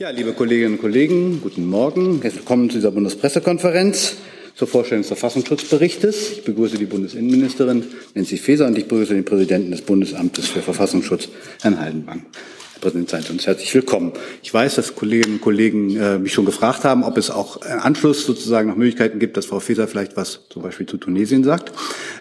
Ja, 0.00 0.10
liebe 0.10 0.32
Kolleginnen 0.32 0.74
und 0.74 0.80
Kollegen, 0.80 1.40
guten 1.42 1.66
Morgen. 1.66 2.22
Willkommen 2.22 2.70
zu 2.70 2.76
dieser 2.76 2.92
Bundespressekonferenz 2.92 4.14
zur 4.54 4.68
Vorstellung 4.68 5.02
des 5.02 5.08
Verfassungsschutzberichtes. 5.08 6.30
Ich 6.30 6.44
begrüße 6.44 6.78
die 6.78 6.84
Bundesinnenministerin 6.84 7.82
Nancy 8.14 8.36
Faeser 8.36 8.68
und 8.68 8.78
ich 8.78 8.86
begrüße 8.86 9.12
den 9.12 9.24
Präsidenten 9.24 9.72
des 9.72 9.82
Bundesamtes 9.82 10.46
für 10.46 10.62
Verfassungsschutz, 10.62 11.28
Herrn 11.62 11.80
Haldenwang. 11.80 12.26
Herr 12.74 12.80
Präsident, 12.80 13.10
Sie 13.10 13.32
uns 13.32 13.48
herzlich 13.48 13.74
willkommen. 13.74 14.12
Ich 14.40 14.54
weiß, 14.54 14.76
dass 14.76 14.94
Kolleginnen 14.94 15.38
und 15.38 15.40
Kollegen 15.40 15.96
äh, 15.96 16.20
mich 16.20 16.32
schon 16.32 16.44
gefragt 16.44 16.84
haben, 16.84 17.02
ob 17.02 17.18
es 17.18 17.32
auch 17.32 17.56
im 17.66 17.80
Anschluss 17.80 18.24
sozusagen 18.24 18.68
noch 18.68 18.76
Möglichkeiten 18.76 19.18
gibt, 19.18 19.36
dass 19.36 19.46
Frau 19.46 19.58
Faeser 19.58 19.88
vielleicht 19.88 20.16
was 20.16 20.42
zum 20.48 20.62
Beispiel 20.62 20.86
zu 20.86 20.98
Tunesien 20.98 21.42
sagt. 21.42 21.72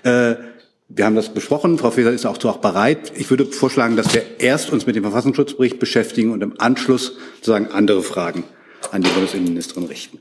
Äh, 0.02 0.34
wir 0.90 1.06
haben 1.06 1.16
das 1.16 1.30
besprochen. 1.30 1.78
Frau 1.78 1.92
Faeser 1.92 2.12
ist 2.12 2.26
auch 2.26 2.44
auch 2.44 2.58
bereit. 2.58 3.12
Ich 3.16 3.30
würde 3.30 3.46
vorschlagen, 3.46 3.98
dass 3.98 4.14
wir 4.14 4.24
erst 4.40 4.72
uns 4.72 4.86
mit 4.86 4.96
dem 4.96 5.04
Verfassungsschutzbericht 5.04 5.80
beschäftigen 5.80 6.32
und 6.32 6.42
im 6.42 6.60
Anschluss 6.60 7.14
sozusagen 7.36 7.68
andere 7.68 8.04
Fragen 8.04 8.44
an 8.92 9.02
die 9.02 9.10
Bundesinnenministerin 9.10 9.86
richten. 9.86 10.20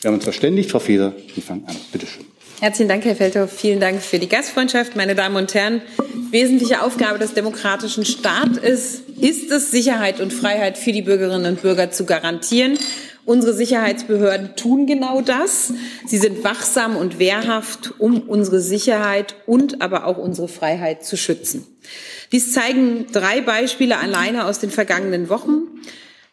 Wir 0.00 0.08
haben 0.08 0.16
uns 0.16 0.24
verständigt. 0.24 0.70
Frau 0.70 0.78
Faeser, 0.78 1.14
Sie 1.34 1.40
fangen 1.40 1.64
an. 1.66 1.76
Bitte 1.90 2.06
schön. 2.06 2.24
Herzlichen 2.60 2.88
Dank, 2.88 3.04
Herr 3.04 3.16
Feldhoff. 3.16 3.50
Vielen 3.50 3.80
Dank 3.80 4.00
für 4.00 4.20
die 4.20 4.28
Gastfreundschaft. 4.28 4.94
Meine 4.94 5.16
Damen 5.16 5.34
und 5.34 5.52
Herren, 5.52 5.82
wesentliche 6.30 6.82
Aufgabe 6.82 7.18
des 7.18 7.34
demokratischen 7.34 8.04
Staates 8.04 9.02
ist 9.20 9.50
es, 9.50 9.72
Sicherheit 9.72 10.20
und 10.20 10.32
Freiheit 10.32 10.78
für 10.78 10.92
die 10.92 11.02
Bürgerinnen 11.02 11.54
und 11.54 11.62
Bürger 11.62 11.90
zu 11.90 12.04
garantieren. 12.04 12.78
Unsere 13.24 13.54
Sicherheitsbehörden 13.54 14.56
tun 14.56 14.86
genau 14.86 15.20
das. 15.20 15.72
Sie 16.06 16.18
sind 16.18 16.42
wachsam 16.42 16.96
und 16.96 17.20
wehrhaft, 17.20 17.94
um 18.00 18.20
unsere 18.22 18.60
Sicherheit 18.60 19.36
und 19.46 19.80
aber 19.80 20.06
auch 20.06 20.18
unsere 20.18 20.48
Freiheit 20.48 21.04
zu 21.04 21.16
schützen. 21.16 21.64
Dies 22.32 22.52
zeigen 22.52 23.06
drei 23.12 23.40
Beispiele 23.40 23.98
alleine 23.98 24.46
aus 24.46 24.58
den 24.58 24.70
vergangenen 24.70 25.28
Wochen. 25.28 25.68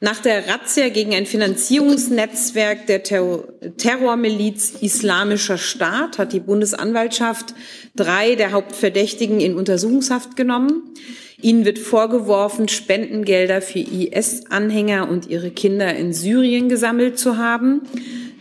Nach 0.02 0.22
der 0.22 0.48
Razzia 0.48 0.88
gegen 0.88 1.14
ein 1.14 1.26
Finanzierungsnetzwerk 1.26 2.88
der 2.88 3.04
Terrormiliz 3.04 4.76
Islamischer 4.80 5.58
Staat 5.58 6.18
hat 6.18 6.32
die 6.32 6.40
Bundesanwaltschaft 6.40 7.54
drei 7.98 8.36
der 8.36 8.54
Hauptverdächtigen 8.54 9.42
in 9.42 9.56
Untersuchungshaft 9.56 10.38
genommen. 10.38 10.94
Ihnen 11.42 11.66
wird 11.66 11.80
vorgeworfen, 11.80 12.70
Spendengelder 12.70 13.62
für 13.62 13.80
IS-Anhänger 13.80 15.10
und 15.10 15.28
ihre 15.28 15.52
Kinder 15.52 15.94
in 15.94 16.14
Syrien 16.14 16.70
gesammelt 16.70 17.20
zu 17.20 17.36
haben. 17.38 17.82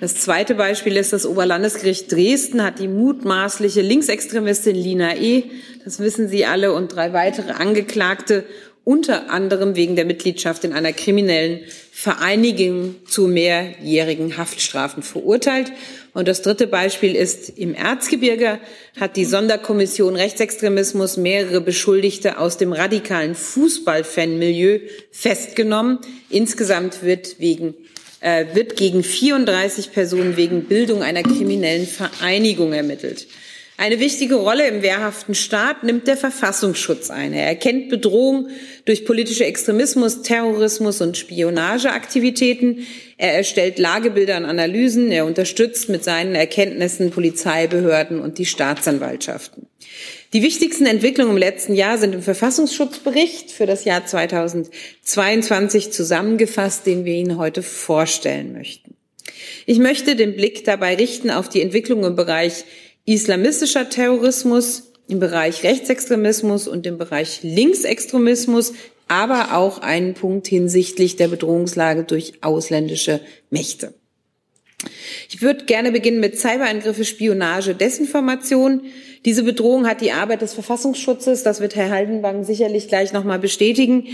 Das 0.00 0.14
zweite 0.14 0.54
Beispiel 0.54 0.96
ist, 0.96 1.12
das 1.12 1.26
Oberlandesgericht 1.26 2.12
Dresden 2.12 2.62
hat 2.62 2.78
die 2.78 2.86
mutmaßliche 2.86 3.80
Linksextremistin 3.80 4.76
Lina 4.76 5.16
E., 5.16 5.44
das 5.84 5.98
wissen 5.98 6.28
Sie 6.28 6.44
alle, 6.44 6.72
und 6.72 6.94
drei 6.94 7.12
weitere 7.12 7.52
Angeklagte 7.52 8.44
unter 8.88 9.28
anderem 9.28 9.76
wegen 9.76 9.96
der 9.96 10.06
Mitgliedschaft 10.06 10.64
in 10.64 10.72
einer 10.72 10.94
kriminellen 10.94 11.60
Vereinigung 11.92 12.94
zu 13.06 13.26
mehrjährigen 13.28 14.38
Haftstrafen 14.38 15.02
verurteilt. 15.02 15.70
Und 16.14 16.26
das 16.26 16.40
dritte 16.40 16.66
Beispiel 16.66 17.14
ist, 17.14 17.50
im 17.50 17.74
Erzgebirge 17.74 18.58
hat 18.98 19.16
die 19.16 19.26
Sonderkommission 19.26 20.16
Rechtsextremismus 20.16 21.18
mehrere 21.18 21.60
Beschuldigte 21.60 22.38
aus 22.38 22.56
dem 22.56 22.72
radikalen 22.72 23.34
Fußballfanmilieu 23.34 24.78
festgenommen. 25.10 25.98
Insgesamt 26.30 27.02
wird 27.02 27.38
wegen 27.40 27.74
äh, 28.20 28.46
wird 28.54 28.76
gegen 28.76 29.02
34 29.02 29.92
Personen 29.92 30.38
wegen 30.38 30.64
Bildung 30.64 31.02
einer 31.02 31.22
kriminellen 31.22 31.86
Vereinigung 31.86 32.72
ermittelt. 32.72 33.26
Eine 33.80 34.00
wichtige 34.00 34.34
Rolle 34.34 34.66
im 34.66 34.82
wehrhaften 34.82 35.36
Staat 35.36 35.84
nimmt 35.84 36.08
der 36.08 36.16
Verfassungsschutz 36.16 37.10
ein. 37.10 37.32
Er 37.32 37.46
erkennt 37.46 37.90
Bedrohung 37.90 38.48
durch 38.86 39.04
politische 39.04 39.44
Extremismus, 39.44 40.22
Terrorismus 40.22 41.00
und 41.00 41.16
Spionageaktivitäten. 41.16 42.84
Er 43.18 43.34
erstellt 43.34 43.78
Lagebilder 43.78 44.36
und 44.36 44.46
Analysen. 44.46 45.12
Er 45.12 45.26
unterstützt 45.26 45.88
mit 45.88 46.02
seinen 46.02 46.34
Erkenntnissen 46.34 47.12
Polizeibehörden 47.12 48.18
und 48.18 48.38
die 48.38 48.46
Staatsanwaltschaften. 48.46 49.68
Die 50.32 50.42
wichtigsten 50.42 50.86
Entwicklungen 50.86 51.30
im 51.30 51.38
letzten 51.38 51.76
Jahr 51.76 51.98
sind 51.98 52.16
im 52.16 52.22
Verfassungsschutzbericht 52.22 53.52
für 53.52 53.66
das 53.66 53.84
Jahr 53.84 54.04
2022 54.04 55.92
zusammengefasst, 55.92 56.84
den 56.84 57.04
wir 57.04 57.14
Ihnen 57.14 57.38
heute 57.38 57.62
vorstellen 57.62 58.54
möchten. 58.54 58.96
Ich 59.66 59.78
möchte 59.78 60.16
den 60.16 60.34
Blick 60.34 60.64
dabei 60.64 60.96
richten 60.96 61.30
auf 61.30 61.48
die 61.48 61.62
Entwicklung 61.62 62.04
im 62.04 62.16
Bereich 62.16 62.64
islamistischer 63.14 63.88
Terrorismus, 63.88 64.92
im 65.08 65.20
Bereich 65.20 65.62
Rechtsextremismus 65.62 66.68
und 66.68 66.86
im 66.86 66.98
Bereich 66.98 67.42
Linksextremismus, 67.42 68.74
aber 69.08 69.56
auch 69.56 69.78
einen 69.78 70.12
Punkt 70.12 70.46
hinsichtlich 70.46 71.16
der 71.16 71.28
Bedrohungslage 71.28 72.04
durch 72.04 72.34
ausländische 72.42 73.20
Mächte. 73.48 73.94
Ich 75.30 75.40
würde 75.40 75.64
gerne 75.64 75.90
beginnen 75.90 76.20
mit 76.20 76.38
Cyberangriffe, 76.38 77.06
Spionage, 77.06 77.74
Desinformation. 77.74 78.82
Diese 79.24 79.42
Bedrohung 79.42 79.86
hat 79.86 80.00
die 80.00 80.12
Arbeit 80.12 80.42
des 80.42 80.54
Verfassungsschutzes, 80.54 81.42
das 81.42 81.60
wird 81.60 81.74
Herr 81.74 81.90
Haldenwang 81.90 82.44
sicherlich 82.44 82.88
gleich 82.88 83.12
nochmal 83.12 83.38
bestätigen, 83.38 84.06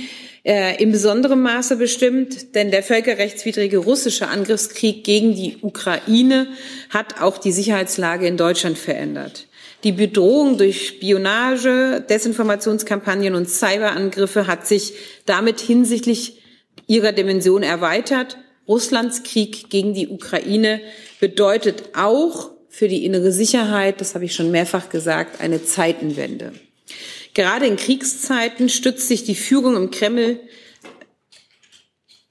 äh, 0.44 0.82
in 0.82 0.92
besonderem 0.92 1.42
Maße 1.42 1.76
bestimmt, 1.76 2.54
denn 2.54 2.70
der 2.70 2.82
völkerrechtswidrige 2.82 3.78
russische 3.78 4.28
Angriffskrieg 4.28 5.04
gegen 5.04 5.34
die 5.34 5.58
Ukraine 5.60 6.46
hat 6.90 7.20
auch 7.20 7.38
die 7.38 7.52
Sicherheitslage 7.52 8.26
in 8.26 8.36
Deutschland 8.36 8.78
verändert. 8.78 9.46
Die 9.84 9.92
Bedrohung 9.92 10.56
durch 10.56 10.88
Spionage, 10.88 12.02
Desinformationskampagnen 12.08 13.34
und 13.34 13.50
Cyberangriffe 13.50 14.46
hat 14.46 14.66
sich 14.66 14.94
damit 15.26 15.60
hinsichtlich 15.60 16.40
ihrer 16.86 17.12
Dimension 17.12 17.62
erweitert. 17.62 18.38
Russlands 18.66 19.22
Krieg 19.24 19.68
gegen 19.68 19.92
die 19.92 20.08
Ukraine 20.08 20.80
bedeutet 21.20 21.90
auch 21.94 22.53
für 22.74 22.88
die 22.88 23.04
innere 23.04 23.30
Sicherheit, 23.30 24.00
das 24.00 24.16
habe 24.16 24.24
ich 24.24 24.34
schon 24.34 24.50
mehrfach 24.50 24.88
gesagt, 24.88 25.40
eine 25.40 25.64
Zeitenwende. 25.64 26.52
Gerade 27.32 27.66
in 27.66 27.76
Kriegszeiten 27.76 28.68
stützt 28.68 29.06
sich 29.06 29.22
die 29.22 29.36
Führung 29.36 29.76
im 29.76 29.92
Kreml 29.92 30.40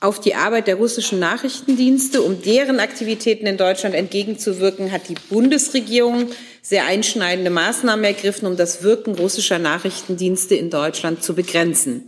auf 0.02 0.20
die 0.20 0.36
Arbeit 0.36 0.68
der 0.68 0.76
russischen 0.76 1.18
Nachrichtendienste. 1.18 2.22
Um 2.22 2.42
deren 2.42 2.82
Aktivitäten 2.82 3.48
in 3.48 3.56
Deutschland 3.56 3.96
entgegenzuwirken, 3.96 4.92
hat 4.92 5.08
die 5.08 5.16
Bundesregierung 5.30 6.30
sehr 6.62 6.88
einschneidende 6.88 7.50
Maßnahmen 7.50 8.04
ergriffen, 8.04 8.46
um 8.46 8.58
das 8.58 8.84
Wirken 8.84 9.16
russischer 9.16 9.60
Nachrichtendienste 9.60 10.56
in 10.56 10.70
Deutschland 10.70 11.24
zu 11.24 11.36
begrenzen. 11.36 12.04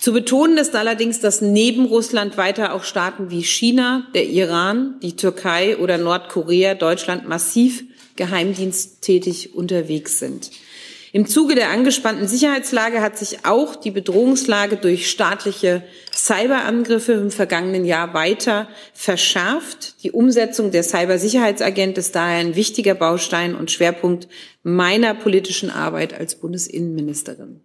Zu 0.00 0.12
betonen 0.12 0.58
ist 0.58 0.76
allerdings, 0.76 1.20
dass 1.20 1.40
neben 1.40 1.86
Russland 1.86 2.36
weiter 2.36 2.72
auch 2.72 2.84
Staaten 2.84 3.30
wie 3.30 3.42
China, 3.42 4.06
der 4.14 4.26
Iran, 4.26 4.94
die 5.02 5.16
Türkei 5.16 5.76
oder 5.76 5.98
Nordkorea 5.98 6.74
Deutschland 6.74 7.28
massiv 7.28 7.82
geheimdiensttätig 8.14 9.54
unterwegs 9.54 10.18
sind. 10.18 10.50
Im 11.12 11.26
Zuge 11.26 11.54
der 11.54 11.70
angespannten 11.70 12.28
Sicherheitslage 12.28 13.00
hat 13.00 13.16
sich 13.16 13.44
auch 13.44 13.76
die 13.76 13.90
Bedrohungslage 13.90 14.76
durch 14.76 15.10
staatliche 15.10 15.82
Cyberangriffe 16.14 17.12
im 17.12 17.30
vergangenen 17.30 17.84
Jahr 17.86 18.12
weiter 18.12 18.68
verschärft. 18.92 20.02
Die 20.02 20.12
Umsetzung 20.12 20.70
der 20.70 20.82
Cybersicherheitsagent 20.82 21.96
ist 21.96 22.14
daher 22.14 22.38
ein 22.38 22.56
wichtiger 22.56 22.94
Baustein 22.94 23.54
und 23.54 23.70
Schwerpunkt 23.70 24.28
meiner 24.62 25.14
politischen 25.14 25.70
Arbeit 25.70 26.12
als 26.12 26.34
Bundesinnenministerin. 26.34 27.62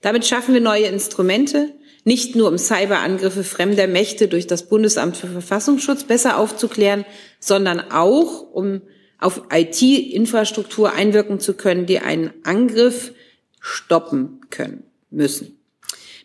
Damit 0.00 0.26
schaffen 0.26 0.54
wir 0.54 0.60
neue 0.60 0.86
Instrumente, 0.86 1.74
nicht 2.04 2.36
nur 2.36 2.48
um 2.48 2.58
Cyberangriffe 2.58 3.44
fremder 3.44 3.86
Mächte 3.86 4.28
durch 4.28 4.46
das 4.46 4.68
Bundesamt 4.68 5.16
für 5.16 5.26
Verfassungsschutz 5.26 6.04
besser 6.04 6.38
aufzuklären, 6.38 7.04
sondern 7.40 7.80
auch 7.90 8.42
um 8.42 8.82
auf 9.18 9.42
IT-Infrastruktur 9.52 10.92
einwirken 10.92 11.40
zu 11.40 11.54
können, 11.54 11.86
die 11.86 11.98
einen 11.98 12.32
Angriff 12.44 13.12
stoppen 13.60 14.40
können 14.50 14.84
müssen. 15.10 15.57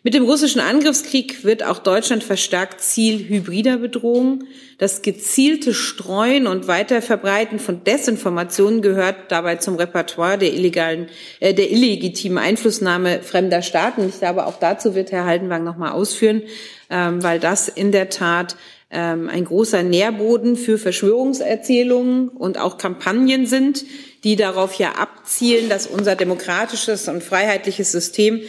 Mit 0.06 0.12
dem 0.12 0.24
russischen 0.24 0.60
Angriffskrieg 0.60 1.44
wird 1.44 1.62
auch 1.62 1.78
Deutschland 1.78 2.22
verstärkt 2.22 2.82
Ziel 2.82 3.26
hybrider 3.26 3.78
Bedrohungen. 3.78 4.46
Das 4.76 5.00
gezielte 5.00 5.72
Streuen 5.72 6.46
und 6.46 6.68
Weiterverbreiten 6.68 7.58
von 7.58 7.84
Desinformationen 7.84 8.82
gehört 8.82 9.16
dabei 9.32 9.56
zum 9.56 9.76
Repertoire 9.76 10.36
der 10.36 10.52
illegalen, 10.52 11.06
äh, 11.40 11.54
der 11.54 11.70
illegitimen 11.70 12.36
Einflussnahme 12.36 13.22
fremder 13.22 13.62
Staaten. 13.62 14.06
Ich 14.06 14.18
glaube, 14.18 14.44
auch 14.44 14.58
dazu 14.60 14.94
wird 14.94 15.10
Herr 15.10 15.24
Haldenwang 15.24 15.64
noch 15.64 15.78
mal 15.78 15.92
ausführen, 15.92 16.42
ähm, 16.90 17.22
weil 17.22 17.40
das 17.40 17.68
in 17.68 17.90
der 17.90 18.10
Tat 18.10 18.56
ähm, 18.90 19.30
ein 19.30 19.46
großer 19.46 19.82
Nährboden 19.82 20.56
für 20.56 20.76
Verschwörungserzählungen 20.76 22.28
und 22.28 22.58
auch 22.58 22.76
Kampagnen 22.76 23.46
sind, 23.46 23.86
die 24.22 24.36
darauf 24.36 24.74
ja 24.74 24.96
abzielen, 24.96 25.70
dass 25.70 25.86
unser 25.86 26.14
demokratisches 26.14 27.08
und 27.08 27.22
freiheitliches 27.22 27.90
System 27.90 28.42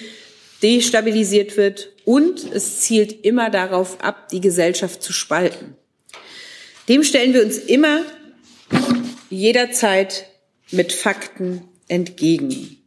destabilisiert 0.65 1.57
wird 1.57 1.91
und 2.05 2.51
es 2.51 2.79
zielt 2.79 3.23
immer 3.23 3.51
darauf 3.51 4.01
ab, 4.01 4.29
die 4.29 4.41
Gesellschaft 4.41 5.03
zu 5.03 5.13
spalten. 5.13 5.75
Dem 6.89 7.03
stellen 7.03 7.35
wir 7.35 7.43
uns 7.43 7.59
immer 7.59 8.01
jederzeit 9.29 10.25
mit 10.71 10.91
Fakten 10.91 11.61
entgegen. 11.87 12.77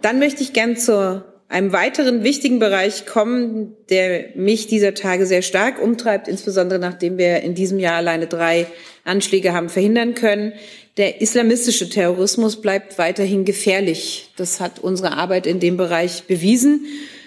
Dann 0.00 0.20
möchte 0.20 0.44
ich 0.44 0.52
gern 0.52 0.76
zur 0.76 1.42
einem 1.48 1.72
weiteren 1.72 2.22
wichtigen 2.22 2.60
Bereich 2.60 3.06
kommen, 3.06 3.76
der 3.88 4.26
mich 4.36 4.68
dieser 4.68 4.94
Tage 4.94 5.26
sehr 5.26 5.42
stark 5.42 5.82
umtreibt, 5.82 6.28
insbesondere 6.28 6.78
nachdem 6.78 7.18
wir 7.18 7.40
in 7.40 7.56
diesem 7.56 7.80
Jahr 7.80 7.96
alleine 7.96 8.28
drei 8.28 8.68
Anschläge 9.02 9.52
haben 9.52 9.68
verhindern 9.68 10.14
können. 10.14 10.52
Der 10.96 11.20
islamistische 11.20 11.88
Terrorismus 11.88 12.60
bleibt 12.60 12.98
weiterhin 12.98 13.44
gefährlich. 13.44 14.30
Das 14.36 14.60
hat 14.60 14.80
unsere 14.80 15.12
Arbeit 15.12 15.46
in 15.46 15.60
dem 15.60 15.76
Bereich 15.76 16.24
bewiesen. 16.24 16.86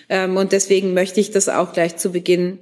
Ähm, 0.10 0.38
und 0.38 0.52
deswegen 0.52 0.94
möchte 0.94 1.20
ich 1.20 1.32
das 1.32 1.50
auch 1.50 1.74
gleich 1.74 1.98
zu 1.98 2.12
Beginn 2.12 2.60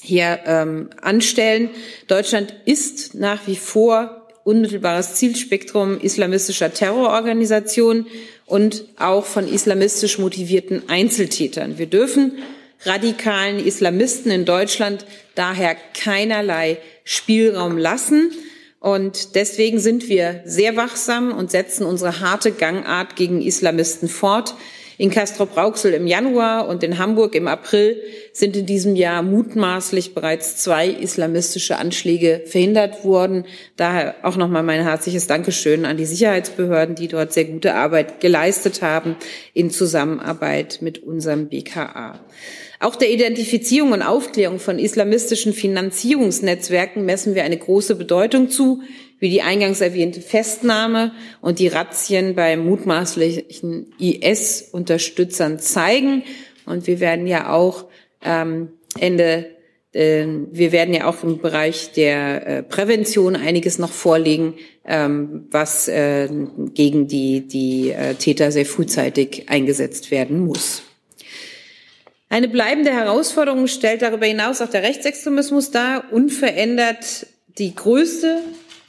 hier 0.00 0.40
ähm, 0.46 0.90
anstellen. 1.00 1.70
Deutschland 2.06 2.54
ist 2.64 3.14
nach 3.14 3.46
wie 3.46 3.56
vor 3.56 4.26
unmittelbares 4.44 5.14
Zielspektrum 5.14 5.98
islamistischer 6.00 6.72
Terrororganisationen 6.72 8.06
und 8.44 8.84
auch 8.96 9.24
von 9.24 9.52
islamistisch 9.52 10.18
motivierten 10.18 10.88
Einzeltätern. 10.88 11.78
Wir 11.78 11.86
dürfen 11.86 12.38
radikalen 12.84 13.58
Islamisten 13.58 14.30
in 14.30 14.44
Deutschland 14.44 15.04
daher 15.34 15.76
keinerlei 15.94 16.78
Spielraum 17.02 17.76
lassen. 17.76 18.30
Und 18.86 19.34
deswegen 19.34 19.80
sind 19.80 20.08
wir 20.08 20.42
sehr 20.44 20.76
wachsam 20.76 21.32
und 21.32 21.50
setzen 21.50 21.84
unsere 21.84 22.20
harte 22.20 22.52
Gangart 22.52 23.16
gegen 23.16 23.42
Islamisten 23.42 24.08
fort. 24.08 24.54
In 24.96 25.10
Castrop-Rauxel 25.10 25.92
im 25.92 26.06
Januar 26.06 26.68
und 26.68 26.84
in 26.84 26.96
Hamburg 26.96 27.34
im 27.34 27.48
April 27.48 28.00
sind 28.32 28.56
in 28.56 28.64
diesem 28.64 28.94
Jahr 28.94 29.24
mutmaßlich 29.24 30.14
bereits 30.14 30.58
zwei 30.58 30.86
islamistische 30.86 31.78
Anschläge 31.78 32.42
verhindert 32.46 33.04
worden. 33.04 33.46
Daher 33.74 34.14
auch 34.22 34.36
nochmal 34.36 34.62
mein 34.62 34.84
herzliches 34.84 35.26
Dankeschön 35.26 35.84
an 35.84 35.96
die 35.96 36.06
Sicherheitsbehörden, 36.06 36.94
die 36.94 37.08
dort 37.08 37.32
sehr 37.32 37.46
gute 37.46 37.74
Arbeit 37.74 38.20
geleistet 38.20 38.82
haben 38.82 39.16
in 39.52 39.70
Zusammenarbeit 39.72 40.78
mit 40.80 41.02
unserem 41.02 41.48
BKA. 41.48 42.20
Auch 42.80 42.96
der 42.96 43.10
Identifizierung 43.10 43.92
und 43.92 44.02
Aufklärung 44.02 44.58
von 44.58 44.78
islamistischen 44.78 45.52
Finanzierungsnetzwerken 45.52 47.04
messen 47.04 47.34
wir 47.34 47.44
eine 47.44 47.56
große 47.56 47.94
Bedeutung 47.94 48.50
zu 48.50 48.82
wie 49.18 49.30
die 49.30 49.42
eingangs 49.42 49.80
erwähnte 49.80 50.20
Festnahme 50.20 51.12
und 51.40 51.58
die 51.58 51.68
Razzien 51.68 52.34
bei 52.34 52.56
mutmaßlichen 52.56 53.94
IS-Unterstützern 53.98 55.58
zeigen. 55.58 56.22
Und 56.66 56.86
wir 56.86 57.00
werden 57.00 57.26
ja 57.26 57.52
auch 57.52 57.86
ähm, 58.22 58.70
Ende, 58.98 59.46
äh, 59.92 60.26
wir 60.50 60.72
werden 60.72 60.92
ja 60.94 61.06
auch 61.06 61.22
im 61.22 61.38
Bereich 61.38 61.92
der 61.92 62.46
äh, 62.46 62.62
Prävention 62.62 63.36
einiges 63.36 63.78
noch 63.78 63.92
vorlegen, 63.92 64.54
ähm, 64.84 65.46
was 65.50 65.88
äh, 65.88 66.28
gegen 66.74 67.08
die, 67.08 67.46
die 67.46 67.92
äh, 67.92 68.14
Täter 68.14 68.52
sehr 68.52 68.66
frühzeitig 68.66 69.48
eingesetzt 69.48 70.10
werden 70.10 70.44
muss. 70.44 70.82
Eine 72.28 72.48
bleibende 72.48 72.92
Herausforderung 72.92 73.68
stellt 73.68 74.02
darüber 74.02 74.26
hinaus 74.26 74.60
auch 74.60 74.68
der 74.68 74.82
Rechtsextremismus 74.82 75.70
dar, 75.70 76.12
unverändert 76.12 77.26
die 77.58 77.74
größte 77.74 78.42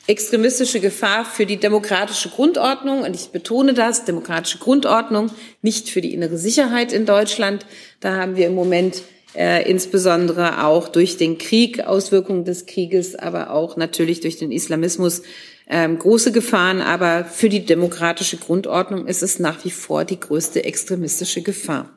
extremistische 0.08 0.80
Gefahr 0.80 1.26
für 1.26 1.46
die 1.46 1.58
demokratische 1.58 2.30
Grundordnung. 2.30 3.04
Und 3.04 3.14
ich 3.14 3.30
betone 3.30 3.74
das, 3.74 4.06
demokratische 4.06 4.58
Grundordnung, 4.58 5.30
nicht 5.62 5.90
für 5.90 6.02
die 6.02 6.14
innere 6.14 6.38
Sicherheit 6.38 6.94
in 6.94 7.06
Deutschland. 7.06 7.66
Da 8.00 8.16
haben 8.16 8.38
wir 8.38 8.48
im 8.48 8.56
Moment 8.56 9.04
äh, 9.38 9.70
insbesondere 9.70 10.66
auch 10.66 10.88
durch 10.88 11.18
den 11.18 11.38
Krieg, 11.38 11.86
Auswirkungen 11.86 12.44
des 12.44 12.66
Krieges, 12.66 13.16
aber 13.16 13.52
auch 13.52 13.78
natürlich 13.78 14.20
durch 14.20 14.38
den 14.38 14.52
Islamismus 14.52 15.22
ähm, 15.70 16.00
große 16.00 16.32
Gefahren. 16.32 16.82
Aber 16.82 17.24
für 17.24 17.48
die 17.48 17.64
demokratische 17.64 18.38
Grundordnung 18.38 19.06
ist 19.06 19.22
es 19.22 19.38
nach 19.38 19.64
wie 19.64 19.70
vor 19.70 20.06
die 20.06 20.20
größte 20.20 20.64
extremistische 20.64 21.44
Gefahr. 21.44 21.90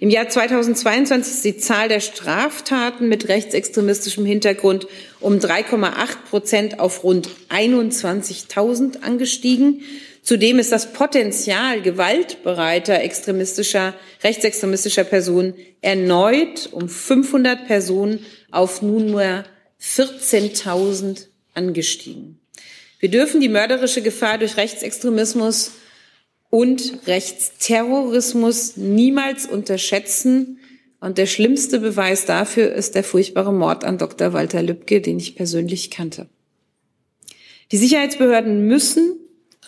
Im 0.00 0.10
Jahr 0.10 0.28
2022 0.28 1.32
ist 1.32 1.44
die 1.46 1.56
Zahl 1.56 1.88
der 1.88 2.00
Straftaten 2.00 3.08
mit 3.08 3.28
rechtsextremistischem 3.28 4.26
Hintergrund 4.26 4.86
um 5.20 5.38
3,8 5.38 5.92
Prozent 6.28 6.78
auf 6.78 7.04
rund 7.04 7.30
21.000 7.48 9.02
angestiegen. 9.02 9.80
Zudem 10.22 10.60
ist 10.60 10.70
das 10.70 10.92
Potenzial 10.92 11.82
gewaltbereiter 11.82 13.00
extremistischer, 13.00 13.92
rechtsextremistischer 14.22 15.02
Personen 15.02 15.54
erneut 15.80 16.68
um 16.72 16.88
500 16.88 17.66
Personen 17.66 18.24
auf 18.52 18.82
nunmehr 18.82 19.44
14.000 19.82 21.26
angestiegen. 21.54 22.38
Wir 23.00 23.10
dürfen 23.10 23.40
die 23.40 23.48
mörderische 23.48 24.00
Gefahr 24.00 24.38
durch 24.38 24.56
Rechtsextremismus 24.56 25.72
und 26.50 27.00
Rechtsterrorismus 27.08 28.76
niemals 28.76 29.46
unterschätzen. 29.46 30.60
Und 31.00 31.18
der 31.18 31.26
schlimmste 31.26 31.80
Beweis 31.80 32.26
dafür 32.26 32.72
ist 32.72 32.94
der 32.94 33.02
furchtbare 33.02 33.52
Mord 33.52 33.82
an 33.82 33.98
Dr. 33.98 34.32
Walter 34.32 34.62
Lübcke, 34.62 35.00
den 35.00 35.18
ich 35.18 35.34
persönlich 35.34 35.90
kannte. 35.90 36.28
Die 37.72 37.76
Sicherheitsbehörden 37.76 38.68
müssen 38.68 39.18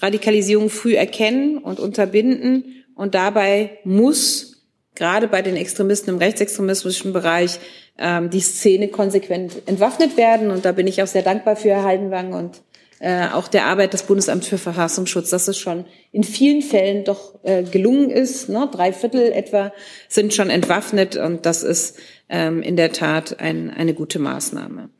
Radikalisierung 0.00 0.70
früh 0.70 0.94
erkennen 0.94 1.58
und 1.58 1.80
unterbinden. 1.80 2.84
Und 2.94 3.14
dabei 3.14 3.78
muss 3.84 4.54
gerade 4.94 5.28
bei 5.28 5.42
den 5.42 5.56
Extremisten 5.56 6.10
im 6.10 6.18
rechtsextremistischen 6.18 7.12
Bereich 7.12 7.58
ähm, 7.98 8.30
die 8.30 8.40
Szene 8.40 8.88
konsequent 8.88 9.62
entwaffnet 9.66 10.16
werden. 10.16 10.50
Und 10.50 10.64
da 10.64 10.72
bin 10.72 10.86
ich 10.86 11.02
auch 11.02 11.06
sehr 11.06 11.22
dankbar 11.22 11.56
für 11.56 11.70
Herr 11.70 11.84
Haldenwang 11.84 12.32
und 12.32 12.62
äh, 13.00 13.28
auch 13.32 13.48
der 13.48 13.66
Arbeit 13.66 13.92
des 13.92 14.04
Bundesamts 14.04 14.46
für 14.46 14.58
Verfassungsschutz, 14.58 15.30
dass 15.30 15.48
es 15.48 15.58
schon 15.58 15.84
in 16.12 16.24
vielen 16.24 16.62
Fällen 16.62 17.04
doch 17.04 17.38
äh, 17.44 17.62
gelungen 17.64 18.10
ist. 18.10 18.48
Ne? 18.48 18.68
Drei 18.72 18.92
Viertel 18.92 19.32
etwa 19.32 19.72
sind 20.08 20.32
schon 20.32 20.48
entwaffnet 20.48 21.16
und 21.16 21.44
das 21.44 21.62
ist 21.62 21.98
ähm, 22.28 22.62
in 22.62 22.76
der 22.76 22.92
Tat 22.92 23.40
ein, 23.40 23.70
eine 23.70 23.94
gute 23.94 24.18
Maßnahme. 24.18 24.90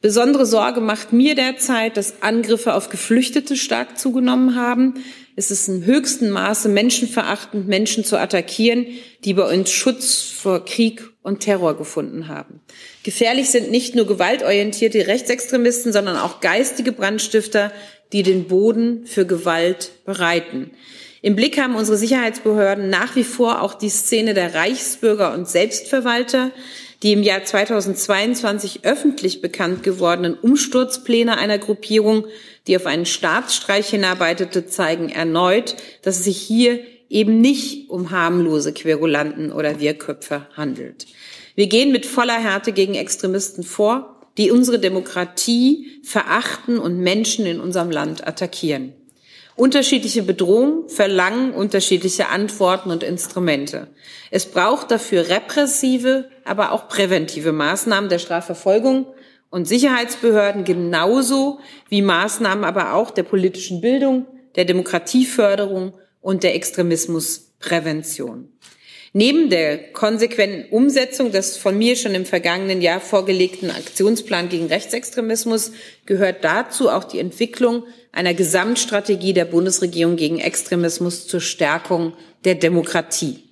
Besondere 0.00 0.46
Sorge 0.46 0.80
macht 0.80 1.12
mir 1.12 1.34
derzeit, 1.34 1.96
dass 1.96 2.22
Angriffe 2.22 2.74
auf 2.74 2.88
Geflüchtete 2.88 3.56
stark 3.56 3.98
zugenommen 3.98 4.54
haben. 4.54 4.94
Es 5.36 5.50
ist 5.50 5.68
im 5.68 5.84
höchsten 5.84 6.30
Maße 6.30 6.68
menschenverachtend, 6.68 7.66
Menschen 7.66 8.04
zu 8.04 8.16
attackieren, 8.16 8.86
die 9.24 9.34
bei 9.34 9.52
uns 9.52 9.70
Schutz 9.70 10.22
vor 10.22 10.64
Krieg 10.64 11.02
und 11.22 11.40
Terror 11.40 11.76
gefunden 11.76 12.28
haben. 12.28 12.60
Gefährlich 13.02 13.50
sind 13.50 13.70
nicht 13.70 13.94
nur 13.94 14.06
gewaltorientierte 14.06 15.06
Rechtsextremisten, 15.06 15.92
sondern 15.92 16.16
auch 16.16 16.40
geistige 16.40 16.92
Brandstifter, 16.92 17.72
die 18.12 18.22
den 18.22 18.46
Boden 18.46 19.06
für 19.06 19.26
Gewalt 19.26 19.90
bereiten. 20.04 20.70
Im 21.22 21.36
Blick 21.36 21.58
haben 21.58 21.74
unsere 21.74 21.96
Sicherheitsbehörden 21.96 22.90
nach 22.90 23.16
wie 23.16 23.24
vor 23.24 23.62
auch 23.62 23.72
die 23.72 23.88
Szene 23.88 24.34
der 24.34 24.54
Reichsbürger 24.54 25.32
und 25.32 25.48
Selbstverwalter, 25.48 26.50
die 27.02 27.12
im 27.12 27.22
Jahr 27.22 27.44
2022 27.44 28.84
öffentlich 28.84 29.40
bekannt 29.40 29.82
gewordenen 29.82 30.34
Umsturzpläne 30.34 31.36
einer 31.36 31.58
Gruppierung, 31.58 32.26
die 32.66 32.76
auf 32.76 32.86
einen 32.86 33.06
Staatsstreich 33.06 33.88
hinarbeitete, 33.88 34.66
zeigen 34.66 35.08
erneut, 35.08 35.76
dass 36.02 36.18
es 36.18 36.24
sich 36.24 36.38
hier 36.38 36.80
eben 37.08 37.40
nicht 37.40 37.90
um 37.90 38.10
harmlose 38.10 38.72
Querulanten 38.72 39.52
oder 39.52 39.80
Wirrköpfe 39.80 40.46
handelt. 40.56 41.06
Wir 41.54 41.68
gehen 41.68 41.92
mit 41.92 42.06
voller 42.06 42.38
Härte 42.38 42.72
gegen 42.72 42.94
Extremisten 42.94 43.62
vor, 43.62 44.20
die 44.36 44.50
unsere 44.50 44.78
Demokratie 44.78 46.00
verachten 46.02 46.78
und 46.78 46.98
Menschen 46.98 47.46
in 47.46 47.60
unserem 47.60 47.90
Land 47.90 48.26
attackieren. 48.26 48.92
Unterschiedliche 49.56 50.22
Bedrohungen 50.22 50.88
verlangen 50.88 51.52
unterschiedliche 51.52 52.28
Antworten 52.28 52.90
und 52.90 53.04
Instrumente. 53.04 53.88
Es 54.32 54.46
braucht 54.46 54.90
dafür 54.90 55.28
repressive, 55.28 56.28
aber 56.44 56.72
auch 56.72 56.88
präventive 56.88 57.52
Maßnahmen 57.52 58.10
der 58.10 58.18
Strafverfolgung 58.18 59.06
und 59.50 59.68
Sicherheitsbehörden 59.68 60.64
genauso 60.64 61.60
wie 61.88 62.02
Maßnahmen 62.02 62.64
aber 62.64 62.94
auch 62.94 63.12
der 63.12 63.22
politischen 63.22 63.80
Bildung, 63.80 64.26
der 64.56 64.64
Demokratieförderung 64.64 65.94
und 66.20 66.42
der 66.42 66.56
Extremismusprävention. 66.56 68.48
Neben 69.16 69.48
der 69.48 69.78
konsequenten 69.92 70.72
Umsetzung 70.72 71.30
des 71.30 71.56
von 71.56 71.78
mir 71.78 71.94
schon 71.94 72.16
im 72.16 72.26
vergangenen 72.26 72.82
Jahr 72.82 73.00
vorgelegten 73.00 73.70
Aktionsplan 73.70 74.48
gegen 74.48 74.66
Rechtsextremismus 74.66 75.70
gehört 76.04 76.42
dazu 76.42 76.90
auch 76.90 77.04
die 77.04 77.20
Entwicklung 77.20 77.84
einer 78.10 78.34
Gesamtstrategie 78.34 79.32
der 79.32 79.44
Bundesregierung 79.44 80.16
gegen 80.16 80.40
Extremismus 80.40 81.28
zur 81.28 81.40
Stärkung 81.40 82.14
der 82.44 82.56
Demokratie. 82.56 83.44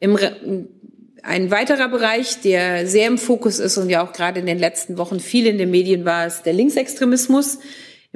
Ein 0.00 1.50
weiterer 1.52 1.88
Bereich, 1.88 2.40
der 2.40 2.88
sehr 2.88 3.06
im 3.06 3.18
Fokus 3.18 3.60
ist 3.60 3.78
und 3.78 3.88
ja 3.88 4.04
auch 4.04 4.12
gerade 4.12 4.40
in 4.40 4.46
den 4.46 4.58
letzten 4.58 4.98
Wochen 4.98 5.20
viel 5.20 5.46
in 5.46 5.58
den 5.58 5.70
Medien 5.70 6.04
war, 6.04 6.26
ist 6.26 6.42
der 6.42 6.54
Linksextremismus. 6.54 7.60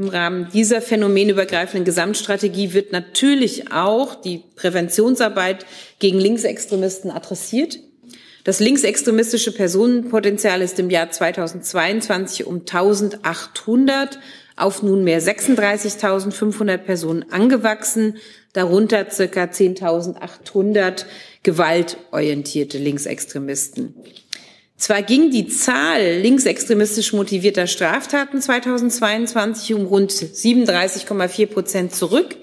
Im 0.00 0.09
Rahmen 0.09 0.49
dieser 0.50 0.80
phänomenübergreifenden 0.80 1.85
Gesamtstrategie 1.85 2.73
wird 2.73 2.90
natürlich 2.90 3.71
auch 3.71 4.14
die 4.14 4.42
Präventionsarbeit 4.57 5.66
gegen 5.99 6.19
Linksextremisten 6.19 7.11
adressiert. 7.11 7.78
Das 8.45 8.61
linksextremistische 8.61 9.52
Personenpotenzial 9.52 10.62
ist 10.62 10.78
im 10.78 10.88
Jahr 10.88 11.11
2022 11.11 12.47
um 12.47 12.61
1800 12.61 14.19
auf 14.57 14.83
nunmehr 14.83 15.21
36.500 15.21 16.78
Personen 16.78 17.30
angewachsen, 17.30 18.16
darunter 18.54 19.11
circa 19.11 19.45
10.800 19.45 21.04
gewaltorientierte 21.42 22.78
Linksextremisten. 22.78 23.95
Zwar 24.81 25.03
ging 25.03 25.31
die 25.31 25.47
Zahl 25.47 26.21
linksextremistisch 26.23 27.13
motivierter 27.13 27.67
Straftaten 27.67 28.41
2022 28.41 29.75
um 29.75 29.85
rund 29.85 30.11
37,4 30.11 31.47
Prozent 31.47 31.95
zurück, 31.95 32.35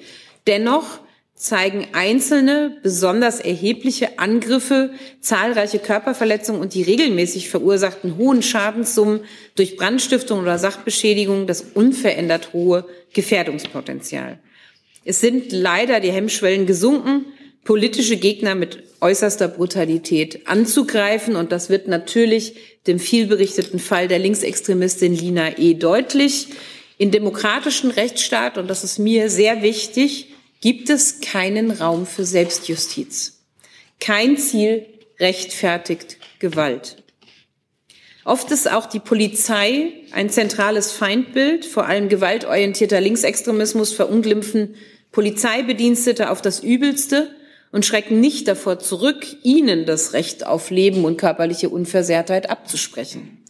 dennoch 0.45 0.99
zeigen 1.33 1.87
einzelne 1.93 2.77
besonders 2.83 3.39
erhebliche 3.39 4.19
Angriffe, 4.19 4.91
zahlreiche 5.19 5.79
Körperverletzungen 5.79 6.61
und 6.61 6.75
die 6.75 6.83
regelmäßig 6.83 7.49
verursachten 7.49 8.17
hohen 8.17 8.43
Schadenssummen 8.43 9.21
durch 9.55 9.75
Brandstiftung 9.75 10.41
oder 10.41 10.59
Sachbeschädigung 10.59 11.47
das 11.47 11.61
unverändert 11.73 12.53
hohe 12.53 12.85
Gefährdungspotenzial. 13.13 14.37
Es 15.03 15.21
sind 15.21 15.51
leider 15.51 15.99
die 16.01 16.11
Hemmschwellen 16.11 16.67
gesunken, 16.67 17.25
politische 17.67 18.15
Gegner 18.15 18.55
mit 18.55 18.81
äußerster 19.01 19.49
Brutalität 19.49 20.47
anzugreifen. 20.47 21.35
Und 21.35 21.51
das 21.51 21.69
wird 21.69 21.89
natürlich 21.89 22.55
dem 22.87 22.97
vielberichteten 22.97 23.77
Fall 23.77 24.07
der 24.07 24.19
Linksextremistin 24.19 25.13
Lina 25.13 25.57
E. 25.57 25.73
deutlich. 25.73 26.47
In 26.97 27.11
demokratischen 27.11 27.91
Rechtsstaat, 27.91 28.57
und 28.57 28.69
das 28.69 28.85
ist 28.85 28.99
mir 28.99 29.29
sehr 29.29 29.63
wichtig, 29.63 30.33
gibt 30.61 30.89
es 30.89 31.19
keinen 31.19 31.69
Raum 31.71 32.07
für 32.07 32.23
Selbstjustiz. 32.23 33.43
Kein 33.99 34.37
Ziel 34.37 34.85
rechtfertigt 35.19 36.19
Gewalt. 36.39 37.03
Oft 38.23 38.49
ist 38.51 38.71
auch 38.71 38.85
die 38.85 38.99
Polizei 38.99 39.91
ein 40.13 40.29
zentrales 40.29 40.93
Feindbild. 40.93 41.65
Vor 41.65 41.85
allem 41.85 42.07
gewaltorientierter 42.07 43.01
Linksextremismus 43.01 43.91
verunglimpfen 43.91 44.75
Polizeibedienstete 45.11 46.29
auf 46.29 46.41
das 46.41 46.61
Übelste 46.61 47.35
und 47.71 47.85
schrecken 47.85 48.19
nicht 48.19 48.47
davor 48.47 48.79
zurück, 48.79 49.25
ihnen 49.43 49.85
das 49.85 50.13
Recht 50.13 50.45
auf 50.45 50.69
Leben 50.69 51.05
und 51.05 51.17
körperliche 51.17 51.69
Unversehrtheit 51.69 52.49
abzusprechen. 52.49 53.43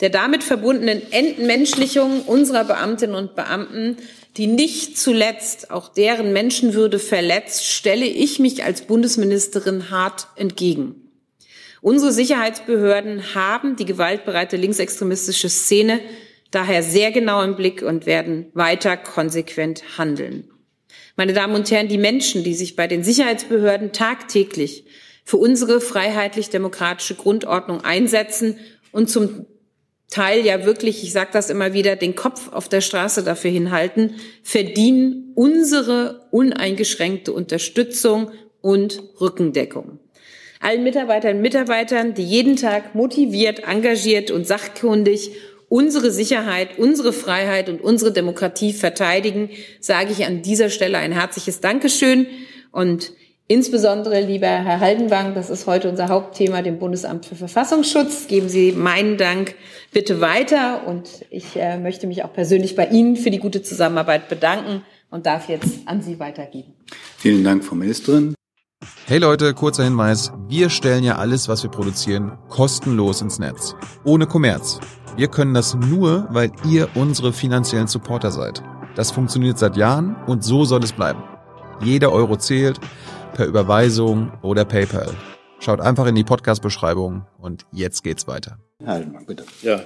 Der 0.00 0.10
damit 0.10 0.42
verbundenen 0.42 1.02
Entmenschlichung 1.12 2.22
unserer 2.22 2.64
Beamtinnen 2.64 3.14
und 3.14 3.34
Beamten 3.36 3.96
die 4.36 4.46
nicht 4.48 4.98
zuletzt 4.98 5.70
auch 5.70 5.88
deren 5.88 6.32
Menschenwürde 6.32 6.98
verletzt, 6.98 7.66
stelle 7.66 8.06
ich 8.06 8.38
mich 8.38 8.64
als 8.64 8.82
Bundesministerin 8.82 9.90
hart 9.90 10.26
entgegen. 10.36 11.12
Unsere 11.80 12.12
Sicherheitsbehörden 12.12 13.34
haben 13.34 13.76
die 13.76 13.84
gewaltbereite 13.84 14.56
linksextremistische 14.56 15.48
Szene 15.48 16.00
daher 16.50 16.82
sehr 16.82 17.12
genau 17.12 17.42
im 17.42 17.56
Blick 17.56 17.82
und 17.82 18.06
werden 18.06 18.46
weiter 18.54 18.96
konsequent 18.96 19.98
handeln. 19.98 20.50
Meine 21.16 21.32
Damen 21.32 21.54
und 21.54 21.70
Herren, 21.70 21.88
die 21.88 21.98
Menschen, 21.98 22.44
die 22.44 22.54
sich 22.54 22.76
bei 22.76 22.86
den 22.86 23.04
Sicherheitsbehörden 23.04 23.92
tagtäglich 23.92 24.84
für 25.24 25.36
unsere 25.36 25.80
freiheitlich-demokratische 25.80 27.14
Grundordnung 27.14 27.82
einsetzen 27.82 28.58
und 28.92 29.08
zum 29.08 29.46
Teil 30.08 30.44
ja 30.44 30.64
wirklich, 30.64 31.02
ich 31.02 31.12
sage 31.12 31.30
das 31.32 31.50
immer 31.50 31.72
wieder, 31.72 31.96
den 31.96 32.14
Kopf 32.14 32.52
auf 32.52 32.68
der 32.68 32.80
Straße 32.80 33.24
dafür 33.24 33.50
hinhalten, 33.50 34.16
verdienen 34.42 35.32
unsere 35.34 36.28
uneingeschränkte 36.30 37.32
Unterstützung 37.32 38.30
und 38.60 39.02
Rückendeckung. 39.20 39.98
Allen 40.60 40.84
Mitarbeiterinnen 40.84 41.38
und 41.38 41.42
Mitarbeitern, 41.42 42.14
die 42.14 42.24
jeden 42.24 42.56
Tag 42.56 42.94
motiviert, 42.94 43.64
engagiert 43.66 44.30
und 44.30 44.46
sachkundig 44.46 45.32
unsere 45.68 46.10
Sicherheit, 46.10 46.78
unsere 46.78 47.12
Freiheit 47.12 47.68
und 47.68 47.80
unsere 47.80 48.12
Demokratie 48.12 48.72
verteidigen, 48.72 49.50
sage 49.80 50.12
ich 50.12 50.26
an 50.26 50.42
dieser 50.42 50.70
Stelle 50.70 50.98
ein 50.98 51.12
herzliches 51.12 51.60
Dankeschön 51.60 52.26
und 52.70 53.12
Insbesondere, 53.46 54.22
lieber 54.22 54.46
Herr 54.46 54.80
Haldenwang, 54.80 55.34
das 55.34 55.50
ist 55.50 55.66
heute 55.66 55.90
unser 55.90 56.08
Hauptthema, 56.08 56.62
dem 56.62 56.78
Bundesamt 56.78 57.26
für 57.26 57.34
Verfassungsschutz. 57.34 58.26
Geben 58.26 58.48
Sie 58.48 58.72
meinen 58.72 59.18
Dank 59.18 59.54
bitte 59.92 60.22
weiter 60.22 60.86
und 60.86 61.26
ich 61.28 61.54
äh, 61.56 61.78
möchte 61.78 62.06
mich 62.06 62.24
auch 62.24 62.32
persönlich 62.32 62.74
bei 62.74 62.86
Ihnen 62.86 63.16
für 63.16 63.30
die 63.30 63.40
gute 63.40 63.60
Zusammenarbeit 63.60 64.30
bedanken 64.30 64.82
und 65.10 65.26
darf 65.26 65.50
jetzt 65.50 65.80
an 65.84 66.00
Sie 66.00 66.18
weitergeben. 66.18 66.72
Vielen 67.18 67.44
Dank, 67.44 67.62
Frau 67.62 67.74
Ministerin. 67.74 68.34
Hey 69.06 69.18
Leute, 69.18 69.52
kurzer 69.52 69.84
Hinweis. 69.84 70.32
Wir 70.48 70.70
stellen 70.70 71.04
ja 71.04 71.16
alles, 71.16 71.46
was 71.46 71.62
wir 71.62 71.70
produzieren, 71.70 72.38
kostenlos 72.48 73.20
ins 73.20 73.38
Netz. 73.38 73.74
Ohne 74.04 74.26
Kommerz. 74.26 74.80
Wir 75.16 75.28
können 75.28 75.54
das 75.54 75.74
nur, 75.74 76.26
weil 76.30 76.50
ihr 76.68 76.88
unsere 76.96 77.32
finanziellen 77.32 77.86
Supporter 77.86 78.32
seid. 78.32 78.64
Das 78.96 79.12
funktioniert 79.12 79.58
seit 79.58 79.76
Jahren 79.76 80.16
und 80.26 80.42
so 80.42 80.64
soll 80.64 80.82
es 80.82 80.92
bleiben. 80.92 81.22
Jeder 81.80 82.10
Euro 82.10 82.36
zählt 82.36 82.80
per 83.32 83.46
Überweisung 83.46 84.32
oder 84.42 84.64
PayPal. 84.64 85.14
Schaut 85.60 85.80
einfach 85.80 86.06
in 86.06 86.16
die 86.16 86.24
Podcast-Beschreibung 86.24 87.26
und 87.38 87.64
jetzt 87.70 88.02
geht's 88.02 88.26
weiter. 88.26 88.58
Haldenmann, 88.84 89.24
bitte. 89.24 89.44
Ja, 89.62 89.82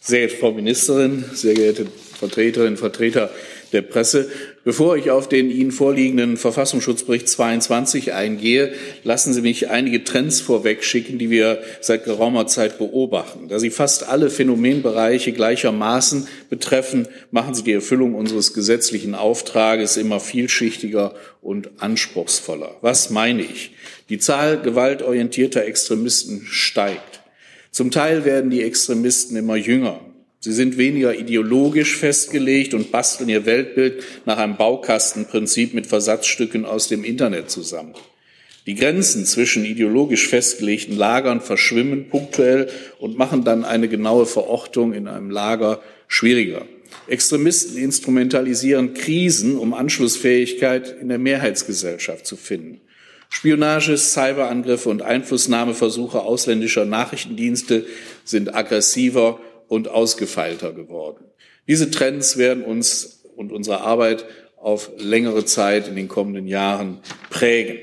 sehr 0.00 0.20
geehrte 0.20 0.36
Frau 0.36 0.52
Ministerin, 0.52 1.22
sehr 1.34 1.52
geehrte 1.52 1.86
Vertreterinnen 1.86 2.72
und 2.72 2.78
Vertreter 2.78 3.30
der 3.72 3.82
Presse. 3.82 4.30
Bevor 4.64 4.96
ich 4.96 5.10
auf 5.10 5.28
den 5.28 5.50
Ihnen 5.50 5.72
vorliegenden 5.72 6.36
Verfassungsschutzbericht 6.36 7.28
22 7.28 8.12
eingehe, 8.12 8.72
lassen 9.02 9.32
Sie 9.32 9.40
mich 9.40 9.70
einige 9.70 10.04
Trends 10.04 10.40
vorwegschicken, 10.40 11.18
die 11.18 11.30
wir 11.30 11.62
seit 11.80 12.04
geraumer 12.04 12.46
Zeit 12.46 12.78
beobachten. 12.78 13.48
Da 13.48 13.58
sie 13.58 13.70
fast 13.70 14.08
alle 14.08 14.30
Phänomenbereiche 14.30 15.32
gleichermaßen 15.32 16.28
betreffen, 16.48 17.08
machen 17.32 17.54
sie 17.54 17.64
die 17.64 17.72
Erfüllung 17.72 18.14
unseres 18.14 18.54
gesetzlichen 18.54 19.16
Auftrages 19.16 19.96
immer 19.96 20.20
vielschichtiger 20.20 21.16
und 21.40 21.70
anspruchsvoller. 21.78 22.76
Was 22.82 23.10
meine 23.10 23.42
ich? 23.42 23.72
Die 24.10 24.18
Zahl 24.18 24.60
gewaltorientierter 24.60 25.64
Extremisten 25.64 26.46
steigt. 26.48 27.20
Zum 27.72 27.90
Teil 27.90 28.24
werden 28.24 28.50
die 28.50 28.62
Extremisten 28.62 29.36
immer 29.36 29.56
jünger. 29.56 29.98
Sie 30.44 30.52
sind 30.52 30.76
weniger 30.76 31.14
ideologisch 31.14 31.96
festgelegt 31.96 32.74
und 32.74 32.90
basteln 32.90 33.28
ihr 33.28 33.46
Weltbild 33.46 34.02
nach 34.26 34.38
einem 34.38 34.56
Baukastenprinzip 34.56 35.72
mit 35.72 35.86
Versatzstücken 35.86 36.64
aus 36.64 36.88
dem 36.88 37.04
Internet 37.04 37.48
zusammen. 37.48 37.94
Die 38.66 38.74
Grenzen 38.74 39.24
zwischen 39.24 39.64
ideologisch 39.64 40.26
festgelegten 40.26 40.96
Lagern 40.96 41.40
verschwimmen 41.40 42.08
punktuell 42.08 42.68
und 42.98 43.16
machen 43.16 43.44
dann 43.44 43.64
eine 43.64 43.86
genaue 43.86 44.26
Verortung 44.26 44.92
in 44.92 45.06
einem 45.06 45.30
Lager 45.30 45.80
schwieriger. 46.08 46.66
Extremisten 47.06 47.76
instrumentalisieren 47.76 48.94
Krisen, 48.94 49.56
um 49.56 49.72
Anschlussfähigkeit 49.72 50.96
in 51.00 51.08
der 51.08 51.18
Mehrheitsgesellschaft 51.18 52.26
zu 52.26 52.34
finden. 52.34 52.80
Spionage, 53.28 53.96
Cyberangriffe 53.96 54.88
und 54.88 55.02
Einflussnahmeversuche 55.02 56.20
ausländischer 56.20 56.84
Nachrichtendienste 56.84 57.86
sind 58.24 58.56
aggressiver 58.56 59.38
und 59.72 59.88
ausgefeilter 59.88 60.74
geworden. 60.74 61.24
Diese 61.66 61.90
Trends 61.90 62.36
werden 62.36 62.62
uns 62.62 63.22
und 63.36 63.52
unsere 63.52 63.80
Arbeit 63.80 64.26
auf 64.58 64.90
längere 64.98 65.46
Zeit 65.46 65.88
in 65.88 65.96
den 65.96 66.08
kommenden 66.08 66.46
Jahren 66.46 66.98
prägen. 67.30 67.78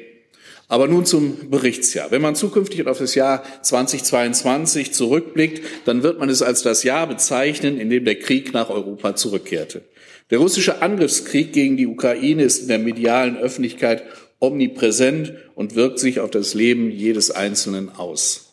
Aber 0.67 0.87
nun 0.87 1.07
zum 1.07 1.49
Berichtsjahr. 1.49 2.11
Wenn 2.11 2.21
man 2.21 2.35
zukünftig 2.35 2.85
auf 2.85 2.99
das 2.99 3.15
Jahr 3.15 3.41
2022 3.63 4.93
zurückblickt, 4.93 5.65
dann 5.85 6.03
wird 6.03 6.19
man 6.19 6.29
es 6.29 6.43
als 6.43 6.61
das 6.61 6.83
Jahr 6.83 7.07
bezeichnen, 7.07 7.79
in 7.79 7.89
dem 7.89 8.05
der 8.05 8.19
Krieg 8.19 8.53
nach 8.53 8.69
Europa 8.69 9.15
zurückkehrte. 9.15 9.81
Der 10.29 10.37
russische 10.37 10.83
Angriffskrieg 10.83 11.53
gegen 11.53 11.75
die 11.75 11.87
Ukraine 11.87 12.43
ist 12.43 12.61
in 12.61 12.67
der 12.67 12.77
medialen 12.77 13.35
Öffentlichkeit 13.35 14.03
omnipräsent 14.37 15.33
und 15.55 15.73
wirkt 15.73 15.97
sich 15.97 16.19
auf 16.19 16.29
das 16.29 16.53
Leben 16.53 16.91
jedes 16.91 17.31
Einzelnen 17.31 17.89
aus. 17.89 18.48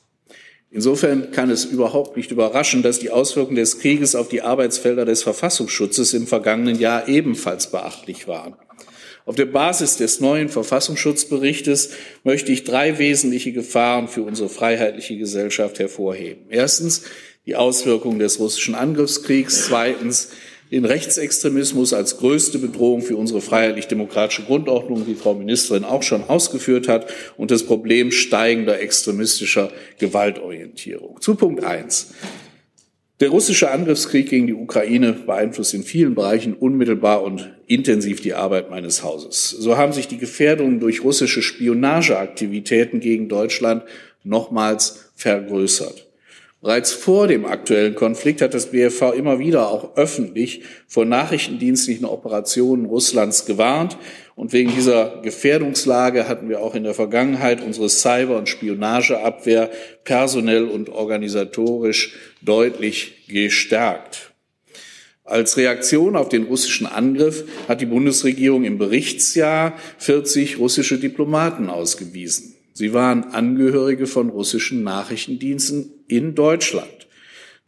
Insofern 0.77 1.31
kann 1.31 1.49
es 1.49 1.65
überhaupt 1.65 2.19
nicht 2.19 2.31
überraschen, 2.31 2.83
dass 2.83 2.99
die 2.99 3.09
Auswirkungen 3.09 3.57
des 3.57 3.79
Krieges 3.79 4.15
auf 4.15 4.29
die 4.29 4.43
Arbeitsfelder 4.43 5.07
des 5.07 5.23
Verfassungsschutzes 5.23 6.13
im 6.13 6.27
vergangenen 6.27 6.79
Jahr 6.79 7.09
ebenfalls 7.09 7.71
beachtlich 7.71 8.29
waren. 8.29 8.57
Auf 9.25 9.37
der 9.37 9.47
Basis 9.47 9.97
des 9.97 10.21
neuen 10.21 10.51
Verfassungsschutzberichtes 10.51 11.93
möchte 12.25 12.53
ich 12.53 12.65
drei 12.65 12.99
wesentliche 12.99 13.53
Gefahren 13.53 14.07
für 14.07 14.21
unsere 14.21 14.51
freiheitliche 14.51 15.17
Gesellschaft 15.17 15.79
hervorheben. 15.79 16.45
Erstens 16.51 17.05
die 17.47 17.57
Auswirkungen 17.57 18.19
des 18.19 18.39
russischen 18.39 18.75
Angriffskriegs. 18.75 19.65
Zweitens 19.69 20.29
den 20.71 20.85
Rechtsextremismus 20.85 21.93
als 21.93 22.19
größte 22.19 22.59
Bedrohung 22.59 23.03
für 23.03 23.17
unsere 23.17 23.41
freiheitlich-demokratische 23.41 24.43
Grundordnung, 24.43 25.07
wie 25.07 25.15
Frau 25.15 25.35
Ministerin 25.35 25.85
auch 25.85 26.03
schon 26.03 26.25
ausgeführt 26.25 26.89
hat, 26.89 27.07
und 27.37 27.51
das 27.51 27.65
Problem 27.65 28.11
steigender 28.11 28.81
extremistischer 28.81 29.71
Gewaltorientierung. 29.99 31.21
Zu 31.21 31.35
Punkt 31.37 31.65
eins. 31.65 32.15
Der 33.21 33.31
russische 33.31 33.71
Angriffskrieg 33.71 34.29
gegen 34.29 34.47
die 34.47 34.55
Ukraine 34.55 35.15
beeinflusst 35.15 35.73
in 35.73 35.85
vielen 35.85 36.15
Bereichen 36.15 36.53
unmittelbar 36.53 37.23
und 37.23 37.51
intensiv 37.67 38.21
die 38.21 38.35
Arbeit 38.35 38.69
meines 38.69 39.03
Hauses. 39.03 39.51
So 39.51 39.79
haben 39.79 39.95
sich 39.95 40.07
die 40.07 40.19
Gefährdungen 40.19 40.81
durch 40.81 41.03
russische 41.03 41.41
Spionageaktivitäten 41.41 43.01
gegen 43.01 43.31
Deutschland 43.31 43.85
nochmals 44.23 45.11
vergrößert. 45.15 46.06
Bereits 46.67 46.93
vor 46.93 47.29
dem 47.29 47.47
aktuellen 47.47 47.95
Konflikt 47.95 48.43
hat 48.43 48.53
das 48.53 48.73
BFV 48.73 49.13
immer 49.13 49.39
wieder 49.39 49.71
auch 49.71 49.97
öffentlich 49.97 50.63
vor 50.89 51.05
nachrichtendienstlichen 51.05 52.05
Operationen 52.05 52.87
Russlands 52.87 53.47
gewarnt. 53.47 53.97
Und 54.35 54.53
wegen 54.53 54.75
dieser 54.75 55.21
Gefährdungslage 55.23 56.27
hatten 56.27 56.49
wir 56.49 56.61
auch 56.61 56.75
in 56.75 56.83
der 56.83 56.95
Vergangenheit 56.95 57.63
unsere 57.63 57.89
Cyber- 57.89 58.37
und 58.37 58.49
Spionageabwehr 58.49 59.71
personell 60.03 60.65
und 60.65 60.89
organisatorisch 60.89 62.17
deutlich 62.43 63.29
gestärkt. 63.29 64.33
Als 65.23 65.57
Reaktion 65.57 66.17
auf 66.17 66.31
den 66.31 66.47
russischen 66.47 66.89
Angriff 66.89 67.45
hat 67.69 67.81
die 67.81 67.87
Bundesregierung 67.87 68.65
im 68.65 68.77
Berichtsjahr 68.77 69.79
40 69.99 70.59
russische 70.59 70.99
Diplomaten 70.99 71.71
ausgewiesen. 71.71 72.56
Sie 72.79 72.93
waren 72.93 73.25
Angehörige 73.33 74.07
von 74.07 74.29
russischen 74.29 74.85
Nachrichtendiensten 74.85 76.05
in 76.09 76.35
Deutschland. 76.35 77.09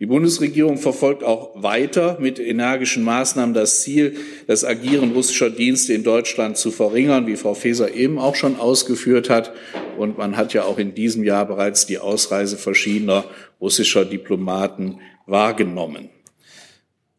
Die 0.00 0.04
Bundesregierung 0.04 0.76
verfolgt 0.76 1.24
auch 1.24 1.62
weiter 1.62 2.18
mit 2.20 2.38
energischen 2.38 3.04
Maßnahmen 3.04 3.54
das 3.54 3.80
Ziel, 3.80 4.16
das 4.48 4.66
Agieren 4.66 5.12
russischer 5.12 5.48
Dienste 5.48 5.94
in 5.94 6.04
Deutschland 6.04 6.58
zu 6.58 6.70
verringern, 6.70 7.26
wie 7.26 7.36
Frau 7.36 7.54
Faeser 7.54 7.94
eben 7.94 8.18
auch 8.18 8.34
schon 8.34 8.56
ausgeführt 8.56 9.30
hat. 9.30 9.54
Und 9.96 10.18
man 10.18 10.36
hat 10.36 10.52
ja 10.52 10.64
auch 10.64 10.76
in 10.76 10.94
diesem 10.94 11.24
Jahr 11.24 11.46
bereits 11.46 11.86
die 11.86 11.98
Ausreise 11.98 12.58
verschiedener 12.58 13.24
russischer 13.62 14.04
Diplomaten 14.04 15.00
wahrgenommen. 15.24 16.10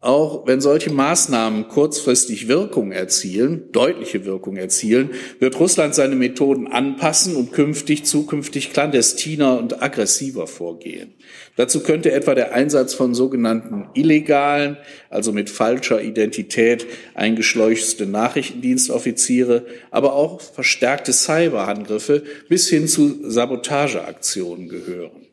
Auch 0.02 0.48
wenn 0.48 0.62
solche 0.62 0.94
Maßnahmen 0.94 1.68
kurzfristig 1.68 2.48
Wirkung 2.48 2.94
erzielen, 2.94 3.70
deutliche 3.74 4.24
Wirkung 4.24 4.56
erzielen, 4.56 5.10
wird 5.40 5.60
Russland 5.60 5.94
seine 5.94 6.16
Methoden 6.16 6.68
anpassen 6.68 7.36
und 7.36 7.52
künftig 7.52 8.06
zukünftig 8.06 8.72
clandestiner 8.72 9.60
und 9.60 9.84
aggressiver 9.84 10.48
vorgehen. 10.48 11.16
Dazu 11.58 11.84
könnte 11.84 12.14
etwa 12.14 12.34
der 12.34 12.54
Einsatz 12.54 12.94
von 12.94 13.14
sogenannten 13.14 13.90
illegalen, 13.94 14.78
also 15.10 15.34
mit 15.34 15.50
falscher 15.50 16.02
Identität 16.02 16.88
eingeschleuchte 17.14 18.06
Nachrichtendienstoffiziere, 18.06 19.66
aber 19.92 20.14
auch 20.14 20.40
verstärkte 20.40 21.12
Cyberangriffe 21.12 22.24
bis 22.48 22.70
hin 22.70 22.88
zu 22.88 23.30
Sabotageaktionen 23.30 24.70
gehören. 24.70 25.29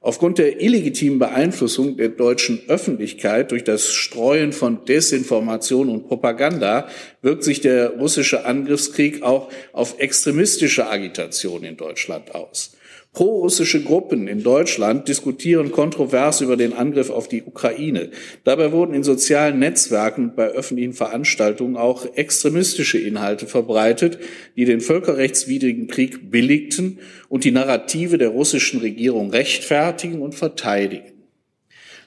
Aufgrund 0.00 0.38
der 0.38 0.60
illegitimen 0.60 1.18
Beeinflussung 1.18 1.96
der 1.96 2.10
deutschen 2.10 2.62
Öffentlichkeit 2.68 3.50
durch 3.50 3.64
das 3.64 3.88
Streuen 3.88 4.52
von 4.52 4.84
Desinformation 4.84 5.88
und 5.88 6.06
Propaganda 6.06 6.88
wirkt 7.20 7.42
sich 7.42 7.60
der 7.60 7.90
russische 7.98 8.46
Angriffskrieg 8.46 9.22
auch 9.22 9.50
auf 9.72 9.98
extremistische 9.98 10.88
Agitation 10.88 11.64
in 11.64 11.76
Deutschland 11.76 12.32
aus. 12.32 12.77
Prorussische 13.18 13.82
Gruppen 13.82 14.28
in 14.28 14.44
Deutschland 14.44 15.08
diskutieren 15.08 15.72
kontrovers 15.72 16.40
über 16.40 16.56
den 16.56 16.72
Angriff 16.72 17.10
auf 17.10 17.26
die 17.26 17.42
Ukraine. 17.42 18.10
Dabei 18.44 18.70
wurden 18.70 18.94
in 18.94 19.02
sozialen 19.02 19.58
Netzwerken 19.58 20.26
und 20.26 20.36
bei 20.36 20.46
öffentlichen 20.46 20.92
Veranstaltungen 20.92 21.76
auch 21.76 22.06
extremistische 22.14 22.96
Inhalte 22.96 23.48
verbreitet, 23.48 24.20
die 24.54 24.66
den 24.66 24.80
völkerrechtswidrigen 24.80 25.88
Krieg 25.88 26.30
billigten 26.30 27.00
und 27.28 27.42
die 27.42 27.50
Narrative 27.50 28.18
der 28.18 28.28
russischen 28.28 28.78
Regierung 28.78 29.30
rechtfertigen 29.30 30.22
und 30.22 30.36
verteidigen. 30.36 31.10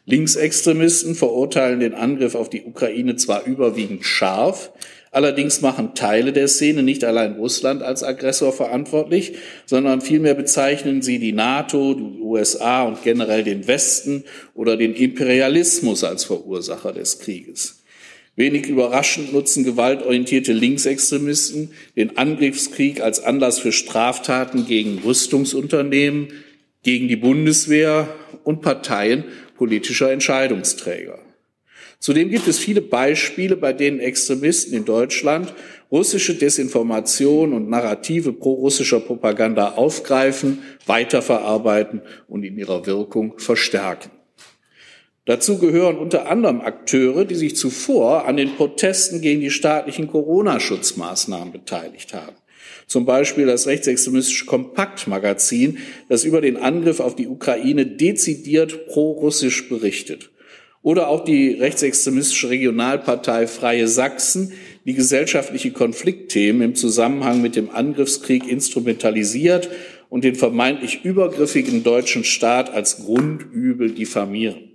Linksextremisten 0.06 1.16
verurteilen 1.16 1.82
den 1.82 1.94
Angriff 1.94 2.36
auf 2.36 2.50
die 2.50 2.64
Ukraine 2.64 3.18
zwar 3.18 3.46
überwiegend 3.46 4.06
scharf, 4.06 4.72
Allerdings 5.14 5.60
machen 5.60 5.94
Teile 5.94 6.32
der 6.32 6.48
Szene 6.48 6.84
nicht 6.84 7.04
allein 7.04 7.34
Russland 7.34 7.84
als 7.84 8.02
Aggressor 8.02 8.54
verantwortlich, 8.54 9.34
sondern 9.66 10.00
vielmehr 10.00 10.36
bezeichnen 10.36 11.02
sie 11.02 11.20
die 11.20 11.34
NATO, 11.34 11.94
die 11.94 12.22
USA 12.22 12.84
und 12.84 13.04
generell 13.04 13.44
den 13.44 13.68
Westen 13.68 14.24
oder 14.54 14.78
den 14.78 14.94
Imperialismus 14.94 16.06
als 16.06 16.24
Verursacher 16.24 16.94
des 16.94 17.20
Krieges. 17.20 17.84
Wenig 18.38 18.68
überraschend 18.68 19.34
nutzen 19.34 19.66
gewaltorientierte 19.66 20.54
Linksextremisten 20.54 21.74
den 21.98 22.18
Angriffskrieg 22.18 23.02
als 23.02 23.22
Anlass 23.22 23.60
für 23.60 23.74
Straftaten 23.74 24.66
gegen 24.66 25.00
Rüstungsunternehmen, 25.00 26.30
gegen 26.84 27.10
die 27.10 27.18
Bundeswehr 27.18 28.08
und 28.46 28.62
Parteien 28.62 29.26
politischer 29.58 30.10
Entscheidungsträger. 30.10 31.20
Zudem 32.02 32.32
gibt 32.32 32.48
es 32.48 32.58
viele 32.58 32.82
Beispiele, 32.82 33.56
bei 33.56 33.74
denen 33.74 34.00
Extremisten 34.00 34.74
in 34.74 34.86
Deutschland 34.86 35.54
russische 35.92 36.34
Desinformation 36.34 37.54
und 37.54 37.70
Narrative 37.70 38.34
pro-russischer 38.34 39.00
Propaganda 39.00 39.74
aufgreifen, 39.74 40.64
weiterverarbeiten 40.88 42.02
und 42.28 42.44
in 42.44 42.58
ihrer 42.58 42.88
Wirkung 42.88 43.38
verstärken. 43.38 44.10
Dazu 45.26 45.60
gehören 45.60 46.00
unter 46.00 46.28
anderem 46.28 46.62
Akteure, 46.62 47.24
die 47.24 47.36
sich 47.36 47.56
zuvor 47.56 48.26
an 48.26 48.36
den 48.36 48.56
Protesten 48.56 49.22
gegen 49.22 49.42
die 49.42 49.52
staatlichen 49.52 50.08
Corona-Schutzmaßnahmen 50.08 51.52
beteiligt 51.52 52.16
haben. 52.16 52.36
Zum 52.88 53.06
Beispiel 53.06 53.46
das 53.46 53.68
rechtsextremistische 53.68 54.48
Kompaktmagazin, 54.48 55.78
das 56.10 56.24
über 56.24 56.42
den 56.42 56.58
Angriff 56.58 57.00
auf 57.00 57.16
die 57.16 57.28
Ukraine 57.28 57.86
dezidiert 57.86 58.88
pro-russisch 58.88 59.70
berichtet 59.70 60.31
oder 60.84 61.08
auch 61.08 61.24
die 61.24 61.52
rechtsextremistische 61.52 62.50
Regionalpartei 62.50 63.48
Freie 63.48 63.88
Sachsen, 63.88 64.54
die 64.86 64.94
gesellschaftliche 64.94 65.72
Konfliktthemen 65.72 66.62
im 66.62 66.76
Zusammenhang 66.76 67.42
mit 67.42 67.56
dem 67.56 67.70
Angriffskrieg 67.70 68.48
instrumentalisiert 68.48 69.70
und 70.10 70.24
den 70.24 70.36
vermeintlich 70.36 71.06
übergriffigen 71.06 71.84
deutschen 71.84 72.24
Staat 72.24 72.72
als 72.72 72.98
Grundübel 72.98 73.92
diffamieren. 73.92 74.72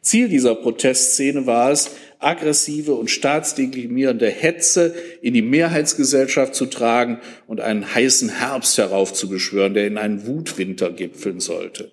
Ziel 0.00 0.28
dieser 0.28 0.54
Protestszene 0.54 1.46
war 1.46 1.70
es, 1.72 1.90
aggressive 2.18 2.94
und 2.94 3.10
staatsdeklimierende 3.10 4.28
Hetze 4.28 4.94
in 5.20 5.34
die 5.34 5.42
Mehrheitsgesellschaft 5.42 6.54
zu 6.54 6.66
tragen 6.66 7.20
und 7.46 7.60
einen 7.60 7.94
heißen 7.94 8.28
Herbst 8.38 8.78
heraufzubeschwören, 8.78 9.74
der 9.74 9.86
in 9.86 9.98
einen 9.98 10.26
Wutwinter 10.26 10.90
gipfeln 10.90 11.40
sollte. 11.40 11.92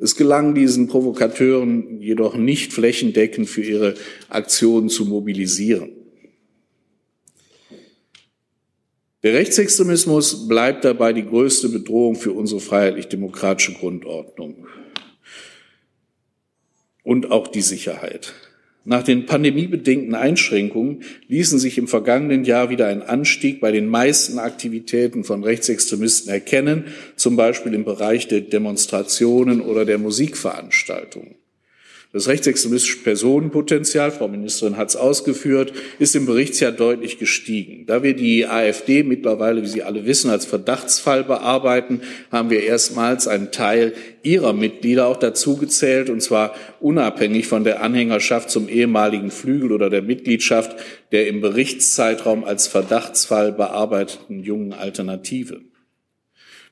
Es 0.00 0.16
gelang 0.16 0.54
diesen 0.54 0.88
Provokateuren 0.88 2.00
jedoch 2.00 2.34
nicht 2.34 2.72
flächendeckend 2.72 3.48
für 3.48 3.62
ihre 3.62 3.94
Aktionen 4.30 4.88
zu 4.88 5.04
mobilisieren. 5.04 5.90
Der 9.22 9.34
Rechtsextremismus 9.34 10.48
bleibt 10.48 10.86
dabei 10.86 11.12
die 11.12 11.26
größte 11.26 11.68
Bedrohung 11.68 12.16
für 12.16 12.32
unsere 12.32 12.60
freiheitlich-demokratische 12.60 13.74
Grundordnung 13.74 14.66
und 17.02 17.30
auch 17.30 17.48
die 17.48 17.60
Sicherheit. 17.60 18.32
Nach 18.84 19.02
den 19.02 19.26
pandemiebedingten 19.26 20.14
Einschränkungen 20.14 21.02
ließen 21.28 21.58
sich 21.58 21.76
im 21.76 21.86
vergangenen 21.86 22.44
Jahr 22.44 22.70
wieder 22.70 22.86
ein 22.86 23.02
Anstieg 23.02 23.60
bei 23.60 23.72
den 23.72 23.86
meisten 23.86 24.38
Aktivitäten 24.38 25.22
von 25.22 25.44
Rechtsextremisten 25.44 26.32
erkennen, 26.32 26.84
zum 27.14 27.36
Beispiel 27.36 27.74
im 27.74 27.84
Bereich 27.84 28.26
der 28.28 28.40
Demonstrationen 28.40 29.60
oder 29.60 29.84
der 29.84 29.98
Musikveranstaltungen. 29.98 31.39
Das 32.12 32.26
rechtsextremistische 32.26 33.04
Personenpotenzial, 33.04 34.10
Frau 34.10 34.26
Ministerin 34.26 34.76
hat 34.76 34.88
es 34.88 34.96
ausgeführt, 34.96 35.72
ist 36.00 36.16
im 36.16 36.26
Berichtsjahr 36.26 36.72
deutlich 36.72 37.20
gestiegen. 37.20 37.86
Da 37.86 38.02
wir 38.02 38.16
die 38.16 38.46
AfD 38.46 39.04
mittlerweile, 39.04 39.62
wie 39.62 39.68
Sie 39.68 39.84
alle 39.84 40.04
wissen, 40.06 40.28
als 40.28 40.44
Verdachtsfall 40.44 41.22
bearbeiten, 41.22 42.00
haben 42.32 42.50
wir 42.50 42.64
erstmals 42.64 43.28
einen 43.28 43.52
Teil 43.52 43.92
ihrer 44.24 44.52
Mitglieder 44.52 45.06
auch 45.06 45.18
dazugezählt, 45.18 46.10
und 46.10 46.20
zwar 46.20 46.56
unabhängig 46.80 47.46
von 47.46 47.62
der 47.62 47.80
Anhängerschaft 47.80 48.50
zum 48.50 48.68
ehemaligen 48.68 49.30
Flügel 49.30 49.70
oder 49.70 49.88
der 49.88 50.02
Mitgliedschaft 50.02 50.74
der 51.12 51.28
im 51.28 51.40
Berichtszeitraum 51.40 52.42
als 52.42 52.66
Verdachtsfall 52.66 53.52
bearbeiteten 53.52 54.42
jungen 54.42 54.72
Alternative. 54.72 55.60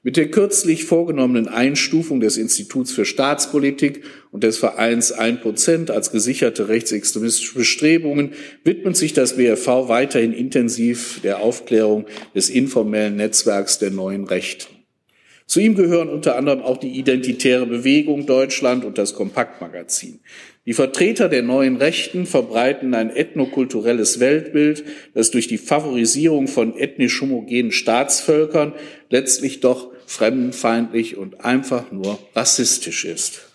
Mit 0.04 0.16
der 0.16 0.30
kürzlich 0.30 0.84
vorgenommenen 0.84 1.48
Einstufung 1.48 2.20
des 2.20 2.36
Instituts 2.36 2.92
für 2.92 3.04
Staatspolitik 3.04 4.04
und 4.30 4.44
des 4.44 4.56
Vereins 4.56 5.10
Ein 5.10 5.40
Prozent 5.40 5.90
als 5.90 6.12
gesicherte 6.12 6.68
rechtsextremistische 6.68 7.54
Bestrebungen 7.54 8.32
widmet 8.62 8.96
sich 8.96 9.12
das 9.12 9.36
BFV 9.36 9.88
weiterhin 9.88 10.32
intensiv 10.32 11.20
der 11.24 11.40
Aufklärung 11.40 12.06
des 12.32 12.48
informellen 12.48 13.16
Netzwerks 13.16 13.80
der 13.80 13.90
neuen 13.90 14.24
Rechten. 14.24 14.72
Zu 15.46 15.60
ihm 15.60 15.74
gehören 15.74 16.10
unter 16.10 16.36
anderem 16.36 16.60
auch 16.60 16.76
die 16.76 16.98
Identitäre 16.98 17.66
Bewegung 17.66 18.26
Deutschland 18.26 18.84
und 18.84 18.98
das 18.98 19.14
Kompaktmagazin. 19.14 20.20
Die 20.68 20.74
Vertreter 20.74 21.30
der 21.30 21.40
neuen 21.40 21.76
Rechten 21.76 22.26
verbreiten 22.26 22.92
ein 22.92 23.08
ethnokulturelles 23.08 24.20
Weltbild, 24.20 24.84
das 25.14 25.30
durch 25.30 25.48
die 25.48 25.56
Favorisierung 25.56 26.46
von 26.46 26.76
ethnisch 26.76 27.22
homogenen 27.22 27.72
Staatsvölkern 27.72 28.74
letztlich 29.08 29.60
doch 29.60 29.90
fremdenfeindlich 30.04 31.16
und 31.16 31.42
einfach 31.42 31.90
nur 31.90 32.18
rassistisch 32.34 33.06
ist. 33.06 33.46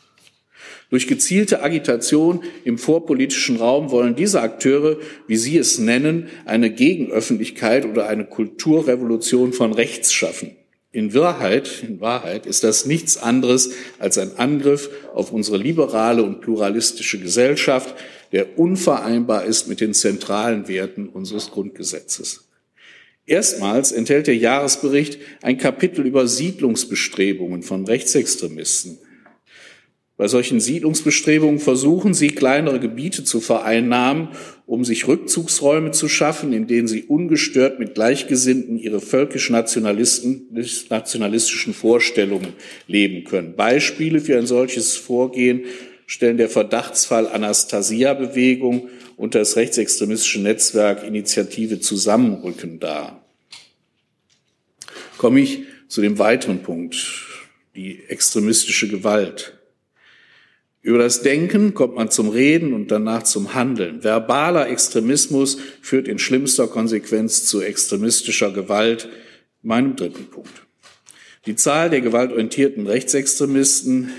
Durch 0.89 1.05
gezielte 1.07 1.61
Agitation 1.61 2.43
im 2.65 2.79
vorpolitischen 2.79 3.57
Raum 3.57 3.91
wollen 3.91 4.15
diese 4.15 4.41
Akteure, 4.41 4.97
wie 5.27 5.37
sie 5.37 5.59
es 5.59 5.77
nennen, 5.77 6.29
eine 6.45 6.71
Gegenöffentlichkeit 6.71 7.85
oder 7.85 8.07
eine 8.07 8.25
Kulturrevolution 8.25 9.53
von 9.53 9.71
rechts 9.71 10.11
schaffen. 10.11 10.55
In 10.93 11.15
Wahrheit, 11.15 11.81
in 11.81 12.01
Wahrheit 12.01 12.45
ist 12.45 12.63
das 12.63 12.85
nichts 12.85 13.17
anderes 13.17 13.71
als 13.97 14.19
ein 14.19 14.37
Angriff 14.37 14.91
auf 15.15 15.31
unsere 15.31 15.57
liberale 15.57 16.21
und 16.21 16.39
pluralistische 16.39 17.19
Gesellschaft, 17.19 17.95
der 18.31 18.59
unvereinbar 18.59 19.43
ist 19.45 19.67
mit 19.67 19.81
den 19.81 19.95
zentralen 19.95 20.67
Werten 20.67 21.09
unseres 21.09 21.49
Grundgesetzes. 21.49 22.47
Erstmals 23.25 23.91
enthält 23.91 24.27
der 24.27 24.37
Jahresbericht 24.37 25.17
ein 25.41 25.57
Kapitel 25.57 26.05
über 26.05 26.27
Siedlungsbestrebungen 26.27 27.63
von 27.63 27.85
Rechtsextremisten. 27.85 28.99
Bei 30.23 30.29
solchen 30.29 30.61
Siedlungsbestrebungen 30.61 31.59
versuchen 31.59 32.13
sie, 32.13 32.29
kleinere 32.29 32.79
Gebiete 32.79 33.25
zu 33.25 33.41
vereinnahmen, 33.41 34.29
um 34.65 34.85
sich 34.85 35.05
Rückzugsräume 35.05 35.91
zu 35.91 36.07
schaffen, 36.07 36.53
in 36.53 36.65
denen 36.65 36.87
sie 36.87 37.03
ungestört 37.03 37.77
mit 37.77 37.93
Gleichgesinnten 37.93 38.79
ihre 38.79 39.01
völkisch-nationalistischen 39.01 41.73
Vorstellungen 41.73 42.53
leben 42.87 43.25
können. 43.25 43.57
Beispiele 43.57 44.21
für 44.21 44.37
ein 44.37 44.45
solches 44.45 44.95
Vorgehen 44.95 45.65
stellen 46.07 46.37
der 46.37 46.47
Verdachtsfall 46.47 47.27
Anastasia-Bewegung 47.27 48.87
und 49.17 49.35
das 49.35 49.57
rechtsextremistische 49.57 50.39
Netzwerk 50.39 51.05
Initiative 51.05 51.81
Zusammenrücken 51.81 52.79
dar. 52.79 53.25
Komme 55.17 55.41
ich 55.41 55.63
zu 55.89 56.01
dem 56.01 56.17
weiteren 56.17 56.63
Punkt, 56.63 56.95
die 57.75 57.99
extremistische 58.07 58.87
Gewalt. 58.87 59.59
Über 60.83 60.97
das 60.97 61.21
Denken 61.21 61.73
kommt 61.73 61.95
man 61.95 62.11
zum 62.11 62.27
Reden 62.27 62.73
und 62.73 62.91
danach 62.91 63.23
zum 63.23 63.53
Handeln. 63.53 64.03
Verbaler 64.03 64.69
Extremismus 64.69 65.57
führt 65.81 66.09
in 66.09 66.19
schlimmster 66.19 66.67
Konsequenz 66.67 67.45
zu 67.45 67.61
extremistischer 67.61 68.51
Gewalt. 68.51 69.07
Meinem 69.61 69.95
dritten 69.95 70.25
Punkt. 70.25 70.51
Die 71.45 71.55
Zahl 71.55 71.89
der 71.89 72.01
gewaltorientierten 72.01 72.85
Rechtsextremisten 72.85 74.11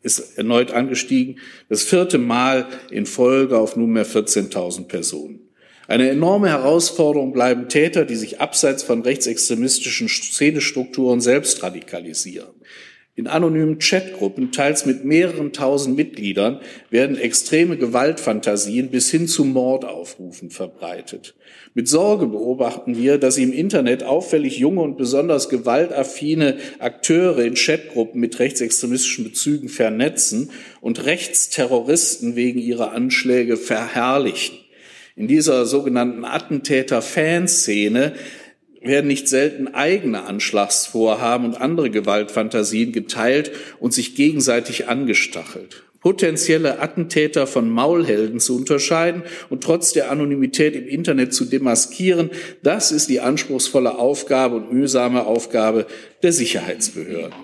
ist 0.00 0.38
erneut 0.38 0.70
angestiegen, 0.70 1.38
das 1.68 1.82
vierte 1.82 2.16
Mal 2.16 2.66
in 2.90 3.04
Folge 3.04 3.58
auf 3.58 3.76
nunmehr 3.76 4.06
14.000 4.06 4.84
Personen. 4.88 5.40
Eine 5.86 6.08
enorme 6.08 6.48
Herausforderung 6.48 7.34
bleiben 7.34 7.68
Täter, 7.68 8.06
die 8.06 8.16
sich 8.16 8.40
abseits 8.40 8.82
von 8.82 9.02
rechtsextremistischen 9.02 10.08
Szenestrukturen 10.08 11.20
selbst 11.20 11.62
radikalisieren. 11.62 12.54
In 13.18 13.28
anonymen 13.28 13.78
Chatgruppen, 13.78 14.52
teils 14.52 14.84
mit 14.84 15.06
mehreren 15.06 15.54
tausend 15.54 15.96
Mitgliedern, 15.96 16.60
werden 16.90 17.16
extreme 17.16 17.78
Gewaltfantasien 17.78 18.90
bis 18.90 19.10
hin 19.10 19.26
zu 19.26 19.46
Mordaufrufen 19.46 20.50
verbreitet. 20.50 21.34
Mit 21.72 21.88
Sorge 21.88 22.26
beobachten 22.26 22.98
wir, 22.98 23.16
dass 23.16 23.38
im 23.38 23.54
Internet 23.54 24.02
auffällig 24.02 24.58
junge 24.58 24.82
und 24.82 24.98
besonders 24.98 25.48
gewaltaffine 25.48 26.58
Akteure 26.78 27.38
in 27.38 27.54
Chatgruppen 27.54 28.20
mit 28.20 28.38
rechtsextremistischen 28.38 29.24
Bezügen 29.24 29.70
vernetzen 29.70 30.50
und 30.82 31.06
Rechtsterroristen 31.06 32.36
wegen 32.36 32.58
ihrer 32.58 32.92
Anschläge 32.92 33.56
verherrlichen. 33.56 34.58
In 35.16 35.26
dieser 35.26 35.64
sogenannten 35.64 36.26
Attentäter-Fanszene 36.26 38.12
werden 38.86 39.06
nicht 39.06 39.28
selten 39.28 39.68
eigene 39.68 40.24
Anschlagsvorhaben 40.24 41.46
und 41.46 41.60
andere 41.60 41.90
Gewaltfantasien 41.90 42.92
geteilt 42.92 43.52
und 43.80 43.92
sich 43.92 44.14
gegenseitig 44.14 44.88
angestachelt. 44.88 45.82
Potenzielle 46.00 46.78
Attentäter 46.80 47.46
von 47.46 47.68
Maulhelden 47.68 48.38
zu 48.38 48.56
unterscheiden 48.56 49.24
und 49.50 49.64
trotz 49.64 49.92
der 49.92 50.10
Anonymität 50.10 50.76
im 50.76 50.86
Internet 50.86 51.34
zu 51.34 51.46
demaskieren, 51.46 52.30
das 52.62 52.92
ist 52.92 53.08
die 53.08 53.20
anspruchsvolle 53.20 53.98
Aufgabe 53.98 54.56
und 54.56 54.72
mühsame 54.72 55.26
Aufgabe 55.26 55.86
der 56.22 56.32
Sicherheitsbehörden. 56.32 57.34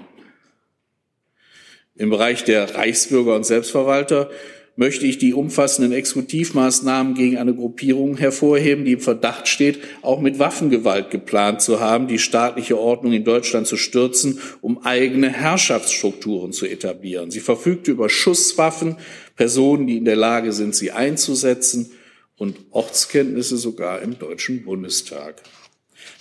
Im 1.96 2.10
Bereich 2.10 2.44
der 2.44 2.74
Reichsbürger 2.74 3.34
und 3.34 3.44
Selbstverwalter 3.44 4.30
möchte 4.74 5.06
ich 5.06 5.18
die 5.18 5.34
umfassenden 5.34 5.92
Exekutivmaßnahmen 5.92 7.14
gegen 7.14 7.36
eine 7.36 7.54
Gruppierung 7.54 8.16
hervorheben, 8.16 8.84
die 8.84 8.92
im 8.92 9.00
Verdacht 9.00 9.48
steht, 9.48 9.80
auch 10.00 10.20
mit 10.20 10.38
Waffengewalt 10.38 11.10
geplant 11.10 11.60
zu 11.60 11.80
haben, 11.80 12.08
die 12.08 12.18
staatliche 12.18 12.78
Ordnung 12.78 13.12
in 13.12 13.24
Deutschland 13.24 13.66
zu 13.66 13.76
stürzen, 13.76 14.38
um 14.60 14.84
eigene 14.84 15.28
Herrschaftsstrukturen 15.28 16.52
zu 16.52 16.66
etablieren. 16.66 17.30
Sie 17.30 17.40
verfügte 17.40 17.90
über 17.90 18.08
Schusswaffen, 18.08 18.96
Personen, 19.36 19.86
die 19.86 19.98
in 19.98 20.04
der 20.04 20.16
Lage 20.16 20.52
sind, 20.52 20.74
sie 20.74 20.90
einzusetzen 20.90 21.90
und 22.36 22.56
Ortskenntnisse 22.70 23.58
sogar 23.58 24.00
im 24.00 24.18
Deutschen 24.18 24.64
Bundestag. 24.64 25.42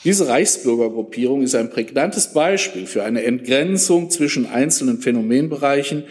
Diese 0.04 0.28
Reichsbürgergruppierung 0.28 1.44
ist 1.44 1.56
ein 1.56 1.70
prägnantes 1.70 2.34
Beispiel 2.34 2.86
für 2.86 3.04
eine 3.04 3.24
Entgrenzung 3.24 4.10
zwischen 4.10 4.46
einzelnen 4.46 5.00
Phänomenbereichen, 5.00 6.04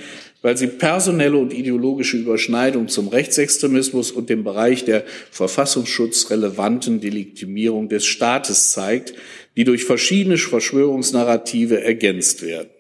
weil 0.43 0.57
sie 0.57 0.69
personelle 0.69 1.37
und 1.37 1.53
ideologische 1.53 2.17
Überschneidung 2.17 2.89
zum 2.89 3.09
Rechtsextremismus 3.09 4.11
und 4.11 4.31
dem 4.31 4.43
Bereich 4.45 4.85
der 4.85 5.05
verfassungsschutzrelevanten 5.31 7.01
Delegitimierung 7.01 7.89
des 7.89 8.07
Staates 8.07 8.73
zeigt, 8.73 9.15
die 9.57 9.65
durch 9.65 9.85
verschiedene 9.85 10.39
Verschwörungsnarrative 10.39 11.83
ergänzt 11.83 12.43
werden. 12.43 12.71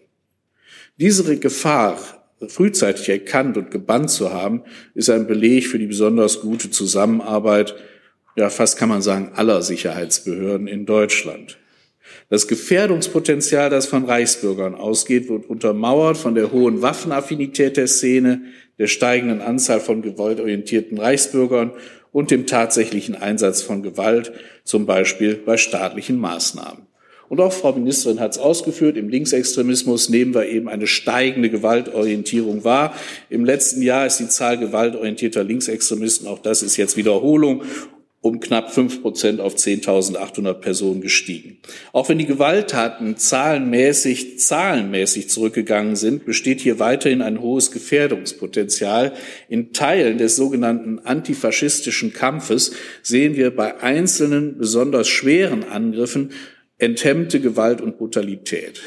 Diese 0.97 1.39
Gefahr 1.39 1.99
frühzeitig 2.49 3.09
erkannt 3.09 3.57
und 3.57 3.71
gebannt 3.71 4.11
zu 4.11 4.33
haben, 4.33 4.63
ist 4.95 5.11
ein 5.11 5.27
Beleg 5.27 5.67
für 5.67 5.79
die 5.79 5.87
besonders 5.87 6.41
gute 6.41 6.71
Zusammenarbeit, 6.71 7.75
ja 8.37 8.49
fast 8.49 8.79
kann 8.79 8.89
man 8.89 9.03
sagen, 9.03 9.33
aller 9.35 9.63
Sicherheitsbehörden 9.63 10.67
in 10.67 10.87
Deutschland. 10.87 11.60
Das 12.31 12.47
Gefährdungspotenzial, 12.47 13.71
das 13.71 13.87
von 13.87 14.05
Reichsbürgern 14.05 14.77
ausgeht, 14.77 15.29
wird 15.29 15.51
untermauert 15.51 16.17
von 16.17 16.37
der 16.37 16.53
hohen 16.53 16.81
Waffenaffinität 16.81 17.77
der 17.77 17.89
Szene, 17.89 18.43
der 18.79 18.87
steigenden 18.87 19.41
Anzahl 19.41 19.81
von 19.81 20.01
gewaltorientierten 20.01 20.97
Reichsbürgern 20.97 21.73
und 22.13 22.31
dem 22.31 22.47
tatsächlichen 22.47 23.17
Einsatz 23.17 23.63
von 23.63 23.83
Gewalt, 23.83 24.31
zum 24.63 24.87
Beispiel 24.87 25.35
bei 25.35 25.57
staatlichen 25.57 26.19
Maßnahmen. 26.19 26.87
Und 27.29 27.41
auch 27.41 27.53
Frau 27.53 27.73
Ministerin 27.73 28.21
hat 28.21 28.33
es 28.33 28.39
ausgeführt, 28.39 28.97
im 28.97 29.09
Linksextremismus 29.09 30.09
nehmen 30.09 30.33
wir 30.33 30.47
eben 30.47 30.69
eine 30.69 30.87
steigende 30.87 31.51
Gewaltorientierung 31.51 32.63
wahr. 32.63 32.95
Im 33.29 33.45
letzten 33.45 33.83
Jahr 33.83 34.07
ist 34.07 34.19
die 34.19 34.29
Zahl 34.29 34.57
gewaltorientierter 34.57 35.43
Linksextremisten, 35.43 36.29
auch 36.29 36.39
das 36.39 36.63
ist 36.63 36.77
jetzt 36.77 36.97
Wiederholung, 36.97 37.63
um 38.23 38.39
knapp 38.39 38.73
fünf 38.73 39.01
Prozent 39.01 39.41
auf 39.41 39.55
10.800 39.55 40.55
Personen 40.55 41.01
gestiegen. 41.01 41.59
Auch 41.93 42.11
wenn 42.11 42.19
die 42.19 42.27
Gewalttaten 42.27 43.17
zahlenmäßig, 43.17 44.39
zahlenmäßig 44.39 45.31
zurückgegangen 45.31 45.97
sind, 45.97 46.27
besteht 46.27 46.61
hier 46.61 46.79
weiterhin 46.79 47.23
ein 47.23 47.41
hohes 47.41 47.71
Gefährdungspotenzial. 47.71 49.15
In 49.49 49.73
Teilen 49.73 50.19
des 50.19 50.37
sogenannten 50.37 50.99
antifaschistischen 50.99 52.13
Kampfes 52.13 52.73
sehen 53.03 53.37
wir 53.37 53.57
bei 53.57 53.81
einzelnen 53.81 54.59
besonders 54.59 55.09
schweren 55.09 55.65
Angriffen 55.65 56.33
enthemmte 56.77 57.41
Gewalt 57.41 57.81
und 57.81 57.97
Brutalität. 57.99 58.81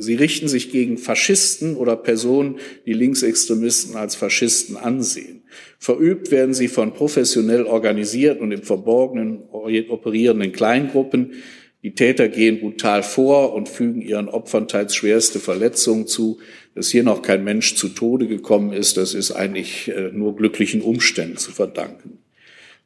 Sie 0.00 0.14
richten 0.14 0.48
sich 0.48 0.70
gegen 0.70 0.98
Faschisten 0.98 1.76
oder 1.76 1.96
Personen, 1.96 2.56
die 2.86 2.92
Linksextremisten 2.92 3.96
als 3.96 4.14
Faschisten 4.14 4.76
ansehen. 4.76 5.42
Verübt 5.78 6.30
werden 6.30 6.54
sie 6.54 6.68
von 6.68 6.94
professionell 6.94 7.64
organisierten 7.64 8.42
und 8.42 8.52
im 8.52 8.62
Verborgenen 8.62 9.42
operierenden 9.50 10.52
Kleingruppen. 10.52 11.34
Die 11.82 11.94
Täter 11.94 12.28
gehen 12.28 12.60
brutal 12.60 13.02
vor 13.02 13.54
und 13.54 13.68
fügen 13.68 14.02
ihren 14.02 14.28
Opfern 14.28 14.68
teils 14.68 14.94
schwerste 14.94 15.40
Verletzungen 15.40 16.06
zu. 16.06 16.38
Dass 16.74 16.90
hier 16.90 17.02
noch 17.02 17.22
kein 17.22 17.42
Mensch 17.42 17.74
zu 17.74 17.88
Tode 17.88 18.28
gekommen 18.28 18.72
ist, 18.72 18.96
das 18.96 19.14
ist 19.14 19.32
eigentlich 19.32 19.88
äh, 19.88 20.10
nur 20.12 20.36
glücklichen 20.36 20.82
Umständen 20.82 21.36
zu 21.36 21.50
verdanken. 21.50 22.19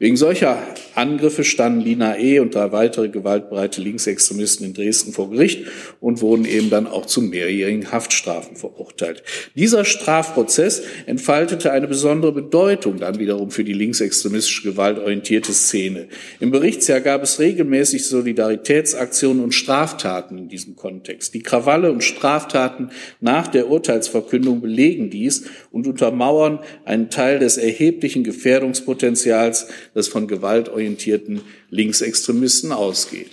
Wegen 0.00 0.16
solcher 0.16 0.58
Angriffe 0.96 1.44
standen 1.44 1.80
Lina 1.80 2.18
E. 2.18 2.40
und 2.40 2.54
drei 2.54 2.72
weitere 2.72 3.08
gewaltbereite 3.08 3.80
Linksextremisten 3.80 4.66
in 4.66 4.74
Dresden 4.74 5.12
vor 5.12 5.30
Gericht 5.30 5.66
und 6.00 6.20
wurden 6.20 6.44
eben 6.44 6.68
dann 6.68 6.88
auch 6.88 7.06
zu 7.06 7.22
mehrjährigen 7.22 7.92
Haftstrafen 7.92 8.56
verurteilt. 8.56 9.22
Dieser 9.54 9.84
Strafprozess 9.84 10.82
entfaltete 11.06 11.70
eine 11.70 11.86
besondere 11.86 12.32
Bedeutung 12.32 12.98
dann 12.98 13.20
wiederum 13.20 13.52
für 13.52 13.62
die 13.62 13.72
linksextremistische 13.72 14.68
gewaltorientierte 14.70 15.52
Szene. 15.52 16.08
Im 16.40 16.50
Berichtsjahr 16.50 17.00
gab 17.00 17.22
es 17.22 17.38
regelmäßig 17.38 18.06
Solidaritätsaktionen 18.06 19.44
und 19.44 19.54
Straftaten 19.54 20.38
in 20.38 20.48
diesem 20.48 20.74
Kontext. 20.74 21.34
Die 21.34 21.42
Krawalle 21.42 21.92
und 21.92 22.02
Straftaten 22.02 22.90
nach 23.20 23.46
der 23.46 23.70
Urteilsverkündung 23.70 24.60
belegen 24.60 25.10
dies 25.10 25.44
und 25.70 25.86
untermauern 25.86 26.58
einen 26.84 27.10
Teil 27.10 27.38
des 27.38 27.58
erheblichen 27.58 28.24
Gefährdungspotenzials, 28.24 29.68
das 29.94 30.08
von 30.08 30.26
gewaltorientierten 30.26 31.40
Linksextremisten 31.70 32.72
ausgeht. 32.72 33.30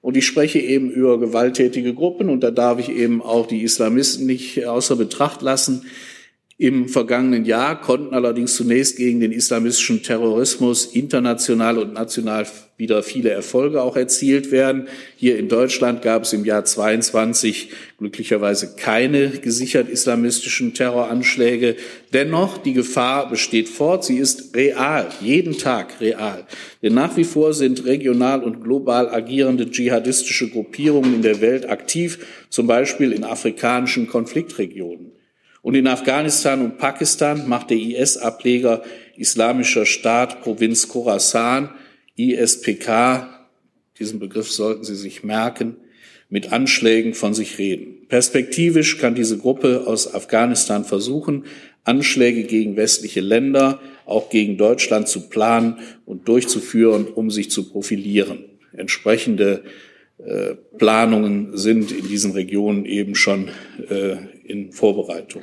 Und 0.00 0.16
ich 0.16 0.24
spreche 0.24 0.60
eben 0.60 0.90
über 0.90 1.20
gewalttätige 1.20 1.92
Gruppen 1.92 2.30
und 2.30 2.40
da 2.40 2.50
darf 2.50 2.78
ich 2.78 2.88
eben 2.88 3.20
auch 3.20 3.46
die 3.46 3.62
Islamisten 3.62 4.24
nicht 4.24 4.64
außer 4.64 4.96
Betracht 4.96 5.42
lassen. 5.42 5.84
Im 6.60 6.90
vergangenen 6.90 7.46
Jahr 7.46 7.80
konnten 7.80 8.12
allerdings 8.12 8.54
zunächst 8.54 8.98
gegen 8.98 9.18
den 9.20 9.32
islamistischen 9.32 10.02
Terrorismus 10.02 10.84
international 10.84 11.78
und 11.78 11.94
national 11.94 12.46
wieder 12.76 13.02
viele 13.02 13.30
Erfolge 13.30 13.80
auch 13.80 13.96
erzielt 13.96 14.52
werden. 14.52 14.86
Hier 15.16 15.38
in 15.38 15.48
Deutschland 15.48 16.02
gab 16.02 16.24
es 16.24 16.34
im 16.34 16.44
Jahr 16.44 16.66
22 16.66 17.70
glücklicherweise 17.96 18.74
keine 18.76 19.30
gesichert 19.30 19.88
islamistischen 19.88 20.74
Terroranschläge. 20.74 21.76
Dennoch, 22.12 22.58
die 22.58 22.74
Gefahr 22.74 23.30
besteht 23.30 23.70
fort. 23.70 24.04
Sie 24.04 24.18
ist 24.18 24.54
real, 24.54 25.08
jeden 25.22 25.56
Tag 25.56 25.98
real. 26.02 26.46
Denn 26.82 26.92
nach 26.92 27.16
wie 27.16 27.24
vor 27.24 27.54
sind 27.54 27.86
regional 27.86 28.44
und 28.44 28.62
global 28.62 29.08
agierende 29.08 29.70
dschihadistische 29.70 30.50
Gruppierungen 30.50 31.14
in 31.14 31.22
der 31.22 31.40
Welt 31.40 31.70
aktiv, 31.70 32.18
zum 32.50 32.66
Beispiel 32.66 33.12
in 33.12 33.24
afrikanischen 33.24 34.08
Konfliktregionen. 34.08 35.12
Und 35.62 35.74
in 35.74 35.86
Afghanistan 35.86 36.62
und 36.62 36.78
Pakistan 36.78 37.48
macht 37.48 37.70
der 37.70 37.78
IS-Ableger 37.78 38.82
Islamischer 39.16 39.84
Staat 39.84 40.42
Provinz 40.42 40.88
Khorasan, 40.88 41.70
ISPK, 42.16 43.28
diesen 43.98 44.18
Begriff 44.18 44.50
sollten 44.50 44.84
Sie 44.84 44.94
sich 44.94 45.22
merken, 45.22 45.76
mit 46.30 46.52
Anschlägen 46.52 47.12
von 47.12 47.34
sich 47.34 47.58
reden. 47.58 48.06
Perspektivisch 48.08 48.98
kann 48.98 49.14
diese 49.14 49.36
Gruppe 49.36 49.84
aus 49.86 50.14
Afghanistan 50.14 50.84
versuchen, 50.84 51.44
Anschläge 51.84 52.44
gegen 52.44 52.76
westliche 52.76 53.20
Länder, 53.20 53.80
auch 54.06 54.30
gegen 54.30 54.56
Deutschland 54.56 55.08
zu 55.08 55.28
planen 55.28 55.78
und 56.06 56.28
durchzuführen, 56.28 57.06
um 57.06 57.30
sich 57.30 57.50
zu 57.50 57.68
profilieren. 57.68 58.44
Entsprechende 58.72 59.64
äh, 60.18 60.54
Planungen 60.78 61.56
sind 61.56 61.92
in 61.92 62.06
diesen 62.08 62.32
Regionen 62.32 62.84
eben 62.84 63.14
schon 63.14 63.48
äh, 63.88 64.16
in 64.50 64.72
Vorbereitung. 64.72 65.42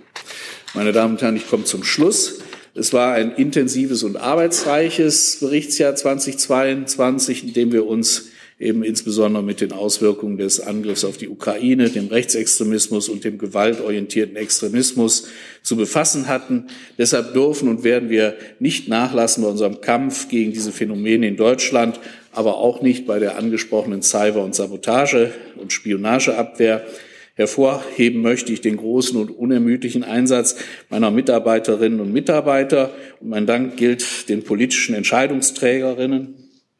Meine 0.73 0.91
Damen 0.91 1.13
und 1.13 1.21
Herren, 1.21 1.35
ich 1.35 1.49
komme 1.49 1.63
zum 1.63 1.83
Schluss. 1.83 2.39
Es 2.75 2.93
war 2.93 3.13
ein 3.13 3.31
intensives 3.31 4.03
und 4.03 4.17
arbeitsreiches 4.17 5.37
Berichtsjahr 5.39 5.95
2022, 5.95 7.45
in 7.45 7.53
dem 7.53 7.71
wir 7.71 7.87
uns 7.87 8.29
eben 8.59 8.83
insbesondere 8.83 9.43
mit 9.43 9.61
den 9.61 9.71
Auswirkungen 9.71 10.37
des 10.37 10.59
Angriffs 10.59 11.05
auf 11.05 11.17
die 11.17 11.29
Ukraine, 11.29 11.89
dem 11.89 12.07
Rechtsextremismus 12.07 13.07
und 13.07 13.23
dem 13.23 13.37
gewaltorientierten 13.37 14.35
Extremismus 14.35 15.27
zu 15.61 15.75
befassen 15.75 16.27
hatten. 16.27 16.67
Deshalb 16.97 17.33
dürfen 17.33 17.69
und 17.69 17.83
werden 17.83 18.09
wir 18.09 18.35
nicht 18.59 18.87
nachlassen 18.87 19.43
bei 19.43 19.49
unserem 19.49 19.81
Kampf 19.81 20.27
gegen 20.27 20.53
diese 20.53 20.71
Phänomene 20.71 21.27
in 21.27 21.37
Deutschland, 21.37 21.99
aber 22.31 22.57
auch 22.57 22.81
nicht 22.81 23.05
bei 23.05 23.19
der 23.19 23.37
angesprochenen 23.37 24.01
Cyber- 24.01 24.43
und 24.43 24.55
Sabotage- 24.55 25.31
und 25.55 25.71
Spionageabwehr. 25.71 26.85
Hervorheben 27.37 28.23
möchte 28.23 28.51
ich 28.51 28.61
den 28.61 28.77
großen 28.77 29.15
und 29.15 29.29
unermüdlichen 29.29 30.03
Einsatz 30.03 30.55
meiner 30.89 31.11
Mitarbeiterinnen 31.11 31.99
und 31.99 32.11
Mitarbeiter. 32.11 32.91
Und 33.19 33.29
mein 33.29 33.45
Dank 33.45 33.77
gilt 33.77 34.27
den 34.27 34.43
politischen 34.43 34.95
Entscheidungsträgerinnen 34.95 36.33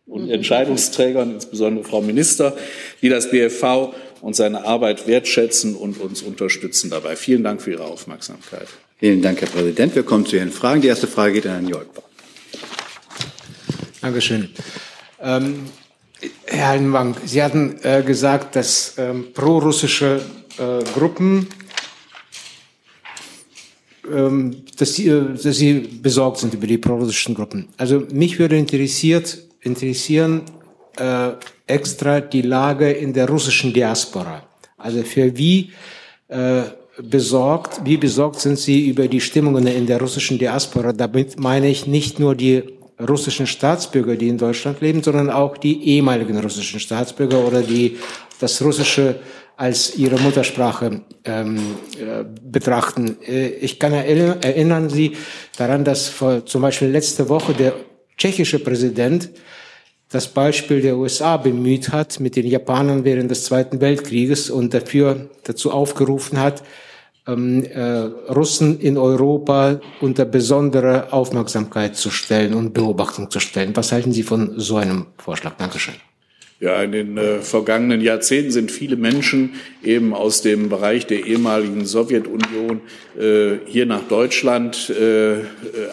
und 0.08 0.26
mhm. 0.26 0.32
Entscheidungsträgern, 0.32 1.36
insbesondere 1.36 1.86
Frau 1.86 2.02
Minister, 2.02 2.58
die 3.04 3.10
das 3.10 3.30
BFV 3.30 3.94
und 4.22 4.36
seine 4.36 4.66
Arbeit 4.66 5.08
wertschätzen 5.08 5.76
und 5.76 6.02
uns 6.02 6.24
unterstützen 6.24 6.90
dabei. 6.90 7.16
Vielen 7.16 7.44
Dank 7.44 7.62
für 7.62 7.72
Ihre 7.72 7.86
Aufmerksamkeit. 7.86 8.68
Vielen 8.98 9.22
Dank, 9.22 9.40
Herr 9.40 9.50
Präsident. 9.50 9.94
Wir 9.94 10.02
kommen 10.02 10.26
zu 10.26 10.38
Ihren 10.38 10.52
Fragen. 10.52 10.82
Die 10.82 10.88
erste 10.88 11.06
Frage 11.06 11.34
geht 11.34 11.46
an 11.46 11.52
Herrn 11.52 11.68
Jolkbach. 11.68 12.04
Dankeschön. 14.02 14.50
Ähm, 15.22 15.66
Herr 16.48 16.70
Hallenwang, 16.70 17.16
Sie 17.26 17.44
hatten 17.44 17.78
äh, 17.84 18.02
gesagt, 18.02 18.56
dass 18.56 18.96
ähm, 18.98 19.28
prorussische 19.36 20.22
äh, 20.58 20.84
Gruppen, 20.94 21.48
ähm, 24.12 24.64
dass, 24.78 24.96
sie, 24.96 25.08
äh, 25.08 25.34
dass 25.34 25.58
Sie 25.58 25.74
besorgt 26.02 26.38
sind 26.38 26.54
über 26.54 26.68
die 26.68 26.78
prorussischen 26.78 27.36
Gruppen. 27.36 27.68
Also 27.78 28.04
mich 28.12 28.40
würde 28.40 28.58
interessiert, 28.58 29.38
interessieren 29.62 30.44
äh, 30.98 31.32
extra 31.66 32.22
die 32.22 32.42
Lage 32.42 32.92
in 32.92 33.14
der 33.14 33.28
russischen 33.28 33.74
Diaspora. 33.74 34.44
Also 34.78 35.04
für 35.04 35.38
wie 35.38 35.72
äh, 36.30 36.62
besorgt, 37.02 37.82
wie 37.84 37.98
besorgt 37.98 38.40
sind 38.40 38.58
Sie 38.58 38.88
über 38.88 39.08
die 39.08 39.22
Stimmungen 39.22 39.68
in 39.68 39.86
der 39.86 40.00
russischen 40.00 40.38
Diaspora? 40.38 40.94
Damit 40.94 41.40
meine 41.40 41.70
ich 41.70 41.86
nicht 41.88 42.20
nur 42.20 42.36
die 42.36 42.64
russischen 43.00 43.46
Staatsbürger, 43.46 44.16
die 44.16 44.30
in 44.30 44.38
Deutschland 44.38 44.82
leben, 44.82 45.04
sondern 45.04 45.30
auch 45.30 45.58
die 45.58 45.84
ehemaligen 45.84 46.40
russischen 46.40 46.80
Staatsbürger 46.80 47.46
oder 47.46 47.62
die 47.62 47.98
das 48.40 48.62
Russische 48.62 49.20
als 49.58 49.96
ihre 49.98 50.20
Muttersprache 50.20 51.02
ähm, 51.26 51.58
äh, 52.00 52.24
betrachten. 52.42 53.18
Äh, 53.28 53.48
ich 53.48 53.80
kann 53.80 53.92
erinnern, 53.92 54.38
erinnern 54.42 54.90
Sie 54.90 55.18
daran, 55.58 55.84
dass 55.84 56.10
vor, 56.10 56.46
zum 56.46 56.62
Beispiel 56.62 56.90
letzte 56.90 57.28
Woche 57.28 57.54
der 57.54 57.74
tschechische 58.18 58.60
Präsident 58.60 59.30
das 60.10 60.28
Beispiel 60.28 60.82
der 60.82 60.96
USA 60.96 61.38
bemüht 61.38 61.92
hat 61.92 62.20
mit 62.20 62.36
den 62.36 62.48
Japanern 62.48 63.04
während 63.04 63.30
des 63.30 63.44
Zweiten 63.44 63.82
Weltkrieges 63.82 64.50
und 64.50 64.74
dafür 64.74 65.30
dazu 65.44 65.72
aufgerufen 65.72 66.40
hat, 66.40 66.64
ähm, 67.28 67.66
äh, 67.66 67.82
Russen 68.32 68.80
in 68.80 68.98
Europa 68.98 69.82
unter 70.00 70.26
besondere 70.26 71.12
Aufmerksamkeit 71.12 71.98
zu 71.98 72.10
stellen 72.10 72.54
und 72.54 72.74
Beobachtung 72.74 73.30
zu 73.30 73.40
stellen. 73.40 73.76
Was 73.76 73.92
halten 73.92 74.14
Sie 74.14 74.24
von 74.24 74.60
so 74.60 74.78
einem 74.78 75.08
Vorschlag? 75.18 75.58
Dankeschön. 75.58 75.96
Ja, 76.60 76.82
in 76.82 76.92
den 76.92 77.18
äh, 77.20 77.42
vergangenen 77.42 78.02
Jahrzehnten 78.02 78.50
sind 78.50 78.72
viele 78.72 78.96
Menschen 78.96 79.54
eben 79.84 80.16
aus 80.16 80.42
dem 80.42 80.70
Bereich 80.70 81.06
der 81.06 81.28
ehemaligen 81.28 81.86
Sowjetunion 81.86 82.82
äh, 83.16 83.58
hier 83.68 83.86
nach 83.86 84.08
Deutschland 84.08 84.90
äh, 84.90 85.42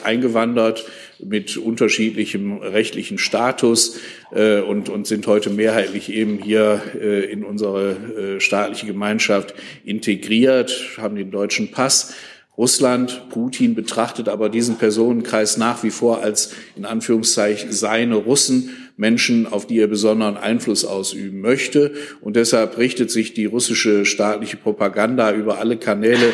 eingewandert 0.05 0.87
mit 1.23 1.59
unterschiedlichem 1.59 2.57
rechtlichen 2.59 3.19
Status 3.19 4.01
äh, 4.35 4.61
und, 4.61 4.89
und 4.89 5.07
sind 5.07 5.27
heute 5.27 5.51
mehrheitlich 5.51 6.11
eben 6.11 6.39
hier 6.39 6.81
äh, 6.99 7.31
in 7.31 7.45
unsere 7.45 7.91
äh, 8.37 8.41
staatliche 8.41 8.87
Gemeinschaft 8.87 9.55
integriert, 9.85 10.97
haben 10.97 11.17
den 11.17 11.31
deutschen 11.31 11.73
Pass. 11.73 12.15
Russland, 12.57 13.29
Putin 13.31 13.75
betrachtet 13.75 14.29
aber 14.29 14.49
diesen 14.49 14.79
Personenkreis 14.79 15.57
nach 15.57 15.83
wie 15.83 15.91
vor 15.91 16.23
als 16.23 16.53
in 16.77 16.85
Anführungszeichen 16.85 17.73
seine 17.73 18.15
Russen, 18.15 18.71
Menschen, 18.97 19.47
auf 19.47 19.67
die 19.67 19.81
er 19.81 19.87
besonderen 19.87 20.37
Einfluss 20.37 20.85
ausüben 20.85 21.41
möchte. 21.41 21.93
Und 22.21 22.37
deshalb 22.37 22.79
richtet 22.79 23.11
sich 23.11 23.35
die 23.35 23.47
russische 23.47 24.05
staatliche 24.05 24.57
Propaganda 24.57 25.33
über 25.33 25.59
alle 25.59 25.77
Kanäle 25.77 26.33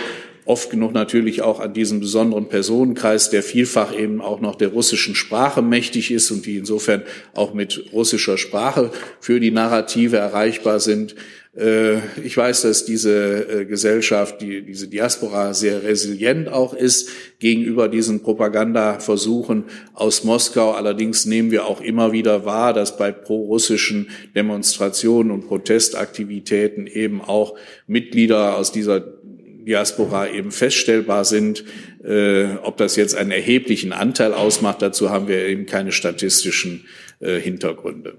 oft 0.51 0.71
genug 0.71 0.93
natürlich 0.93 1.43
auch 1.43 1.61
an 1.61 1.75
diesem 1.75 2.01
besonderen 2.01 2.49
Personenkreis, 2.49 3.31
der 3.31 3.43
vielfach 3.43 3.97
eben 3.97 4.21
auch 4.21 4.41
noch 4.41 4.57
der 4.57 4.69
russischen 4.69 5.15
Sprache 5.15 5.63
mächtig 5.63 6.11
ist 6.11 6.31
und 6.31 6.45
die 6.45 6.57
insofern 6.57 7.03
auch 7.35 7.55
mit 7.55 7.85
russischer 7.93 8.37
Sprache 8.37 8.91
für 9.21 9.39
die 9.39 9.53
Narrative 9.53 10.17
erreichbar 10.17 10.81
sind. 10.81 11.15
Äh, 11.57 11.99
ich 12.23 12.37
weiß, 12.37 12.63
dass 12.63 12.85
diese 12.85 13.63
äh, 13.63 13.65
Gesellschaft, 13.65 14.41
die, 14.41 14.63
diese 14.63 14.89
Diaspora 14.89 15.53
sehr 15.53 15.83
resilient 15.83 16.49
auch 16.49 16.75
ist 16.75 17.09
gegenüber 17.41 17.89
diesen 17.89 18.23
Propagandaversuchen 18.23 19.65
aus 19.93 20.23
Moskau. 20.23 20.73
Allerdings 20.73 21.27
nehmen 21.27 21.51
wir 21.51 21.67
auch 21.67 21.81
immer 21.81 22.13
wieder 22.13 22.45
wahr, 22.45 22.73
dass 22.73 22.97
bei 22.97 23.11
prorussischen 23.11 24.11
Demonstrationen 24.35 25.33
und 25.33 25.49
Protestaktivitäten 25.49 26.87
eben 26.87 27.21
auch 27.21 27.57
Mitglieder 27.87 28.57
aus 28.57 28.71
dieser 28.71 29.01
Diaspora 29.01 30.29
eben 30.29 30.53
feststellbar 30.53 31.25
sind. 31.25 31.65
Äh, 32.05 32.55
ob 32.63 32.77
das 32.77 32.95
jetzt 32.95 33.17
einen 33.17 33.33
erheblichen 33.33 33.93
Anteil 33.93 34.35
ausmacht, 34.35 34.83
dazu 34.83 35.11
haben 35.11 35.27
wir 35.27 35.45
eben 35.47 35.67
keine 35.67 35.93
statistischen 35.93 36.87
Hintergründe. 37.23 38.17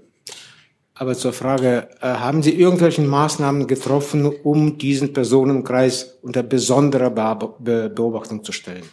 Aber 1.02 1.16
zur 1.16 1.32
Frage, 1.32 1.88
äh, 2.00 2.06
haben 2.06 2.44
Sie 2.44 2.52
irgendwelche 2.52 3.02
Maßnahmen 3.02 3.66
getroffen, 3.66 4.24
um 4.24 4.78
diesen 4.78 5.12
Personenkreis 5.12 6.20
unter 6.22 6.44
besonderer 6.44 7.10
Be 7.58 7.90
Beobachtung 7.92 8.44
zu 8.44 8.52
stellen? 8.52 8.84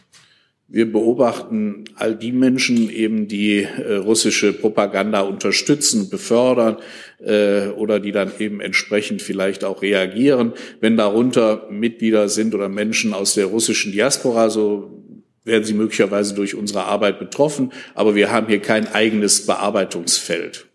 Wir 0.68 0.92
beobachten 0.92 1.86
all 1.94 2.16
die 2.16 2.32
Menschen 2.32 2.90
eben, 2.90 3.28
die 3.28 3.62
äh, 3.62 3.98
russische 3.98 4.54
Propaganda 4.54 5.22
unterstützen, 5.22 6.10
befördern 6.10 6.78
äh, 7.24 7.68
oder 7.68 8.00
die 8.00 8.12
dann 8.12 8.32
eben 8.40 8.60
entsprechend 8.60 9.22
vielleicht 9.22 9.64
auch 9.64 9.84
reagieren. 9.84 10.54
Wenn 10.80 10.98
darunter 10.98 11.68
Mitglieder 11.70 12.28
sind 12.28 12.56
oder 12.56 12.70
Menschen 12.70 13.14
aus 13.14 13.36
der 13.36 13.46
russischen 13.46 13.92
Diaspora, 13.92 14.50
so 14.50 15.04
werden 15.44 15.64
sie 15.64 15.76
möglicherweise 15.76 16.34
durch 16.34 16.56
unsere 16.56 16.86
Arbeit 16.86 17.20
betroffen. 17.20 17.72
Aber 17.94 18.16
wir 18.16 18.32
haben 18.32 18.48
hier 18.48 18.64
kein 18.64 18.88
eigenes 18.88 19.46
Bearbeitungsfeld. 19.46 20.69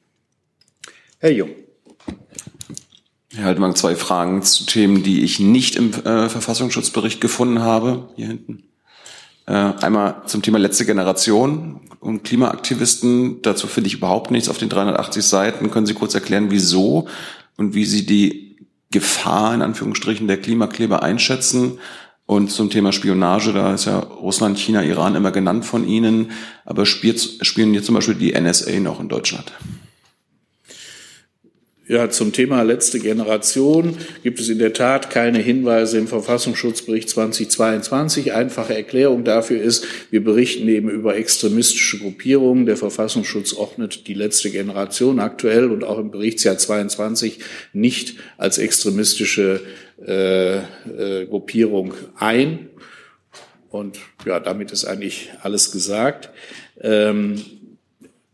Herr 1.24 1.32
Jung. 1.32 1.48
Herr 3.34 3.46
Haltmann, 3.46 3.74
zwei 3.74 3.96
Fragen 3.96 4.42
zu 4.42 4.66
Themen, 4.66 5.02
die 5.02 5.22
ich 5.22 5.40
nicht 5.40 5.74
im 5.74 5.90
äh, 5.94 6.28
Verfassungsschutzbericht 6.28 7.18
gefunden 7.22 7.60
habe. 7.60 8.10
Hier 8.14 8.26
hinten. 8.26 8.64
Äh, 9.46 9.52
einmal 9.54 10.24
zum 10.26 10.42
Thema 10.42 10.58
letzte 10.58 10.84
Generation 10.84 11.80
und 11.98 12.24
Klimaaktivisten. 12.24 13.40
Dazu 13.40 13.68
finde 13.68 13.88
ich 13.88 13.94
überhaupt 13.94 14.32
nichts 14.32 14.50
auf 14.50 14.58
den 14.58 14.68
380 14.68 15.24
Seiten. 15.24 15.70
Können 15.70 15.86
Sie 15.86 15.94
kurz 15.94 16.14
erklären, 16.14 16.50
wieso 16.50 17.08
und 17.56 17.72
wie 17.74 17.86
Sie 17.86 18.04
die 18.04 18.58
Gefahr 18.90 19.54
in 19.54 19.62
Anführungsstrichen 19.62 20.28
der 20.28 20.42
Klimakleber 20.42 21.02
einschätzen? 21.02 21.78
Und 22.26 22.50
zum 22.50 22.68
Thema 22.68 22.92
Spionage, 22.92 23.54
da 23.54 23.72
ist 23.72 23.86
ja 23.86 23.98
Russland, 23.98 24.58
China, 24.58 24.82
Iran 24.82 25.14
immer 25.14 25.30
genannt 25.30 25.64
von 25.64 25.88
Ihnen, 25.88 26.32
aber 26.66 26.84
spielt, 26.84 27.38
spielen 27.40 27.72
jetzt 27.72 27.86
zum 27.86 27.94
Beispiel 27.94 28.14
die 28.14 28.38
NSA 28.38 28.78
noch 28.80 29.00
in 29.00 29.08
Deutschland? 29.08 29.54
Ja, 31.86 32.08
zum 32.08 32.32
Thema 32.32 32.62
letzte 32.62 32.98
Generation 32.98 33.98
gibt 34.22 34.40
es 34.40 34.48
in 34.48 34.58
der 34.58 34.72
Tat 34.72 35.10
keine 35.10 35.38
Hinweise 35.38 35.98
im 35.98 36.08
Verfassungsschutzbericht 36.08 37.10
2022. 37.10 38.32
Einfache 38.32 38.74
Erklärung 38.74 39.22
dafür 39.22 39.60
ist, 39.60 39.86
wir 40.10 40.24
berichten 40.24 40.66
eben 40.68 40.88
über 40.88 41.14
extremistische 41.14 41.98
Gruppierungen. 41.98 42.64
Der 42.64 42.78
Verfassungsschutz 42.78 43.52
ordnet 43.52 44.06
die 44.06 44.14
letzte 44.14 44.48
Generation 44.48 45.20
aktuell 45.20 45.70
und 45.70 45.84
auch 45.84 45.98
im 45.98 46.10
Berichtsjahr 46.10 46.56
22 46.56 47.40
nicht 47.74 48.16
als 48.38 48.56
extremistische 48.56 49.60
äh, 50.06 50.56
äh, 50.56 51.26
Gruppierung 51.26 51.92
ein. 52.16 52.70
Und 53.68 53.98
ja, 54.24 54.40
damit 54.40 54.70
ist 54.70 54.86
eigentlich 54.86 55.32
alles 55.42 55.70
gesagt. 55.70 56.30
Ähm, 56.80 57.42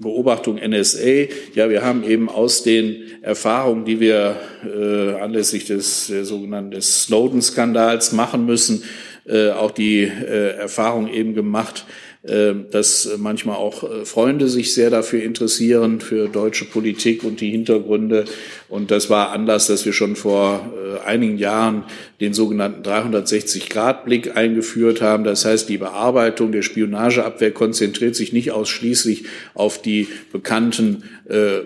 Beobachtung 0.00 0.56
NSA. 0.56 1.28
Ja, 1.54 1.68
wir 1.68 1.82
haben 1.82 2.02
eben 2.04 2.28
aus 2.28 2.62
den 2.62 3.02
Erfahrungen, 3.22 3.84
die 3.84 4.00
wir 4.00 4.36
äh, 4.64 5.20
anlässlich 5.20 5.66
des 5.66 6.06
der 6.08 6.24
sogenannten 6.24 6.80
Snowden-Skandals 6.80 8.12
machen 8.12 8.46
müssen, 8.46 8.82
äh, 9.26 9.50
auch 9.50 9.70
die 9.70 10.02
äh, 10.02 10.56
Erfahrung 10.56 11.06
eben 11.08 11.34
gemacht, 11.34 11.84
äh, 11.86 12.09
dass 12.22 13.08
manchmal 13.16 13.56
auch 13.56 13.82
äh, 13.82 14.04
Freunde 14.04 14.48
sich 14.48 14.74
sehr 14.74 14.90
dafür 14.90 15.22
interessieren, 15.22 16.00
für 16.00 16.28
deutsche 16.28 16.66
Politik 16.66 17.24
und 17.24 17.40
die 17.40 17.50
Hintergründe. 17.50 18.26
Und 18.68 18.90
das 18.90 19.08
war 19.08 19.30
Anlass, 19.30 19.68
dass 19.68 19.86
wir 19.86 19.94
schon 19.94 20.16
vor 20.16 20.70
äh, 20.76 21.08
einigen 21.08 21.38
Jahren 21.38 21.84
den 22.20 22.34
sogenannten 22.34 22.82
360-Grad-Blick 22.82 24.36
eingeführt 24.36 25.00
haben. 25.00 25.24
Das 25.24 25.46
heißt, 25.46 25.70
die 25.70 25.78
Bearbeitung 25.78 26.52
der 26.52 26.60
Spionageabwehr 26.60 27.52
konzentriert 27.52 28.14
sich 28.14 28.34
nicht 28.34 28.52
ausschließlich 28.52 29.24
auf 29.54 29.80
die 29.80 30.08
bekannten 30.32 31.04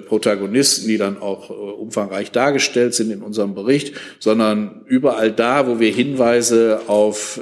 Protagonisten, 0.07 0.88
die 0.88 0.99
dann 0.99 1.17
auch 1.17 1.49
umfangreich 1.49 2.31
dargestellt 2.31 2.93
sind 2.93 3.11
in 3.11 3.23
unserem 3.23 3.55
Bericht, 3.55 3.95
sondern 4.19 4.83
überall 4.87 5.33
da, 5.33 5.67
wo 5.67 5.81
wir 5.81 5.90
Hinweise 5.90 6.83
auf 6.87 7.40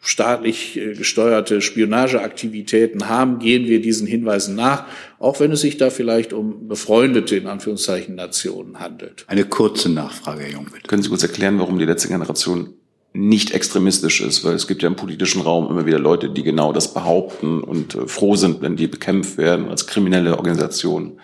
staatlich 0.00 0.76
äh, 0.76 0.94
gesteuerte 0.94 1.60
Spionageaktivitäten 1.60 3.08
haben, 3.08 3.38
gehen 3.38 3.66
wir 3.66 3.80
diesen 3.82 4.06
Hinweisen 4.06 4.54
nach, 4.54 4.84
auch 5.18 5.40
wenn 5.40 5.52
es 5.52 5.60
sich 5.60 5.76
da 5.76 5.90
vielleicht 5.90 6.32
um 6.32 6.68
befreundete, 6.68 7.36
in 7.36 7.46
Anführungszeichen, 7.46 8.14
Nationen 8.14 8.80
handelt. 8.80 9.24
Eine 9.28 9.44
kurze 9.44 9.90
Nachfrage, 9.90 10.42
Herr 10.42 10.52
Jungwirth. 10.52 10.88
Können 10.88 11.02
Sie 11.02 11.10
kurz 11.10 11.22
erklären, 11.22 11.58
warum 11.58 11.78
die 11.78 11.84
letzte 11.84 12.08
Generation 12.08 12.74
nicht 13.12 13.50
extremistisch 13.52 14.20
ist, 14.20 14.44
weil 14.44 14.54
es 14.54 14.68
gibt 14.68 14.82
ja 14.82 14.88
im 14.88 14.96
politischen 14.96 15.42
Raum 15.42 15.68
immer 15.68 15.84
wieder 15.84 15.98
Leute, 15.98 16.30
die 16.30 16.44
genau 16.44 16.72
das 16.72 16.94
behaupten 16.94 17.62
und 17.62 17.94
äh, 17.94 18.06
froh 18.06 18.36
sind, 18.36 18.62
wenn 18.62 18.76
die 18.76 18.86
bekämpft 18.86 19.36
werden 19.36 19.68
als 19.68 19.86
kriminelle 19.86 20.36
Organisationen. 20.36 21.20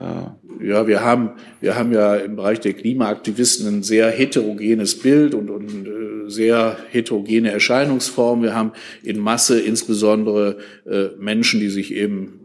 Ja, 0.00 0.86
wir 0.86 1.02
haben, 1.02 1.30
wir 1.60 1.76
haben 1.76 1.92
ja 1.92 2.16
im 2.16 2.36
Bereich 2.36 2.60
der 2.60 2.72
Klimaaktivisten 2.72 3.66
ein 3.68 3.82
sehr 3.82 4.10
heterogenes 4.10 4.98
Bild 4.98 5.34
und, 5.34 5.50
und 5.50 5.86
äh, 5.86 6.30
sehr 6.30 6.76
heterogene 6.90 7.50
Erscheinungsformen. 7.52 8.44
Wir 8.44 8.54
haben 8.54 8.72
in 9.02 9.18
Masse 9.18 9.60
insbesondere 9.60 10.58
äh, 10.84 11.08
Menschen, 11.18 11.60
die 11.60 11.70
sich 11.70 11.94
eben 11.94 12.40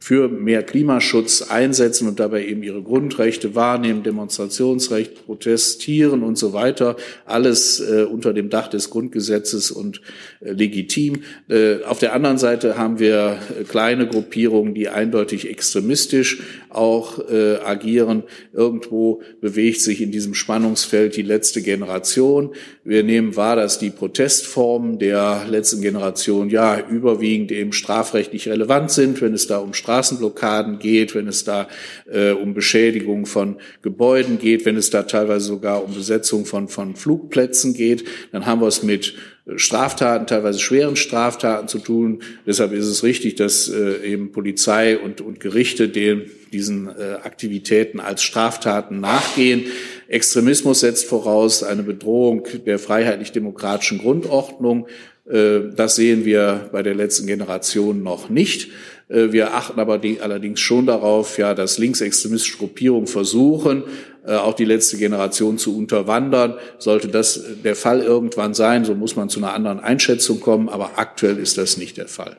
für 0.00 0.28
mehr 0.28 0.62
Klimaschutz 0.62 1.42
einsetzen 1.42 2.06
und 2.08 2.20
dabei 2.20 2.46
eben 2.46 2.62
ihre 2.62 2.82
Grundrechte 2.82 3.54
wahrnehmen, 3.54 4.04
Demonstrationsrecht, 4.04 5.26
protestieren 5.26 6.22
und 6.22 6.38
so 6.38 6.52
weiter, 6.52 6.96
alles 7.26 7.80
äh, 7.80 8.04
unter 8.04 8.32
dem 8.32 8.48
Dach 8.48 8.68
des 8.68 8.90
Grundgesetzes 8.90 9.72
und 9.72 10.00
äh, 10.40 10.52
legitim. 10.52 11.24
Äh, 11.48 11.82
auf 11.82 11.98
der 11.98 12.14
anderen 12.14 12.38
Seite 12.38 12.78
haben 12.78 13.00
wir 13.00 13.38
äh, 13.60 13.64
kleine 13.64 14.06
Gruppierungen, 14.06 14.72
die 14.72 14.88
eindeutig 14.88 15.50
extremistisch 15.50 16.42
auch 16.70 17.18
äh, 17.28 17.56
agieren. 17.56 18.22
Irgendwo 18.52 19.22
bewegt 19.40 19.80
sich 19.80 20.00
in 20.00 20.12
diesem 20.12 20.34
Spannungsfeld 20.34 21.16
die 21.16 21.22
letzte 21.22 21.62
Generation. 21.62 22.54
Wir 22.84 23.02
nehmen 23.02 23.36
wahr, 23.36 23.56
dass 23.56 23.78
die 23.78 23.90
Protestformen 23.90 24.98
der 24.98 25.46
letzten 25.48 25.80
Generation 25.80 26.50
ja 26.50 26.80
überwiegend 26.88 27.52
eben 27.52 27.72
strafrechtlich 27.72 28.48
relevant 28.48 28.90
sind, 28.90 29.20
wenn 29.20 29.34
es 29.34 29.46
da 29.46 29.58
um 29.58 29.74
Straßenblockaden 29.74 30.78
geht, 30.78 31.14
wenn 31.14 31.28
es 31.28 31.44
da 31.44 31.68
äh, 32.10 32.30
um 32.30 32.54
Beschädigung 32.54 33.26
von 33.26 33.56
Gebäuden 33.82 34.38
geht, 34.38 34.64
wenn 34.64 34.76
es 34.76 34.90
da 34.90 35.02
teilweise 35.02 35.46
sogar 35.46 35.84
um 35.84 35.94
Besetzung 35.94 36.44
von, 36.46 36.68
von 36.68 36.96
Flugplätzen 36.96 37.74
geht, 37.74 38.04
dann 38.32 38.46
haben 38.46 38.60
wir 38.60 38.68
es 38.68 38.82
mit 38.82 39.14
Straftaten, 39.56 40.26
teilweise 40.26 40.58
schweren 40.58 40.96
Straftaten 40.96 41.68
zu 41.68 41.78
tun. 41.78 42.20
Deshalb 42.46 42.72
ist 42.72 42.86
es 42.86 43.02
richtig, 43.02 43.36
dass 43.36 43.68
äh, 43.68 44.04
eben 44.04 44.32
Polizei 44.32 44.98
und, 44.98 45.20
und 45.20 45.40
Gerichte 45.40 45.88
den, 45.88 46.30
diesen 46.52 46.88
äh, 46.88 47.14
Aktivitäten 47.22 48.00
als 48.00 48.22
Straftaten 48.22 49.00
nachgehen. 49.00 49.64
Extremismus 50.08 50.80
setzt 50.80 51.06
voraus 51.06 51.62
eine 51.62 51.82
Bedrohung 51.82 52.46
der 52.66 52.78
freiheitlich-demokratischen 52.78 53.98
Grundordnung. 53.98 54.86
Äh, 55.28 55.60
das 55.74 55.96
sehen 55.96 56.24
wir 56.24 56.68
bei 56.72 56.82
der 56.82 56.94
letzten 56.94 57.26
Generation 57.26 58.02
noch 58.02 58.28
nicht. 58.28 58.68
Äh, 59.08 59.32
wir 59.32 59.54
achten 59.54 59.80
aber 59.80 59.98
die, 59.98 60.20
allerdings 60.20 60.60
schon 60.60 60.86
darauf, 60.86 61.38
ja, 61.38 61.54
dass 61.54 61.78
linksextremistische 61.78 62.58
Gruppierungen 62.58 63.06
versuchen, 63.06 63.84
auch 64.36 64.54
die 64.54 64.64
letzte 64.64 64.96
Generation 64.98 65.58
zu 65.58 65.76
unterwandern. 65.76 66.54
Sollte 66.78 67.08
das 67.08 67.40
der 67.64 67.76
Fall 67.76 68.00
irgendwann 68.02 68.54
sein, 68.54 68.84
so 68.84 68.94
muss 68.94 69.16
man 69.16 69.28
zu 69.28 69.40
einer 69.40 69.54
anderen 69.54 69.80
Einschätzung 69.80 70.40
kommen, 70.40 70.68
aber 70.68 70.92
aktuell 70.96 71.38
ist 71.38 71.58
das 71.58 71.76
nicht 71.76 71.96
der 71.96 72.08
Fall. 72.08 72.36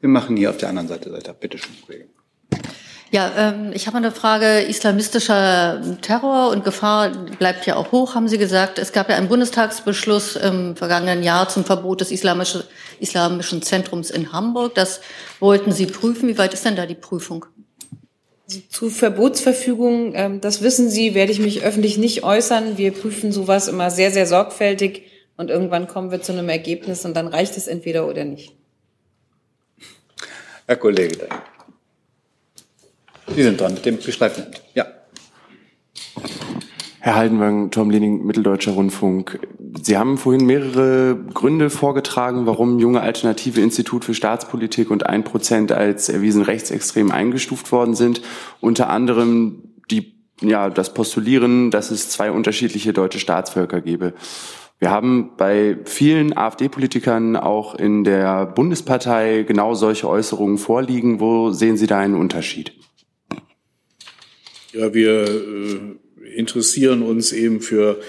Wir 0.00 0.08
machen 0.08 0.36
hier 0.36 0.50
auf 0.50 0.58
der 0.58 0.68
anderen 0.68 0.88
Seite 0.88 1.12
weiter. 1.12 1.32
Bitte 1.32 1.56
schön, 1.56 1.74
Kollege. 1.86 2.06
Ja, 3.14 3.30
ähm, 3.36 3.70
ich 3.72 3.86
habe 3.86 3.96
eine 3.96 4.10
Frage. 4.10 4.62
Islamistischer 4.62 5.80
Terror 6.02 6.50
und 6.50 6.64
Gefahr 6.64 7.10
bleibt 7.38 7.64
ja 7.64 7.76
auch 7.76 7.92
hoch, 7.92 8.16
haben 8.16 8.26
Sie 8.26 8.38
gesagt. 8.38 8.80
Es 8.80 8.92
gab 8.92 9.08
ja 9.08 9.14
einen 9.14 9.28
Bundestagsbeschluss 9.28 10.34
im 10.34 10.74
vergangenen 10.74 11.22
Jahr 11.22 11.48
zum 11.48 11.64
Verbot 11.64 12.00
des 12.00 12.10
islamischen, 12.10 12.64
islamischen 12.98 13.62
Zentrums 13.62 14.10
in 14.10 14.32
Hamburg. 14.32 14.74
Das 14.74 15.00
wollten 15.38 15.70
Sie 15.70 15.86
prüfen. 15.86 16.28
Wie 16.28 16.38
weit 16.38 16.54
ist 16.54 16.64
denn 16.64 16.74
da 16.74 16.86
die 16.86 16.96
Prüfung? 16.96 17.46
Also 18.46 18.60
zu 18.68 18.90
Verbotsverfügungen, 18.90 20.12
ähm, 20.14 20.40
das 20.40 20.60
wissen 20.62 20.90
Sie, 20.90 21.14
werde 21.14 21.32
ich 21.32 21.38
mich 21.38 21.62
öffentlich 21.62 21.96
nicht 21.96 22.24
äußern. 22.24 22.76
Wir 22.76 22.92
prüfen 22.92 23.32
sowas 23.32 23.68
immer 23.68 23.90
sehr, 23.90 24.10
sehr 24.10 24.26
sorgfältig 24.26 25.04
und 25.36 25.50
irgendwann 25.50 25.88
kommen 25.88 26.10
wir 26.10 26.20
zu 26.20 26.32
einem 26.32 26.48
Ergebnis 26.48 27.04
und 27.04 27.14
dann 27.14 27.26
reicht 27.26 27.56
es 27.56 27.66
entweder 27.66 28.06
oder 28.06 28.24
nicht. 28.24 28.52
Herr 30.66 30.76
Kollege, 30.76 31.28
Sie 33.34 33.42
sind 33.42 33.60
dran 33.60 33.74
mit 33.74 33.84
dem 33.84 33.98
gestreiften 33.98 34.46
Ja. 34.74 34.86
Herr 37.04 37.16
Haldenwang, 37.16 37.70
Tom 37.70 37.90
Lening, 37.90 38.24
Mitteldeutscher 38.24 38.72
Rundfunk. 38.72 39.38
Sie 39.82 39.98
haben 39.98 40.16
vorhin 40.16 40.46
mehrere 40.46 41.18
Gründe 41.34 41.68
vorgetragen, 41.68 42.46
warum 42.46 42.78
junge 42.78 43.02
Alternative 43.02 43.60
Institut 43.60 44.06
für 44.06 44.14
Staatspolitik 44.14 44.90
und 44.90 45.04
ein 45.04 45.22
Prozent 45.22 45.70
als 45.70 46.08
erwiesen 46.08 46.40
rechtsextrem 46.40 47.10
eingestuft 47.10 47.72
worden 47.72 47.94
sind. 47.94 48.22
Unter 48.62 48.88
anderem 48.88 49.64
die, 49.90 50.14
ja, 50.40 50.70
das 50.70 50.94
Postulieren, 50.94 51.70
dass 51.70 51.90
es 51.90 52.08
zwei 52.08 52.30
unterschiedliche 52.30 52.94
deutsche 52.94 53.18
Staatsvölker 53.18 53.82
gebe. 53.82 54.14
Wir 54.78 54.90
haben 54.90 55.32
bei 55.36 55.76
vielen 55.84 56.34
AfD-Politikern 56.34 57.36
auch 57.36 57.74
in 57.74 58.04
der 58.04 58.46
Bundespartei 58.46 59.44
genau 59.46 59.74
solche 59.74 60.08
Äußerungen 60.08 60.56
vorliegen. 60.56 61.20
Wo 61.20 61.50
sehen 61.50 61.76
Sie 61.76 61.86
da 61.86 61.98
einen 61.98 62.14
Unterschied? 62.14 62.72
Ja, 64.72 64.94
wir 64.94 65.24
äh, 65.24 65.96
interessieren 66.34 67.02
uns 67.02 67.32
eben 67.32 67.60
für 67.60 68.00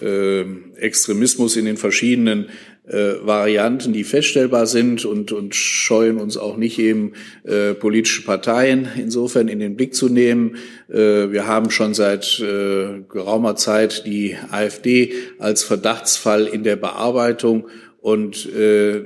äh, 0.00 0.44
Extremismus 0.76 1.56
in 1.56 1.64
den 1.64 1.76
verschiedenen 1.76 2.48
äh, 2.84 3.14
Varianten, 3.22 3.92
die 3.92 4.04
feststellbar 4.04 4.66
sind 4.66 5.04
und, 5.04 5.30
und 5.32 5.54
scheuen 5.54 6.18
uns 6.18 6.36
auch 6.36 6.56
nicht 6.56 6.78
eben 6.78 7.12
äh, 7.44 7.74
politische 7.74 8.24
Parteien 8.24 8.88
insofern 8.96 9.48
in 9.48 9.60
den 9.60 9.76
Blick 9.76 9.94
zu 9.94 10.08
nehmen. 10.08 10.56
Äh, 10.88 11.30
wir 11.30 11.46
haben 11.46 11.70
schon 11.70 11.94
seit 11.94 12.40
äh, 12.40 13.02
geraumer 13.08 13.54
Zeit 13.56 14.04
die 14.06 14.36
AfD 14.50 15.12
als 15.38 15.62
Verdachtsfall 15.62 16.46
in 16.46 16.64
der 16.64 16.76
Bearbeitung 16.76 17.68
und 18.00 18.52
äh, 18.52 19.04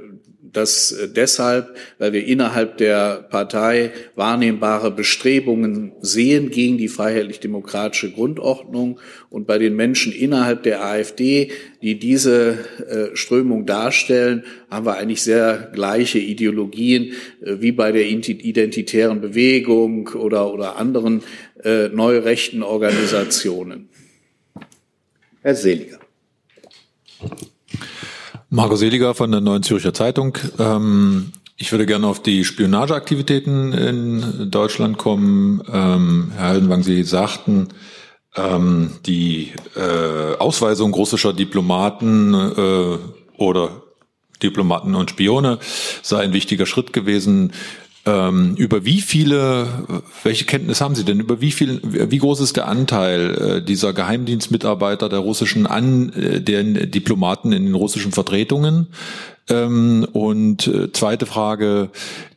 das 0.56 0.92
äh, 0.92 1.08
deshalb, 1.08 1.76
weil 1.98 2.12
wir 2.12 2.24
innerhalb 2.26 2.78
der 2.78 3.26
Partei 3.30 3.92
wahrnehmbare 4.14 4.90
Bestrebungen 4.90 5.92
sehen 6.00 6.50
gegen 6.50 6.78
die 6.78 6.88
freiheitlich-demokratische 6.88 8.10
Grundordnung 8.10 8.98
und 9.28 9.46
bei 9.46 9.58
den 9.58 9.76
Menschen 9.76 10.12
innerhalb 10.12 10.62
der 10.62 10.84
AfD, 10.84 11.50
die 11.82 11.98
diese 11.98 12.58
äh, 12.88 13.16
Strömung 13.16 13.66
darstellen, 13.66 14.44
haben 14.70 14.86
wir 14.86 14.96
eigentlich 14.96 15.22
sehr 15.22 15.70
gleiche 15.72 16.18
Ideologien 16.18 17.12
äh, 17.42 17.56
wie 17.60 17.72
bei 17.72 17.92
der 17.92 18.06
identitären 18.08 19.20
Bewegung 19.20 20.08
oder, 20.08 20.52
oder 20.52 20.76
anderen 20.76 21.22
neurechten 21.92 22.62
Organisationen. 22.62 23.88
Herr 25.42 25.54
Seliger. 25.54 25.98
Marco 28.48 28.76
Seliger 28.76 29.14
von 29.14 29.32
der 29.32 29.40
Neuen 29.40 29.64
Zürcher 29.64 29.92
Zeitung. 29.92 30.38
Ähm, 30.58 31.32
ich 31.56 31.72
würde 31.72 31.84
gerne 31.84 32.06
auf 32.06 32.22
die 32.22 32.44
Spionageaktivitäten 32.44 33.72
in 33.72 34.50
Deutschland 34.50 34.98
kommen. 34.98 35.62
Ähm, 35.72 36.32
Herr 36.36 36.50
Heldenwang, 36.50 36.84
Sie 36.84 37.02
sagten, 37.02 37.68
ähm, 38.36 38.92
die 39.04 39.52
äh, 39.74 40.36
Ausweisung 40.38 40.94
russischer 40.94 41.32
Diplomaten 41.32 42.34
äh, 42.34 42.98
oder 43.36 43.82
Diplomaten 44.42 44.94
und 44.94 45.10
Spione 45.10 45.58
sei 46.02 46.20
ein 46.20 46.32
wichtiger 46.32 46.66
Schritt 46.66 46.92
gewesen. 46.92 47.52
Ähm, 48.06 48.54
über 48.54 48.84
wie 48.84 49.00
viele, 49.00 49.66
welche 50.22 50.44
Kenntnis 50.44 50.80
haben 50.80 50.94
Sie 50.94 51.04
denn? 51.04 51.18
Über 51.18 51.40
wie 51.40 51.50
viel, 51.50 51.80
wie 51.82 52.18
groß 52.18 52.38
ist 52.38 52.56
der 52.56 52.68
Anteil 52.68 53.34
äh, 53.34 53.62
dieser 53.62 53.92
Geheimdienstmitarbeiter 53.92 55.08
der 55.08 55.18
russischen 55.18 55.66
an 55.66 56.12
äh, 56.12 56.40
den 56.40 56.92
Diplomaten 56.92 57.50
in 57.50 57.66
den 57.66 57.74
russischen 57.74 58.12
Vertretungen? 58.12 58.86
Ähm, 59.48 60.06
und 60.12 60.68
äh, 60.68 60.92
zweite 60.92 61.26
Frage, 61.26 61.90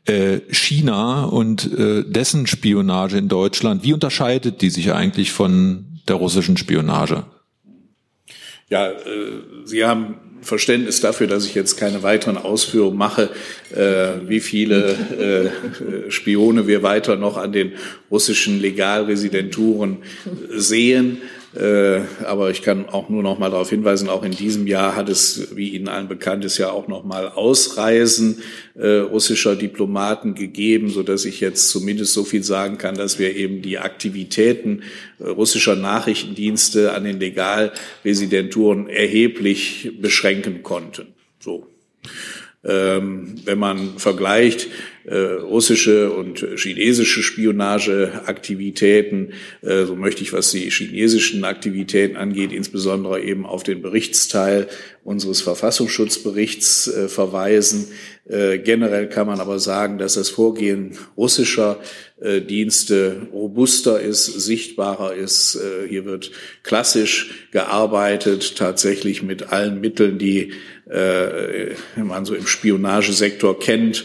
äh, 0.05 0.39
China 0.49 1.25
und 1.25 1.71
äh, 1.77 2.03
dessen 2.03 2.47
Spionage 2.47 3.19
in 3.19 3.27
Deutschland, 3.27 3.83
wie 3.83 3.93
unterscheidet 3.93 4.63
die 4.63 4.71
sich 4.71 4.91
eigentlich 4.91 5.31
von 5.31 5.85
der 6.07 6.15
russischen 6.15 6.57
Spionage? 6.57 7.25
Ja, 8.69 8.89
Sie 9.65 9.83
haben 9.83 10.15
Verständnis 10.41 11.01
dafür, 11.01 11.27
dass 11.27 11.45
ich 11.45 11.55
jetzt 11.55 11.77
keine 11.77 12.03
weiteren 12.03 12.37
Ausführungen 12.37 12.97
mache, 12.97 13.29
äh, 13.75 14.27
wie 14.27 14.39
viele 14.39 15.51
äh, 16.07 16.11
Spione 16.11 16.67
wir 16.67 16.83
weiter 16.83 17.15
noch 17.15 17.37
an 17.37 17.51
den 17.51 17.73
russischen 18.09 18.61
Legalresidenturen 18.61 19.97
sehen. 20.49 21.21
Äh, 21.55 22.01
aber 22.25 22.51
ich 22.51 22.61
kann 22.61 22.89
auch 22.89 23.09
nur 23.09 23.23
noch 23.23 23.39
mal 23.39 23.49
darauf 23.49 23.71
hinweisen, 23.71 24.07
auch 24.07 24.23
in 24.23 24.31
diesem 24.31 24.67
Jahr 24.67 24.95
hat 24.95 25.09
es, 25.09 25.55
wie 25.55 25.69
Ihnen 25.69 25.87
allen 25.87 26.07
bekannt 26.07 26.45
ist, 26.45 26.59
ja 26.59 26.69
auch 26.69 26.87
noch 26.87 27.03
mal 27.03 27.27
Ausreisen 27.27 28.43
äh, 28.75 28.97
russischer 28.97 29.55
Diplomaten 29.55 30.35
gegeben, 30.35 30.89
so 30.89 31.01
dass 31.01 31.25
ich 31.25 31.39
jetzt 31.39 31.69
zumindest 31.69 32.13
so 32.13 32.23
viel 32.23 32.43
sagen 32.43 32.77
kann, 32.77 32.95
dass 32.95 33.17
wir 33.17 33.35
eben 33.35 33.63
die 33.63 33.79
Aktivitäten 33.79 34.83
äh, 35.17 35.27
russischer 35.27 35.75
Nachrichtendienste 35.75 36.93
an 36.93 37.03
den 37.03 37.19
Legalresidenturen 37.19 38.87
erheblich 38.87 39.93
beschränken 39.99 40.61
konnten. 40.61 41.07
So. 41.39 41.65
Ähm, 42.63 43.35
wenn 43.45 43.57
man 43.57 43.97
vergleicht 43.97 44.67
russische 45.15 46.11
und 46.11 46.45
chinesische 46.55 47.23
Spionageaktivitäten, 47.23 49.33
äh, 49.61 49.85
so 49.85 49.95
möchte 49.95 50.21
ich, 50.21 50.33
was 50.33 50.51
die 50.51 50.69
chinesischen 50.69 51.43
Aktivitäten 51.43 52.15
angeht, 52.15 52.51
insbesondere 52.51 53.21
eben 53.21 53.45
auf 53.45 53.63
den 53.63 53.81
Berichtsteil 53.81 54.67
unseres 55.03 55.41
Verfassungsschutzberichts 55.41 56.87
äh, 56.87 57.09
verweisen. 57.09 57.87
Äh, 58.27 58.59
generell 58.59 59.09
kann 59.09 59.25
man 59.25 59.39
aber 59.39 59.57
sagen, 59.57 59.97
dass 59.97 60.13
das 60.13 60.29
Vorgehen 60.29 60.91
russischer 61.17 61.79
äh, 62.21 62.41
Dienste 62.41 63.27
robuster 63.33 63.99
ist, 63.99 64.25
sichtbarer 64.25 65.15
ist. 65.15 65.55
Äh, 65.55 65.87
hier 65.87 66.05
wird 66.05 66.31
klassisch 66.61 67.47
gearbeitet, 67.51 68.55
tatsächlich 68.55 69.23
mit 69.23 69.51
allen 69.51 69.81
Mitteln, 69.81 70.19
die 70.19 70.53
äh, 70.89 71.73
man 71.95 72.25
so 72.25 72.35
im 72.35 72.45
Spionagesektor 72.45 73.59
kennt, 73.59 74.01
äh, 74.01 74.03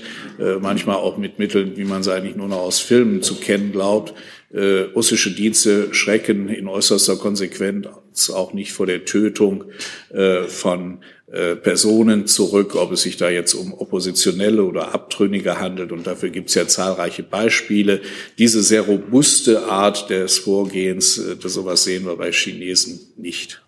manchmal 0.60 0.96
auch 0.96 1.16
mit 1.16 1.38
Mitteln, 1.38 1.76
wie 1.76 1.84
man 1.84 2.02
sie 2.02 2.12
eigentlich 2.12 2.36
nur 2.36 2.48
noch 2.48 2.58
aus 2.58 2.80
Filmen 2.80 3.22
zu 3.22 3.36
kennen 3.36 3.72
glaubt. 3.72 4.14
Äh, 4.54 4.82
russische 4.94 5.32
Dienste 5.32 5.92
schrecken 5.92 6.48
in 6.48 6.68
äußerster 6.68 7.16
Konsequenz 7.16 8.30
auch 8.30 8.52
nicht 8.52 8.72
vor 8.72 8.86
der 8.86 9.04
Tötung 9.04 9.64
äh, 10.10 10.44
von 10.44 11.00
äh, 11.26 11.56
Personen 11.56 12.28
zurück, 12.28 12.76
ob 12.76 12.92
es 12.92 13.02
sich 13.02 13.16
da 13.16 13.28
jetzt 13.30 13.54
um 13.54 13.74
Oppositionelle 13.74 14.62
oder 14.62 14.94
Abtrünnige 14.94 15.58
handelt. 15.58 15.90
Und 15.90 16.06
dafür 16.06 16.28
gibt 16.28 16.50
es 16.50 16.54
ja 16.54 16.68
zahlreiche 16.68 17.24
Beispiele. 17.24 18.00
Diese 18.38 18.62
sehr 18.62 18.82
robuste 18.82 19.64
Art 19.64 20.08
des 20.10 20.38
Vorgehens, 20.38 21.18
äh, 21.18 21.34
das 21.34 21.54
sowas 21.54 21.82
sehen 21.82 22.04
wir 22.04 22.14
bei 22.14 22.30
Chinesen 22.30 23.00
nicht. 23.16 23.60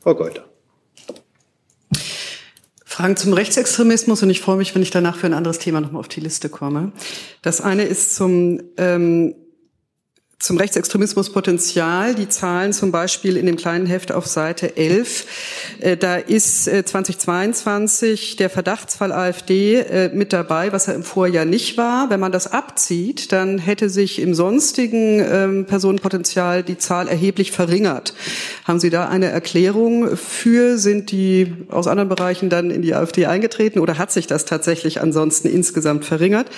Frau 0.00 0.16
Geuter. 0.16 0.53
Fragen 2.94 3.16
zum 3.16 3.32
Rechtsextremismus 3.32 4.22
und 4.22 4.30
ich 4.30 4.40
freue 4.40 4.56
mich, 4.56 4.72
wenn 4.76 4.82
ich 4.82 4.92
danach 4.92 5.16
für 5.16 5.26
ein 5.26 5.34
anderes 5.34 5.58
Thema 5.58 5.80
nochmal 5.80 5.98
auf 5.98 6.06
die 6.06 6.20
Liste 6.20 6.48
komme. 6.48 6.92
Das 7.42 7.60
eine 7.60 7.82
ist 7.82 8.14
zum 8.14 8.62
ähm, 8.76 9.34
zum 10.38 10.58
Rechtsextremismuspotenzial. 10.58 12.14
Die 12.14 12.28
Zahlen 12.28 12.72
zum 12.72 12.92
Beispiel 12.92 13.36
in 13.36 13.46
dem 13.46 13.56
kleinen 13.56 13.86
Heft 13.86 14.12
auf 14.12 14.26
Seite 14.26 14.76
11. 14.76 15.26
Äh, 15.80 15.96
da 15.96 16.16
ist 16.16 16.64
2022 16.64 18.34
äh, 18.34 18.36
der 18.36 18.50
Verdachtsfall 18.50 19.12
AfD 19.12 19.76
äh, 19.76 20.10
mit 20.12 20.32
dabei, 20.32 20.72
was 20.72 20.88
er 20.88 20.94
im 20.94 21.02
Vorjahr 21.02 21.44
nicht 21.44 21.78
war. 21.78 22.10
Wenn 22.10 22.20
man 22.20 22.32
das 22.32 22.52
abzieht, 22.52 23.32
dann 23.32 23.58
hätte 23.58 23.88
sich 23.88 24.20
im 24.20 24.34
sonstigen 24.34 25.20
ähm, 25.20 25.64
Personenpotenzial 25.66 26.62
die 26.62 26.78
Zahl 26.78 27.08
erheblich 27.08 27.52
verringert. 27.52 28.14
Haben 28.64 28.80
Sie 28.80 28.90
da 28.90 29.08
eine 29.08 29.26
Erklärung 29.26 30.16
für? 30.16 30.78
Sind 30.78 31.10
die 31.10 31.52
aus 31.68 31.86
anderen 31.86 32.08
Bereichen 32.08 32.50
dann 32.50 32.70
in 32.70 32.82
die 32.82 32.94
AfD 32.94 33.26
eingetreten 33.26 33.78
oder 33.78 33.98
hat 33.98 34.12
sich 34.12 34.26
das 34.26 34.44
tatsächlich 34.44 35.00
ansonsten 35.00 35.48
insgesamt 35.48 36.04
verringert? 36.04 36.48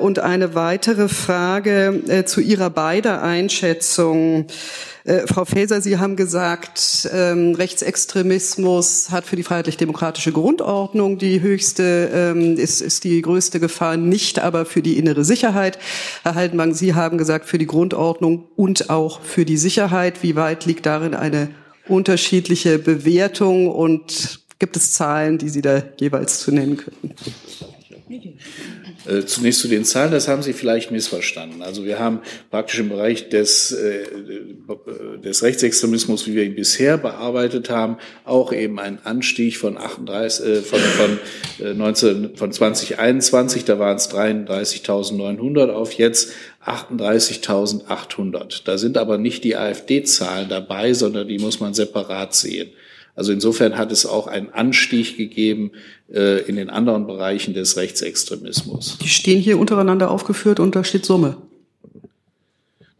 Und 0.00 0.18
eine 0.18 0.54
weitere 0.54 1.08
Frage 1.08 2.24
zu 2.26 2.40
Ihrer 2.40 2.70
beiden 3.02 3.20
Einschätzung. 3.20 4.46
Äh, 5.04 5.26
Frau 5.26 5.44
Faeser, 5.44 5.80
Sie 5.80 5.98
haben 5.98 6.16
gesagt, 6.16 7.08
ähm, 7.12 7.54
Rechtsextremismus 7.54 9.10
hat 9.10 9.24
für 9.24 9.36
die 9.36 9.42
freiheitlich-demokratische 9.42 10.32
Grundordnung 10.32 11.18
die 11.18 11.40
höchste, 11.40 12.10
ähm, 12.12 12.56
ist, 12.56 12.80
ist 12.80 13.04
die 13.04 13.22
größte 13.22 13.60
Gefahr, 13.60 13.96
nicht 13.96 14.38
aber 14.40 14.66
für 14.66 14.82
die 14.82 14.98
innere 14.98 15.24
Sicherheit. 15.24 15.78
Herr 16.24 16.34
Haldenwang, 16.34 16.74
Sie 16.74 16.94
haben 16.94 17.18
gesagt, 17.18 17.46
für 17.46 17.58
die 17.58 17.66
Grundordnung 17.66 18.48
und 18.56 18.90
auch 18.90 19.20
für 19.22 19.44
die 19.44 19.56
Sicherheit. 19.56 20.22
Wie 20.22 20.36
weit 20.36 20.66
liegt 20.66 20.86
darin 20.86 21.14
eine 21.14 21.50
unterschiedliche 21.86 22.78
Bewertung 22.78 23.68
und 23.68 24.40
gibt 24.58 24.76
es 24.76 24.92
Zahlen, 24.92 25.38
die 25.38 25.48
Sie 25.48 25.62
da 25.62 25.82
jeweils 25.98 26.40
zu 26.40 26.52
nennen 26.52 26.76
könnten? 26.76 27.14
Äh, 29.08 29.24
zunächst 29.24 29.60
zu 29.60 29.68
den 29.68 29.84
Zahlen, 29.84 30.10
das 30.10 30.28
haben 30.28 30.42
Sie 30.42 30.52
vielleicht 30.52 30.90
missverstanden. 30.90 31.62
Also 31.62 31.84
wir 31.84 31.98
haben 31.98 32.20
praktisch 32.50 32.78
im 32.78 32.90
Bereich 32.90 33.30
des, 33.30 33.72
äh, 33.72 34.04
des 35.24 35.42
Rechtsextremismus, 35.42 36.26
wie 36.26 36.34
wir 36.34 36.44
ihn 36.44 36.54
bisher 36.54 36.98
bearbeitet 36.98 37.70
haben, 37.70 37.96
auch 38.24 38.52
eben 38.52 38.78
einen 38.78 38.98
Anstieg 39.04 39.56
von 39.56 39.78
38, 39.78 40.46
äh, 40.46 40.56
von, 40.60 40.78
von, 40.78 41.18
äh, 41.64 41.72
19, 41.72 42.36
von 42.36 42.52
2021, 42.52 43.64
da 43.64 43.78
waren 43.78 43.96
es 43.96 44.10
33.900 44.10 45.70
auf 45.70 45.92
jetzt 45.92 46.32
38.800. 46.66 48.62
Da 48.64 48.76
sind 48.76 48.98
aber 48.98 49.16
nicht 49.16 49.42
die 49.44 49.56
AfD-Zahlen 49.56 50.50
dabei, 50.50 50.92
sondern 50.92 51.28
die 51.28 51.38
muss 51.38 51.60
man 51.60 51.72
separat 51.72 52.34
sehen. 52.34 52.68
Also 53.18 53.32
insofern 53.32 53.76
hat 53.76 53.90
es 53.90 54.06
auch 54.06 54.28
einen 54.28 54.50
Anstieg 54.50 55.16
gegeben 55.16 55.72
äh, 56.08 56.42
in 56.42 56.54
den 56.54 56.70
anderen 56.70 57.08
Bereichen 57.08 57.52
des 57.52 57.76
Rechtsextremismus. 57.76 58.96
Die 59.02 59.08
stehen 59.08 59.40
hier 59.40 59.58
untereinander 59.58 60.12
aufgeführt 60.12 60.60
und 60.60 60.76
da 60.76 60.84
steht 60.84 61.04
Summe. 61.04 61.36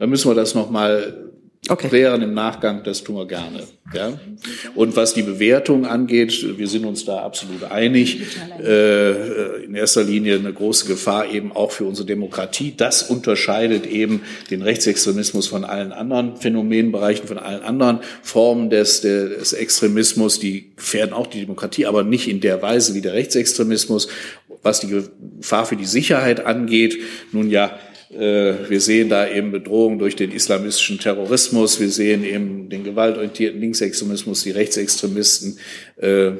Dann 0.01 0.11
müssen 0.11 0.29
wir 0.29 0.35
das 0.35 0.57
nochmal 0.57 1.28
okay. 1.69 1.89
klären 1.89 2.23
im 2.23 2.35
Nachgang, 2.35 2.83
das 2.85 3.03
tun 3.03 3.17
wir 3.17 3.27
gerne. 3.27 3.65
Ja? 3.93 4.19
Und 4.75 4.97
was 4.97 5.15
die 5.15 5.23
Bewertung 5.23 5.87
angeht, 5.87 6.59
wir 6.59 6.69
sind 6.69 6.85
uns 6.85 7.05
da 7.05 7.23
absolut 7.23 7.65
einig. 7.65 8.23
Äh, 8.63 9.65
in 9.65 9.75
erster 9.75 10.05
Linie 10.05 10.37
eine 10.37 10.53
große 10.53 10.87
Gefahr 10.87 11.31
eben 11.31 11.53
auch 11.53 11.73
für 11.73 11.85
unsere 11.85 12.07
Demokratie. 12.07 12.75
Das 12.77 13.03
unterscheidet 13.03 13.87
eben 13.87 14.23
den 14.51 14.63
Rechtsextremismus 14.63 15.47
von 15.47 15.65
allen 15.65 15.93
anderen 15.93 16.37
Phänomenbereichen, 16.37 17.27
von 17.27 17.39
allen 17.39 17.63
anderen 17.63 18.01
Formen 18.23 18.71
des, 18.71 19.01
des 19.01 19.53
Extremismus. 19.53 20.39
Die 20.39 20.73
gefährden 20.77 21.13
auch 21.13 21.27
die 21.27 21.41
Demokratie, 21.41 21.87
aber 21.87 22.05
nicht 22.05 22.29
in 22.29 22.41
der 22.41 22.63
Weise 22.63 22.95
wie 22.95 23.01
der 23.01 23.15
Rechtsextremismus. 23.15 24.09
Was 24.63 24.81
die 24.81 24.89
Gefahr 24.89 25.67
für 25.67 25.77
die 25.77 25.85
Sicherheit 25.85 26.45
angeht, 26.45 26.99
nun 27.33 27.49
ja, 27.49 27.79
wir 28.11 28.81
sehen 28.81 29.09
da 29.09 29.29
eben 29.29 29.53
Bedrohungen 29.53 29.99
durch 29.99 30.17
den 30.17 30.33
islamistischen 30.33 30.99
Terrorismus. 30.99 31.79
Wir 31.79 31.91
sehen 31.91 32.25
eben 32.25 32.71
den 32.71 32.85
gewaltorientierten 32.85 33.61
Linksextremismus, 33.61 34.43
die 34.45 34.51
Rechtsextremisten. 34.51 35.59
Äh, 35.97 36.33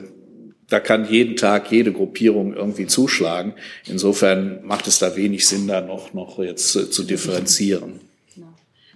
da 0.69 0.81
kann 0.81 1.09
jeden 1.11 1.37
Tag 1.37 1.71
jede 1.71 1.93
Gruppierung 1.93 2.55
irgendwie 2.55 2.87
zuschlagen. 2.87 3.55
Insofern 3.87 4.61
macht 4.65 4.87
es 4.87 4.99
da 4.99 5.17
wenig 5.17 5.47
Sinn, 5.47 5.67
da 5.67 5.81
noch, 5.81 6.13
noch 6.13 6.39
jetzt 6.39 6.73
zu 6.73 7.03
differenzieren. 7.05 8.01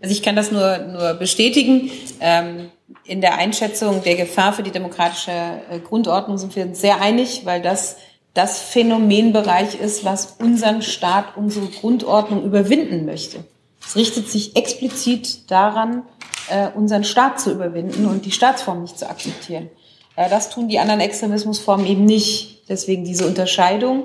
Also 0.01 0.13
ich 0.13 0.23
kann 0.23 0.37
das 0.37 0.51
nur, 0.51 0.79
nur 0.79 1.15
bestätigen. 1.15 1.91
Ähm, 2.21 2.71
in 3.05 3.21
der 3.21 3.39
Einschätzung 3.39 4.03
der 4.03 4.17
Gefahr 4.17 4.53
für 4.53 4.63
die 4.63 4.71
demokratische 4.71 5.31
äh, 5.31 5.79
Grundordnung 5.79 6.39
sind 6.39 6.55
wir 6.57 6.65
uns 6.65 6.81
sehr 6.81 7.01
einig, 7.01 7.43
weil 7.45 7.63
das 7.63 7.97
das 8.35 8.61
Phänomenbereich 8.61 9.79
ist, 9.81 10.05
was 10.05 10.37
unseren 10.39 10.83
Staat, 10.83 11.37
unsere 11.37 11.67
Grundordnung 11.67 12.45
überwinden 12.45 13.05
möchte. 13.05 13.45
Es 13.85 13.97
richtet 13.97 14.31
sich 14.31 14.57
explizit 14.57 15.51
daran, 15.51 16.03
äh, 16.49 16.69
unseren 16.75 17.05
Staat 17.05 17.41
zu 17.41 17.53
überwinden 17.53 18.07
und 18.07 18.25
die 18.25 18.31
Staatsform 18.31 18.83
nicht 18.83 18.99
zu 18.99 19.09
akzeptieren. 19.09 19.71
Äh, 20.17 20.31
das 20.31 20.51
tun 20.51 20.69
die 20.69 20.79
anderen 20.79 21.01
Extremismusformen 21.01 21.87
eben 21.87 22.05
nicht. 22.05 22.69
Deswegen 22.69 23.05
diese 23.05 23.27
Unterscheidung. 23.27 24.05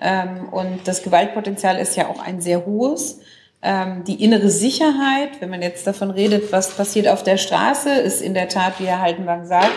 Ähm, 0.00 0.48
und 0.50 0.86
das 0.86 1.02
Gewaltpotenzial 1.02 1.78
ist 1.78 1.96
ja 1.96 2.08
auch 2.08 2.20
ein 2.20 2.40
sehr 2.40 2.64
hohes. 2.64 3.20
Ähm, 3.60 4.04
die 4.04 4.22
innere 4.22 4.50
Sicherheit, 4.50 5.40
wenn 5.40 5.50
man 5.50 5.62
jetzt 5.62 5.86
davon 5.86 6.10
redet, 6.10 6.52
was 6.52 6.70
passiert 6.70 7.08
auf 7.08 7.24
der 7.24 7.36
Straße, 7.36 7.90
ist 7.90 8.22
in 8.22 8.34
der 8.34 8.48
Tat, 8.48 8.74
wie 8.78 8.84
Herr 8.84 9.00
Haltenwang 9.00 9.46
sagt, 9.46 9.72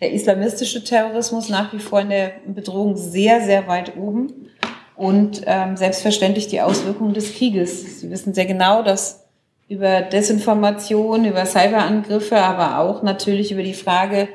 der 0.00 0.12
islamistische 0.12 0.84
Terrorismus 0.84 1.48
nach 1.48 1.72
wie 1.72 1.78
vor 1.78 2.00
in 2.00 2.10
der 2.10 2.32
Bedrohung 2.46 2.96
sehr, 2.96 3.42
sehr 3.42 3.66
weit 3.66 3.96
oben. 3.96 4.50
Und 4.94 5.42
ähm, 5.44 5.76
selbstverständlich 5.76 6.48
die 6.48 6.62
Auswirkungen 6.62 7.12
des 7.12 7.34
Krieges. 7.34 8.00
Sie 8.00 8.10
wissen 8.10 8.32
sehr 8.32 8.46
genau, 8.46 8.82
dass 8.82 9.26
über 9.68 10.00
Desinformation, 10.00 11.24
über 11.26 11.44
Cyberangriffe, 11.44 12.38
aber 12.38 12.78
auch 12.78 13.02
natürlich 13.02 13.52
über 13.52 13.62
die 13.62 13.74
Frage, 13.74 14.28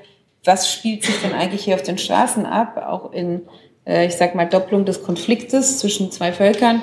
was 0.44 0.72
spielt 0.72 1.04
sich 1.04 1.20
denn 1.22 1.34
eigentlich 1.34 1.64
hier 1.64 1.76
auf 1.76 1.84
den 1.84 1.98
Straßen 1.98 2.46
ab, 2.46 2.78
auch 2.86 3.12
in, 3.12 3.42
äh, 3.86 4.06
ich 4.06 4.16
sag 4.16 4.36
mal, 4.36 4.46
Doppelung 4.46 4.86
des 4.86 5.04
Konfliktes 5.04 5.80
zwischen 5.80 6.12
zwei 6.12 6.32
Völkern, 6.34 6.82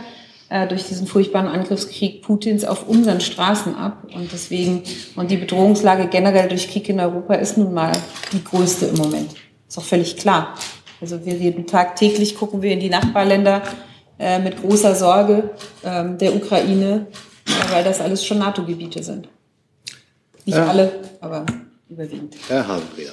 durch 0.69 0.85
diesen 0.85 1.07
furchtbaren 1.07 1.47
Angriffskrieg 1.47 2.23
Putins 2.23 2.65
auf 2.65 2.89
unseren 2.89 3.21
Straßen 3.21 3.75
ab. 3.75 4.05
Und 4.15 4.33
deswegen, 4.33 4.83
und 5.15 5.31
die 5.31 5.37
Bedrohungslage 5.37 6.07
generell 6.09 6.49
durch 6.49 6.71
Krieg 6.71 6.89
in 6.89 7.01
Europa 7.01 7.35
ist 7.35 7.59
nun 7.59 7.75
mal 7.75 7.93
die 8.33 8.43
größte 8.43 8.87
im 8.87 8.97
Moment. 8.97 9.35
Ist 9.69 9.77
auch 9.77 9.85
völlig 9.85 10.17
klar. 10.17 10.55
Also 11.01 11.25
wir 11.25 11.35
reden 11.35 11.67
tagtäglich, 11.67 12.35
gucken 12.37 12.63
wir 12.63 12.73
in 12.73 12.81
die 12.81 12.89
Nachbarländer 12.89 13.63
äh, 14.19 14.39
mit 14.39 14.61
großer 14.61 14.95
Sorge 14.95 15.51
ähm, 15.85 16.19
der 16.19 16.35
Ukraine, 16.35 17.07
äh, 17.47 17.73
weil 17.73 17.85
das 17.85 18.01
alles 18.01 18.25
schon 18.25 18.39
NATO-Gebiete 18.39 19.03
sind. 19.03 19.29
Nicht 20.45 20.57
ja. 20.57 20.67
alle, 20.67 20.93
aber 21.21 21.45
überwiegend. 21.89 22.37
Herr 22.49 22.67
Hasenbrier. 22.67 23.13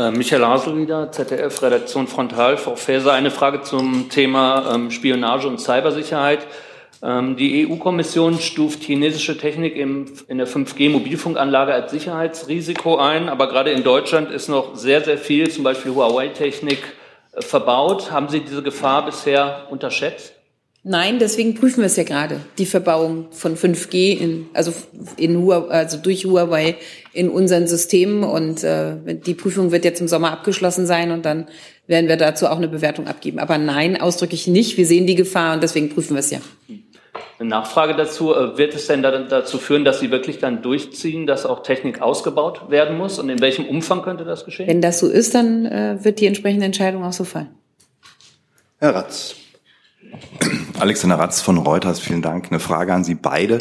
Äh, 0.00 0.12
Michael 0.12 0.46
Hasel 0.46 0.78
wieder, 0.78 1.12
ZDF, 1.12 1.60
Redaktion 1.60 2.06
Frontal. 2.06 2.56
Frau 2.56 2.74
Faeser, 2.74 3.12
eine 3.12 3.30
Frage 3.30 3.60
zum 3.60 4.08
Thema 4.08 4.74
ähm, 4.74 4.90
Spionage 4.90 5.46
und 5.46 5.60
Cybersicherheit. 5.60 6.46
Ähm, 7.02 7.36
die 7.36 7.68
EU-Kommission 7.68 8.38
stuft 8.38 8.82
chinesische 8.82 9.36
Technik 9.36 9.76
im, 9.76 10.06
in 10.28 10.38
der 10.38 10.48
5G-Mobilfunkanlage 10.48 11.74
als 11.74 11.90
Sicherheitsrisiko 11.90 12.96
ein, 12.96 13.28
aber 13.28 13.48
gerade 13.48 13.72
in 13.72 13.84
Deutschland 13.84 14.30
ist 14.30 14.48
noch 14.48 14.74
sehr, 14.74 15.04
sehr 15.04 15.18
viel, 15.18 15.50
zum 15.50 15.64
Beispiel 15.64 15.92
Huawei-Technik, 15.92 16.78
äh, 17.32 17.42
verbaut. 17.42 18.10
Haben 18.10 18.30
Sie 18.30 18.40
diese 18.40 18.62
Gefahr 18.62 19.04
bisher 19.04 19.66
unterschätzt? 19.68 20.32
Nein, 20.82 21.18
deswegen 21.18 21.56
prüfen 21.56 21.80
wir 21.80 21.86
es 21.86 21.96
ja 21.96 22.04
gerade, 22.04 22.40
die 22.56 22.64
Verbauung 22.64 23.26
von 23.32 23.54
5G, 23.54 24.18
in, 24.18 24.46
also, 24.54 24.72
in 25.18 25.50
also 25.52 25.98
durch 25.98 26.24
Huawei 26.24 26.76
in 27.12 27.28
unseren 27.28 27.66
Systemen. 27.66 28.24
Und 28.24 28.64
äh, 28.64 28.96
die 29.14 29.34
Prüfung 29.34 29.72
wird 29.72 29.84
jetzt 29.84 30.00
im 30.00 30.08
Sommer 30.08 30.32
abgeschlossen 30.32 30.86
sein 30.86 31.10
und 31.10 31.24
dann 31.24 31.48
werden 31.86 32.08
wir 32.08 32.16
dazu 32.16 32.46
auch 32.46 32.56
eine 32.56 32.68
Bewertung 32.68 33.06
abgeben. 33.06 33.38
Aber 33.38 33.58
nein, 33.58 34.00
ausdrücklich 34.00 34.46
nicht. 34.46 34.76
Wir 34.76 34.86
sehen 34.86 35.06
die 35.06 35.16
Gefahr 35.16 35.54
und 35.54 35.62
deswegen 35.62 35.88
prüfen 35.90 36.14
wir 36.14 36.20
es 36.20 36.30
ja. 36.30 36.38
Eine 37.38 37.48
Nachfrage 37.48 37.96
dazu, 37.96 38.34
äh, 38.34 38.58
wird 38.58 38.74
es 38.74 38.86
denn 38.86 39.02
dazu 39.02 39.58
führen, 39.58 39.84
dass 39.84 39.98
Sie 39.98 40.10
wirklich 40.10 40.38
dann 40.38 40.62
durchziehen, 40.62 41.26
dass 41.26 41.46
auch 41.46 41.62
Technik 41.62 42.02
ausgebaut 42.02 42.70
werden 42.70 42.98
muss? 42.98 43.18
Und 43.18 43.28
in 43.30 43.40
welchem 43.40 43.66
Umfang 43.66 44.02
könnte 44.02 44.24
das 44.24 44.44
geschehen? 44.44 44.68
Wenn 44.68 44.82
das 44.82 44.98
so 44.98 45.08
ist, 45.08 45.34
dann 45.34 45.66
äh, 45.66 45.98
wird 46.02 46.20
die 46.20 46.26
entsprechende 46.26 46.66
Entscheidung 46.66 47.02
auch 47.02 47.12
so 47.12 47.24
fallen. 47.24 47.48
Herr 48.78 48.94
Ratz. 48.94 49.34
Alexander 50.78 51.18
Ratz 51.18 51.40
von 51.40 51.58
Reuters, 51.58 52.00
vielen 52.00 52.22
Dank. 52.22 52.48
Eine 52.50 52.60
Frage 52.60 52.92
an 52.92 53.04
Sie 53.04 53.14
beide. 53.14 53.58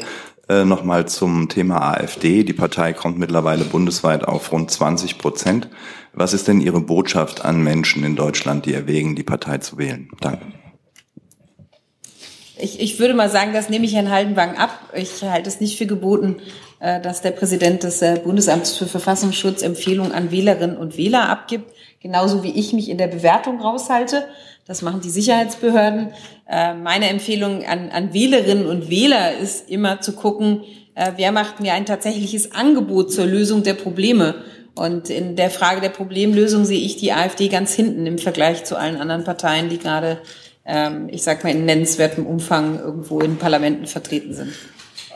Äh, 0.49 0.65
Nochmal 0.65 1.07
zum 1.07 1.47
Thema 1.47 1.93
AfD. 1.93 2.43
Die 2.43 2.53
Partei 2.53 2.93
kommt 2.93 3.19
mittlerweile 3.19 3.63
bundesweit 3.63 4.23
auf 4.27 4.51
rund 4.51 4.71
20 4.71 5.19
Prozent. 5.19 5.69
Was 6.11 6.33
ist 6.33 6.47
denn 6.47 6.59
Ihre 6.59 6.81
Botschaft 6.81 7.45
an 7.45 7.63
Menschen 7.63 8.03
in 8.03 8.15
Deutschland, 8.15 8.65
die 8.65 8.73
erwägen, 8.73 9.15
die 9.15 9.23
Partei 9.23 9.59
zu 9.59 9.77
wählen? 9.77 10.09
Danke. 10.19 10.47
Ich, 12.57 12.79
ich 12.79 12.99
würde 12.99 13.13
mal 13.13 13.29
sagen, 13.29 13.53
das 13.53 13.69
nehme 13.69 13.85
ich 13.85 13.93
Herrn 13.93 14.09
Haldenwang 14.09 14.57
ab. 14.57 14.71
Ich 14.93 15.21
halte 15.21 15.47
es 15.47 15.61
nicht 15.61 15.77
für 15.77 15.85
geboten, 15.85 16.37
äh, 16.79 16.99
dass 16.99 17.21
der 17.21 17.31
Präsident 17.31 17.83
des 17.83 18.01
äh, 18.01 18.19
Bundesamts 18.21 18.75
für 18.75 18.87
Verfassungsschutz 18.87 19.61
Empfehlungen 19.61 20.11
an 20.11 20.31
Wählerinnen 20.31 20.77
und 20.77 20.97
Wähler 20.97 21.29
abgibt, 21.29 21.71
genauso 22.01 22.41
wie 22.41 22.51
ich 22.51 22.73
mich 22.73 22.89
in 22.89 22.97
der 22.97 23.07
Bewertung 23.07 23.61
raushalte. 23.61 24.25
Das 24.69 24.81
machen 24.81 25.01
die 25.01 25.09
Sicherheitsbehörden. 25.09 26.13
Äh, 26.47 26.75
meine 26.75 27.09
Empfehlung 27.09 27.65
an, 27.65 27.89
an 27.89 28.13
Wählerinnen 28.13 28.65
und 28.67 28.89
Wähler 28.89 29.37
ist 29.37 29.69
immer 29.69 29.99
zu 29.99 30.13
gucken, 30.13 30.61
wer 31.15 31.31
macht 31.31 31.61
mir 31.61 31.75
ein 31.75 31.85
tatsächliches 31.85 32.51
Angebot 32.51 33.13
zur 33.13 33.25
Lösung 33.25 33.63
der 33.63 33.73
Probleme. 33.73 34.43
Und 34.75 35.09
in 35.09 35.37
der 35.37 35.49
Frage 35.49 35.79
der 35.79 35.89
Problemlösung 35.89 36.65
sehe 36.65 36.81
ich 36.81 36.97
die 36.97 37.13
AfD 37.13 37.47
ganz 37.47 37.73
hinten 37.73 38.05
im 38.05 38.17
Vergleich 38.17 38.65
zu 38.65 38.75
allen 38.75 38.97
anderen 38.97 39.23
Parteien, 39.23 39.69
die 39.69 39.77
gerade 39.77 40.17
ähm, 40.69 41.09
ich 41.11 41.23
sag 41.23 41.43
mal, 41.43 41.49
in 41.51 41.65
nennenswertem 41.65 42.25
Umfang 42.25 42.79
irgendwo 42.79 43.19
in 43.21 43.37
Parlamenten 43.37 43.87
vertreten 43.87 44.33
sind. 44.33 44.53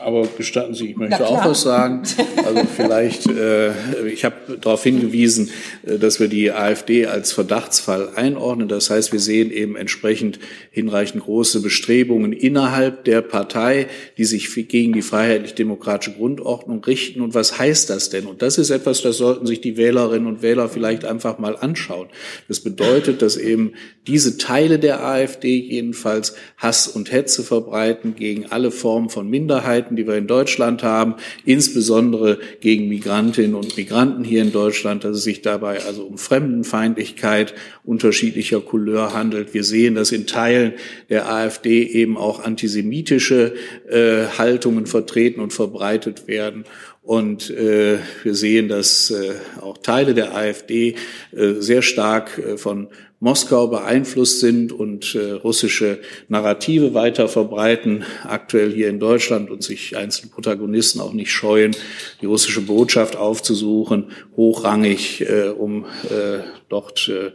Aber 0.04 0.26
gestatten 0.36 0.74
Sie, 0.74 0.90
ich 0.90 0.96
möchte 0.96 1.26
auch 1.26 1.44
was 1.46 1.62
sagen. 1.62 2.02
Also 2.44 2.62
vielleicht, 2.76 3.26
äh, 3.30 3.70
ich 4.06 4.26
habe 4.26 4.58
darauf 4.60 4.82
hingewiesen, 4.82 5.50
äh, 5.86 5.98
dass 5.98 6.20
wir 6.20 6.28
die 6.28 6.52
AfD 6.52 7.06
als 7.06 7.32
Verdachtsfall 7.32 8.10
einordnen. 8.14 8.68
Das 8.68 8.90
heißt, 8.90 9.12
wir 9.12 9.20
sehen 9.20 9.50
eben 9.50 9.76
entsprechend 9.76 10.38
hinreichend 10.70 11.24
große 11.24 11.62
Bestrebungen 11.62 12.34
innerhalb 12.34 13.04
der 13.04 13.22
Partei, 13.22 13.86
die 14.18 14.26
sich 14.26 14.52
gegen 14.68 14.92
die 14.92 15.00
freiheitlich-demokratische 15.00 16.16
Grundordnung 16.16 16.84
richten. 16.84 17.22
Und 17.22 17.32
was 17.32 17.58
heißt 17.58 17.88
das 17.88 18.10
denn? 18.10 18.26
Und 18.26 18.42
das 18.42 18.58
ist 18.58 18.68
etwas, 18.68 19.00
das 19.00 19.16
sollten 19.16 19.46
sich 19.46 19.62
die 19.62 19.78
Wählerinnen 19.78 20.26
und 20.26 20.42
Wähler 20.42 20.68
vielleicht 20.68 21.06
einfach 21.06 21.38
mal 21.38 21.56
anschauen. 21.56 22.08
Das 22.48 22.60
bedeutet, 22.60 23.22
dass 23.22 23.38
eben 23.38 23.72
diese 24.06 24.36
Teile 24.36 24.78
der 24.78 25.02
AfD 25.02 25.56
jedenfalls 25.56 26.34
Hass 26.58 26.88
und 26.88 27.10
Hetze 27.10 27.42
verbreiten 27.42 28.16
gegen 28.16 28.46
alle 28.46 28.70
Formen 28.70 29.08
von 29.08 29.30
Minderheiten 29.30 29.93
Krankheiten, 29.94 29.96
die 29.96 30.06
wir 30.06 30.16
in 30.16 30.26
Deutschland 30.26 30.82
haben, 30.82 31.14
insbesondere 31.44 32.38
gegen 32.60 32.88
Migrantinnen 32.88 33.54
und 33.54 33.76
Migranten 33.76 34.24
hier 34.24 34.42
in 34.42 34.52
Deutschland, 34.52 35.04
dass 35.04 35.16
es 35.16 35.24
sich 35.24 35.42
dabei 35.42 35.82
also 35.82 36.04
um 36.04 36.18
Fremdenfeindlichkeit 36.18 37.54
unterschiedlicher 37.84 38.60
Couleur 38.60 39.12
handelt. 39.12 39.54
Wir 39.54 39.64
sehen, 39.64 39.94
dass 39.94 40.12
in 40.12 40.26
Teilen 40.26 40.72
der 41.08 41.30
AfD 41.30 41.82
eben 41.84 42.16
auch 42.16 42.44
antisemitische 42.44 43.54
äh, 43.88 44.26
Haltungen 44.38 44.86
vertreten 44.86 45.40
und 45.40 45.52
verbreitet 45.52 46.26
werden. 46.26 46.64
Und 47.02 47.50
äh, 47.50 47.98
wir 48.22 48.34
sehen, 48.34 48.68
dass 48.68 49.10
äh, 49.10 49.34
auch 49.60 49.76
Teile 49.76 50.14
der 50.14 50.34
AfD 50.34 50.94
äh, 51.32 51.52
sehr 51.58 51.82
stark 51.82 52.38
äh, 52.38 52.56
von 52.56 52.88
Moskau 53.24 53.68
beeinflusst 53.68 54.40
sind 54.40 54.70
und 54.70 55.14
äh, 55.14 55.30
russische 55.30 55.98
Narrative 56.28 56.92
weiter 56.92 57.26
verbreiten, 57.26 58.04
aktuell 58.22 58.70
hier 58.70 58.90
in 58.90 59.00
Deutschland 59.00 59.50
und 59.50 59.62
sich 59.62 59.96
einzelne 59.96 60.30
Protagonisten 60.30 61.00
auch 61.00 61.14
nicht 61.14 61.32
scheuen, 61.32 61.74
die 62.20 62.26
russische 62.26 62.60
Botschaft 62.60 63.16
aufzusuchen, 63.16 64.10
hochrangig, 64.36 65.22
äh, 65.22 65.48
um 65.48 65.86
äh, 66.10 66.40
dort 66.68 67.08
äh, 67.08 67.30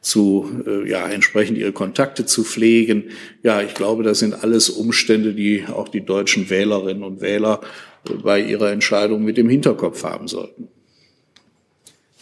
zu, 0.00 0.62
äh, 0.66 0.88
ja, 0.88 1.06
entsprechend 1.06 1.58
ihre 1.58 1.72
Kontakte 1.72 2.24
zu 2.24 2.42
pflegen. 2.42 3.10
Ja, 3.42 3.60
ich 3.60 3.74
glaube, 3.74 4.04
das 4.04 4.20
sind 4.20 4.42
alles 4.42 4.70
Umstände, 4.70 5.34
die 5.34 5.66
auch 5.70 5.88
die 5.88 6.02
deutschen 6.02 6.48
Wählerinnen 6.48 7.02
und 7.02 7.20
Wähler 7.20 7.60
äh, 8.08 8.14
bei 8.14 8.40
ihrer 8.40 8.72
Entscheidung 8.72 9.22
mit 9.22 9.36
im 9.36 9.50
Hinterkopf 9.50 10.02
haben 10.02 10.28
sollten. 10.28 10.68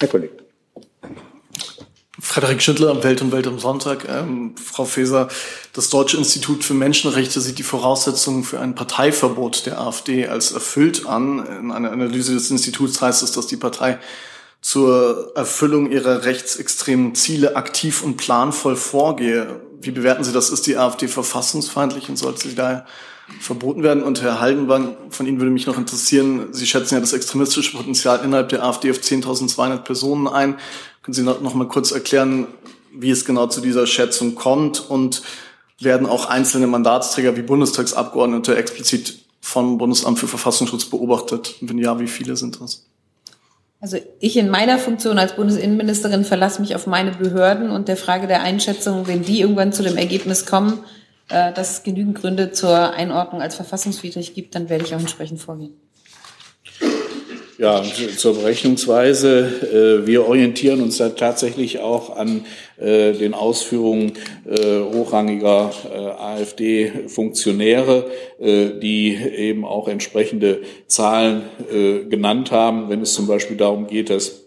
Herr 0.00 0.08
Kollege. 0.08 0.43
Frederik 2.24 2.62
Schindler 2.62 3.04
Welt 3.04 3.20
und 3.20 3.32
Welt 3.32 3.46
am 3.46 3.58
Sonntag. 3.58 4.08
Ähm, 4.08 4.54
Frau 4.56 4.86
Faeser, 4.86 5.28
das 5.74 5.90
Deutsche 5.90 6.16
Institut 6.16 6.64
für 6.64 6.72
Menschenrechte 6.72 7.38
sieht 7.38 7.58
die 7.58 7.62
Voraussetzungen 7.62 8.44
für 8.44 8.60
ein 8.60 8.74
Parteiverbot 8.74 9.66
der 9.66 9.78
AfD 9.78 10.26
als 10.26 10.50
erfüllt 10.50 11.06
an. 11.06 11.44
In 11.46 11.70
einer 11.70 11.92
Analyse 11.92 12.32
des 12.32 12.50
Instituts 12.50 13.02
heißt 13.02 13.22
es, 13.22 13.32
dass 13.32 13.46
die 13.46 13.58
Partei 13.58 13.98
zur 14.62 15.32
Erfüllung 15.34 15.92
ihrer 15.92 16.24
rechtsextremen 16.24 17.14
Ziele 17.14 17.56
aktiv 17.56 18.02
und 18.02 18.16
planvoll 18.16 18.76
vorgehe. 18.76 19.60
Wie 19.82 19.90
bewerten 19.90 20.24
Sie 20.24 20.32
das? 20.32 20.48
Ist 20.48 20.66
die 20.66 20.78
AfD 20.78 21.08
verfassungsfeindlich 21.08 22.08
und 22.08 22.16
sollte 22.16 22.48
sie 22.48 22.54
daher 22.54 22.86
verboten 23.40 23.82
werden? 23.82 24.02
Und 24.02 24.22
Herr 24.22 24.40
Haldenwang, 24.40 24.96
von 25.10 25.26
Ihnen 25.26 25.38
würde 25.38 25.50
mich 25.50 25.66
noch 25.66 25.78
interessieren, 25.78 26.48
Sie 26.52 26.66
schätzen 26.66 26.94
ja 26.94 27.00
das 27.00 27.12
extremistische 27.12 27.76
Potenzial 27.76 28.20
innerhalb 28.24 28.48
der 28.48 28.64
AfD 28.64 28.90
auf 28.90 28.98
10.200 28.98 29.78
Personen 29.78 30.28
ein. 30.28 30.56
Können 31.02 31.14
Sie 31.14 31.22
noch, 31.22 31.54
mal 31.54 31.68
kurz 31.68 31.90
erklären, 31.90 32.46
wie 32.92 33.10
es 33.10 33.24
genau 33.24 33.46
zu 33.46 33.60
dieser 33.60 33.86
Schätzung 33.86 34.34
kommt 34.34 34.88
und 34.88 35.22
werden 35.80 36.06
auch 36.06 36.26
einzelne 36.26 36.66
Mandatsträger 36.66 37.36
wie 37.36 37.42
Bundestagsabgeordnete 37.42 38.56
explizit 38.56 39.18
vom 39.40 39.76
Bundesamt 39.76 40.18
für 40.18 40.28
Verfassungsschutz 40.28 40.86
beobachtet? 40.86 41.56
Wenn 41.60 41.78
ja, 41.78 41.98
wie 41.98 42.06
viele 42.06 42.36
sind 42.36 42.60
das? 42.60 42.86
Also 43.80 43.98
ich 44.18 44.38
in 44.38 44.48
meiner 44.48 44.78
Funktion 44.78 45.18
als 45.18 45.36
Bundesinnenministerin 45.36 46.24
verlasse 46.24 46.62
mich 46.62 46.74
auf 46.74 46.86
meine 46.86 47.10
Behörden 47.10 47.70
und 47.70 47.86
der 47.86 47.98
Frage 47.98 48.26
der 48.26 48.42
Einschätzung, 48.42 49.06
wenn 49.06 49.22
die 49.22 49.42
irgendwann 49.42 49.74
zu 49.74 49.82
dem 49.82 49.98
Ergebnis 49.98 50.46
kommen, 50.46 50.78
äh, 51.28 51.52
dass 51.52 51.70
es 51.70 51.82
genügend 51.82 52.20
Gründe 52.20 52.52
zur 52.52 52.92
Einordnung 52.92 53.40
als 53.40 53.54
verfassungswidrig 53.54 54.34
gibt, 54.34 54.54
dann 54.54 54.68
werde 54.68 54.84
ich 54.84 54.94
auch 54.94 55.00
entsprechend 55.00 55.40
vorgehen. 55.40 55.74
Ja, 57.56 57.84
zur 58.16 58.34
Berechnungsweise. 58.34 60.02
Äh, 60.02 60.06
wir 60.08 60.26
orientieren 60.26 60.82
uns 60.82 60.96
da 60.96 61.10
tatsächlich 61.10 61.78
auch 61.78 62.16
an 62.16 62.44
äh, 62.78 63.12
den 63.12 63.32
Ausführungen 63.32 64.14
äh, 64.44 64.80
hochrangiger 64.80 65.70
AfD-Funktionäre, 66.18 68.10
die 68.40 69.16
eben 69.16 69.64
auch 69.64 69.88
entsprechende 69.88 70.62
Zahlen 70.86 71.42
genannt 72.08 72.50
haben, 72.50 72.88
wenn 72.88 73.00
es 73.02 73.14
zum 73.14 73.26
Beispiel 73.26 73.56
darum 73.56 73.86
geht, 73.86 74.10
dass 74.10 74.43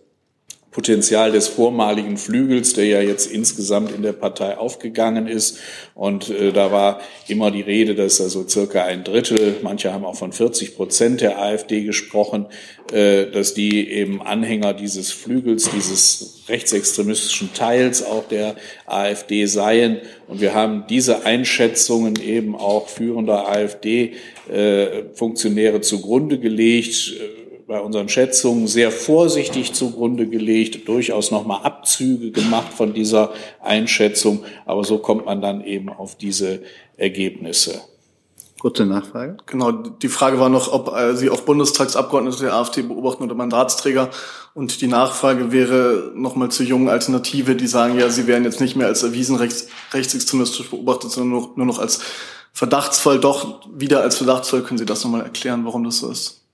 Potenzial 0.77 1.31
des 1.31 1.47
vormaligen 1.47 2.17
Flügels, 2.17 2.73
der 2.73 2.85
ja 2.85 3.01
jetzt 3.01 3.25
insgesamt 3.25 3.91
in 3.95 4.03
der 4.03 4.13
Partei 4.13 4.59
aufgegangen 4.59 5.25
ist. 5.25 5.57
Und 5.95 6.29
äh, 6.29 6.53
da 6.53 6.71
war 6.71 7.01
immer 7.27 7.49
die 7.49 7.61
Rede, 7.61 7.95
dass 7.95 8.21
also 8.21 8.47
circa 8.47 8.83
ein 8.83 9.03
Drittel, 9.03 9.55
manche 9.63 9.91
haben 9.91 10.05
auch 10.05 10.15
von 10.15 10.33
40 10.33 10.75
Prozent 10.75 11.21
der 11.21 11.41
AfD 11.41 11.81
gesprochen, 11.81 12.45
äh, 12.91 13.25
dass 13.25 13.55
die 13.55 13.89
eben 13.89 14.21
Anhänger 14.21 14.75
dieses 14.75 15.11
Flügels, 15.11 15.71
dieses 15.71 16.43
rechtsextremistischen 16.47 17.55
Teils 17.55 18.05
auch 18.05 18.27
der 18.27 18.55
AfD 18.85 19.47
seien. 19.47 20.01
Und 20.27 20.41
wir 20.41 20.53
haben 20.53 20.85
diese 20.87 21.25
Einschätzungen 21.25 22.21
eben 22.21 22.55
auch 22.55 22.87
führender 22.87 23.49
AfD-Funktionäre 23.49 25.77
äh, 25.77 25.81
zugrunde 25.81 26.37
gelegt 26.37 27.15
bei 27.67 27.81
unseren 27.81 28.07
Schätzungen 28.07 28.67
sehr 28.67 28.91
vorsichtig 28.91 29.73
zugrunde 29.73 30.27
gelegt, 30.27 30.87
durchaus 30.87 31.31
nochmal 31.31 31.63
Abzüge 31.63 32.31
gemacht 32.31 32.71
von 32.73 32.93
dieser 32.93 33.33
Einschätzung, 33.61 34.45
aber 34.65 34.85
so 34.85 34.99
kommt 34.99 35.25
man 35.25 35.41
dann 35.41 35.63
eben 35.63 35.89
auf 35.89 36.15
diese 36.15 36.61
Ergebnisse. 36.95 37.81
Kurze 38.59 38.85
Nachfrage. 38.85 39.37
Genau, 39.45 39.71
die 39.71 40.07
Frage 40.07 40.39
war 40.39 40.49
noch, 40.49 40.73
ob 40.73 40.91
äh, 40.95 41.15
Sie 41.15 41.29
auch 41.29 41.41
Bundestagsabgeordnete 41.41 42.39
der 42.39 42.53
AfD 42.53 42.81
beobachten 42.81 43.23
oder 43.23 43.35
Mandatsträger. 43.35 44.09
Und 44.55 44.81
die 44.81 44.87
Nachfrage 44.87 45.51
wäre 45.51 46.11
nochmal 46.15 46.49
zur 46.49 46.65
jungen 46.65 46.89
Alternative, 46.89 47.55
die 47.55 47.67
sagen, 47.67 47.99
ja, 47.99 48.09
sie 48.09 48.25
werden 48.25 48.45
jetzt 48.45 48.59
nicht 48.59 48.75
mehr 48.75 48.87
als 48.87 49.03
erwiesen 49.03 49.35
rechts, 49.35 49.67
rechtsextremistisch 49.93 50.71
beobachtet, 50.71 51.11
sondern 51.11 51.39
nur, 51.39 51.51
nur 51.55 51.67
noch 51.67 51.77
als 51.77 51.99
Verdachtsfall. 52.51 53.19
Doch 53.19 53.61
wieder 53.71 54.01
als 54.01 54.17
Verdachtsfall. 54.17 54.63
Können 54.63 54.79
Sie 54.79 54.85
das 54.85 55.03
nochmal 55.03 55.21
erklären, 55.21 55.63
warum 55.63 55.83
das 55.83 55.99
so 55.99 56.09
ist? 56.09 56.46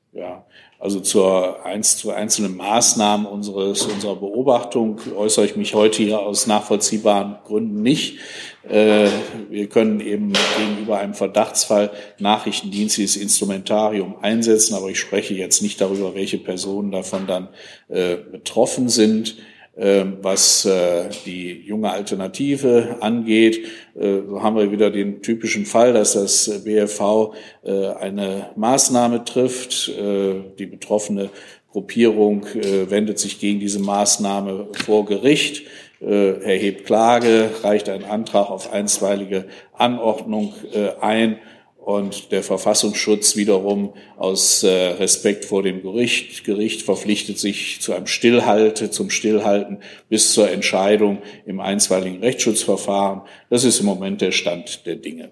Also 0.83 0.99
zur, 0.99 1.59
zu 1.81 2.11
einzelnen 2.11 2.57
Maßnahmen 2.57 3.25
unseres, 3.25 3.83
unserer 3.83 4.17
Beobachtung 4.17 4.99
äußere 5.15 5.45
ich 5.45 5.55
mich 5.55 5.75
heute 5.75 6.03
hier 6.03 6.19
aus 6.19 6.45
nachvollziehbaren 6.45 7.37
Gründen 7.45 7.81
nicht. 7.81 8.19
Äh, 8.67 9.07
wir 9.49 9.69
können 9.69 10.01
eben 10.01 10.33
gegenüber 10.57 10.99
einem 10.99 11.13
Verdachtsfall 11.13 11.89
Nachrichtendienst 12.19 12.97
dieses 12.97 13.15
Instrumentarium 13.15 14.17
einsetzen, 14.21 14.73
aber 14.75 14.89
ich 14.89 14.99
spreche 14.99 15.33
jetzt 15.35 15.61
nicht 15.61 15.79
darüber, 15.79 16.15
welche 16.15 16.37
Personen 16.37 16.91
davon 16.91 17.27
dann 17.27 17.47
äh, 17.87 18.17
betroffen 18.17 18.89
sind. 18.89 19.37
Ähm, 19.75 20.17
was 20.21 20.65
äh, 20.65 21.09
die 21.25 21.63
junge 21.65 21.89
Alternative 21.89 22.97
angeht, 22.99 23.65
äh, 23.95 24.19
so 24.27 24.43
haben 24.43 24.55
wir 24.55 24.71
wieder 24.71 24.91
den 24.91 25.23
typischen 25.23 25.65
Fall, 25.65 25.93
dass 25.93 26.13
das 26.13 26.63
BFV 26.63 27.33
äh, 27.63 27.87
eine 27.87 28.51
Maßnahme 28.55 29.25
trifft. 29.25 29.87
Die 29.87 30.65
betroffene 30.65 31.29
Gruppierung 31.71 32.45
wendet 32.53 33.17
sich 33.17 33.39
gegen 33.39 33.59
diese 33.59 33.79
Maßnahme 33.79 34.67
vor 34.85 35.05
Gericht, 35.05 35.63
erhebt 35.99 36.85
Klage, 36.85 37.49
reicht 37.63 37.89
einen 37.89 38.03
Antrag 38.03 38.49
auf 38.49 38.71
einstweilige 38.71 39.45
Anordnung 39.73 40.53
ein 41.01 41.39
und 41.83 42.31
der 42.31 42.43
Verfassungsschutz 42.43 43.35
wiederum 43.35 43.93
aus 44.15 44.63
äh, 44.63 44.69
Respekt 44.69 45.43
vor 45.43 45.63
dem 45.63 45.81
Gericht, 45.81 46.45
Gericht 46.45 46.81
verpflichtet 46.81 47.37
sich 47.37 47.81
zu 47.81 47.91
einem 47.93 48.07
Stillhalte, 48.07 48.89
zum 48.89 49.09
Stillhalten 49.09 49.79
bis 50.07 50.31
zur 50.31 50.49
Entscheidung 50.49 51.21
im 51.45 51.59
einstweiligen 51.59 52.21
Rechtsschutzverfahren. 52.21 53.23
Das 53.49 53.65
ist 53.65 53.81
im 53.81 53.85
Moment 53.85 54.21
der 54.21 54.31
Stand 54.31 54.85
der 54.85 54.95
Dinge. 54.95 55.31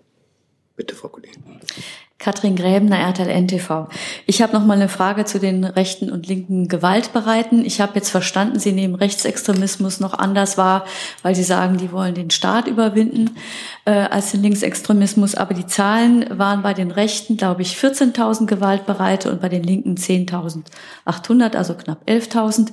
Bitte, 0.76 0.94
Frau 0.94 1.08
Kollegin. 1.08 1.42
Katrin 2.22 2.56
Gräbner, 2.56 3.00
RTL 3.00 3.30
NTV. 3.30 3.88
Ich 4.28 4.44
habe 4.44 4.54
noch 4.54 4.64
mal 4.64 4.76
eine 4.76 4.90
Frage 4.90 5.26
zu 5.26 5.40
den 5.40 5.64
rechten 5.64 6.12
und 6.12 6.28
linken 6.28 6.68
Gewaltbereiten. 6.68 7.66
Ich 7.66 7.82
habe 7.82 7.94
jetzt 7.96 8.12
verstanden, 8.12 8.60
Sie 8.60 8.74
nehmen 8.74 8.94
Rechtsextremismus 8.94 10.00
noch 10.00 10.14
anders 10.14 10.56
wahr, 10.58 10.86
weil 11.24 11.34
Sie 11.34 11.44
sagen, 11.44 11.78
die 11.78 11.92
wollen 11.92 12.14
den 12.14 12.30
Staat 12.30 12.68
überwinden 12.68 13.32
äh, 13.86 13.92
als 13.92 14.32
den 14.32 14.44
Linksextremismus. 14.44 15.36
Aber 15.36 15.54
die 15.54 15.66
Zahlen 15.66 16.26
waren 16.38 16.62
bei 16.62 16.74
den 16.74 16.92
Rechten, 16.92 17.38
glaube 17.38 17.62
ich, 17.62 17.76
14.000 17.76 18.46
Gewaltbereite 18.46 19.32
und 19.32 19.42
bei 19.42 19.50
den 19.50 19.64
Linken 19.64 19.96
10.800, 19.96 21.56
also 21.56 21.74
knapp 21.74 22.08
11.000. 22.08 22.70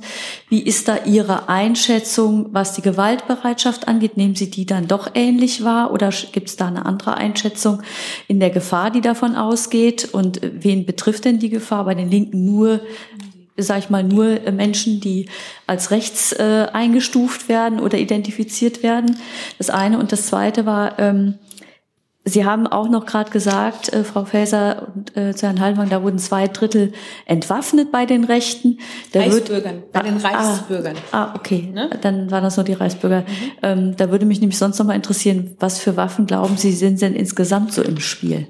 Wie 0.48 0.60
ist 0.60 0.88
da 0.88 0.98
Ihre 1.04 1.48
Einschätzung, 1.48 2.48
was 2.52 2.74
die 2.74 2.82
Gewaltbereitschaft 2.82 3.88
angeht? 3.88 4.16
Nehmen 4.16 4.34
Sie 4.34 4.50
die 4.50 4.66
dann 4.66 4.86
doch 4.86 5.10
ähnlich 5.14 5.64
wahr 5.64 5.92
oder 5.92 6.10
gibt 6.32 6.48
es 6.48 6.56
da 6.56 6.66
eine 6.66 6.84
andere 6.84 7.16
Einschätzung 7.16 7.82
in 8.26 8.40
der 8.40 8.50
Gefahr, 8.50 8.90
die 8.90 9.00
davon 9.00 9.34
ausgeht 9.34 10.08
und 10.12 10.40
wen 10.42 10.84
betrifft 10.84 11.24
denn 11.24 11.38
die 11.38 11.50
Gefahr? 11.50 11.84
Bei 11.84 11.94
den 11.94 12.10
Linken 12.10 12.44
nur, 12.44 12.80
sage 13.58 13.80
ich 13.80 13.90
mal, 13.90 14.02
nur 14.02 14.38
Menschen, 14.52 15.00
die 15.00 15.28
als 15.66 15.90
rechts 15.90 16.32
äh, 16.32 16.66
eingestuft 16.72 17.48
werden 17.48 17.80
oder 17.80 17.98
identifiziert 17.98 18.82
werden. 18.82 19.18
Das 19.58 19.70
eine 19.70 19.98
und 19.98 20.12
das 20.12 20.26
zweite 20.26 20.66
war, 20.66 20.98
ähm, 20.98 21.34
Sie 22.28 22.44
haben 22.44 22.66
auch 22.66 22.88
noch 22.88 23.06
gerade 23.06 23.30
gesagt, 23.30 23.92
äh, 23.92 24.04
Frau 24.04 24.24
Faeser 24.24 24.92
und 24.94 25.16
äh, 25.16 25.34
zu 25.34 25.46
Herrn 25.46 25.60
Haltmann, 25.60 25.88
da 25.88 26.02
wurden 26.02 26.18
zwei 26.18 26.46
Drittel 26.46 26.92
entwaffnet 27.26 27.90
bei 27.90 28.06
den 28.06 28.24
Rechten. 28.24 28.78
Da 29.12 29.20
Reichsbürgern, 29.20 29.76
wird, 29.76 29.92
bei 29.92 30.00
den 30.02 30.24
ah, 30.24 30.28
Reichsbürgern. 30.28 30.96
Ah, 31.10 31.24
ah 31.24 31.34
okay, 31.36 31.70
ne? 31.72 31.90
dann 32.00 32.30
waren 32.30 32.42
das 32.42 32.56
nur 32.56 32.64
die 32.64 32.74
Reichsbürger. 32.74 33.20
Mhm. 33.20 33.26
Ähm, 33.62 33.96
da 33.96 34.10
würde 34.10 34.26
mich 34.26 34.40
nämlich 34.40 34.58
sonst 34.58 34.78
noch 34.78 34.86
mal 34.86 34.94
interessieren, 34.94 35.56
was 35.58 35.78
für 35.78 35.96
Waffen 35.96 36.26
glauben 36.26 36.56
Sie 36.56 36.72
sind 36.72 37.00
denn 37.00 37.14
insgesamt 37.14 37.72
so 37.72 37.82
im 37.82 37.98
Spiel? 37.98 38.46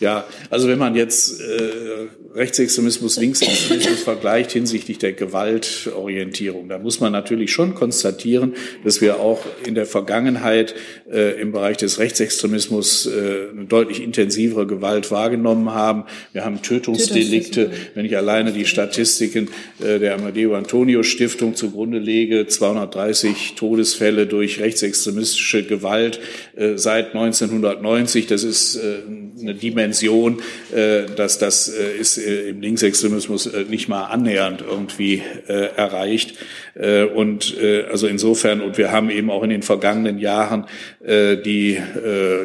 Ja, 0.00 0.24
also 0.50 0.68
wenn 0.68 0.78
man 0.78 0.94
jetzt 0.94 1.40
äh, 1.40 2.08
Rechtsextremismus, 2.34 3.16
Linksextremismus 3.16 4.02
vergleicht 4.02 4.52
hinsichtlich 4.52 4.98
der 4.98 5.12
Gewaltorientierung, 5.12 6.68
da 6.68 6.78
muss 6.78 7.00
man 7.00 7.10
natürlich 7.10 7.50
schon 7.52 7.74
konstatieren, 7.74 8.54
dass 8.84 9.00
wir 9.00 9.18
auch 9.18 9.44
in 9.64 9.74
der 9.74 9.86
Vergangenheit 9.86 10.74
äh, 11.10 11.40
im 11.40 11.52
Bereich 11.52 11.78
des 11.78 11.98
Rechtsextremismus 11.98 13.06
äh, 13.06 13.48
eine 13.50 13.64
deutlich 13.64 14.02
intensivere 14.02 14.66
Gewalt 14.66 15.10
wahrgenommen 15.10 15.72
haben. 15.72 16.04
Wir 16.32 16.44
haben 16.44 16.60
Tötungsdelikte, 16.60 17.70
wenn 17.94 18.04
ich 18.04 18.16
alleine 18.16 18.52
die 18.52 18.66
Statistiken 18.66 19.48
äh, 19.80 19.98
der 19.98 20.14
Amadeo 20.14 20.54
Antonio 20.54 21.02
Stiftung 21.02 21.54
zugrunde 21.54 21.98
lege, 21.98 22.46
230 22.46 23.54
Todesfälle 23.56 24.26
durch 24.26 24.60
rechtsextremistische 24.60 25.64
Gewalt 25.64 26.20
äh, 26.56 26.76
seit 26.76 27.14
1990, 27.14 28.26
das 28.26 28.44
ist 28.44 28.76
äh, 28.76 28.98
eine 29.40 29.54
Dimension, 29.54 30.42
äh, 30.74 31.06
dass 31.16 31.38
das 31.38 31.68
ist 31.68 32.17
äh, 32.18 32.50
im 32.50 32.60
Linksextremismus 32.60 33.46
äh, 33.46 33.64
nicht 33.64 33.88
mal 33.88 34.04
annähernd 34.04 34.62
irgendwie 34.62 35.22
äh, 35.46 35.52
erreicht. 35.76 36.34
Äh, 36.78 37.04
und 37.04 37.56
äh, 37.60 37.84
also 37.90 38.06
insofern, 38.06 38.60
und 38.60 38.78
wir 38.78 38.92
haben 38.92 39.10
eben 39.10 39.30
auch 39.30 39.42
in 39.42 39.50
den 39.50 39.62
vergangenen 39.62 40.18
Jahren 40.18 40.66
äh, 41.04 41.36
die 41.36 41.78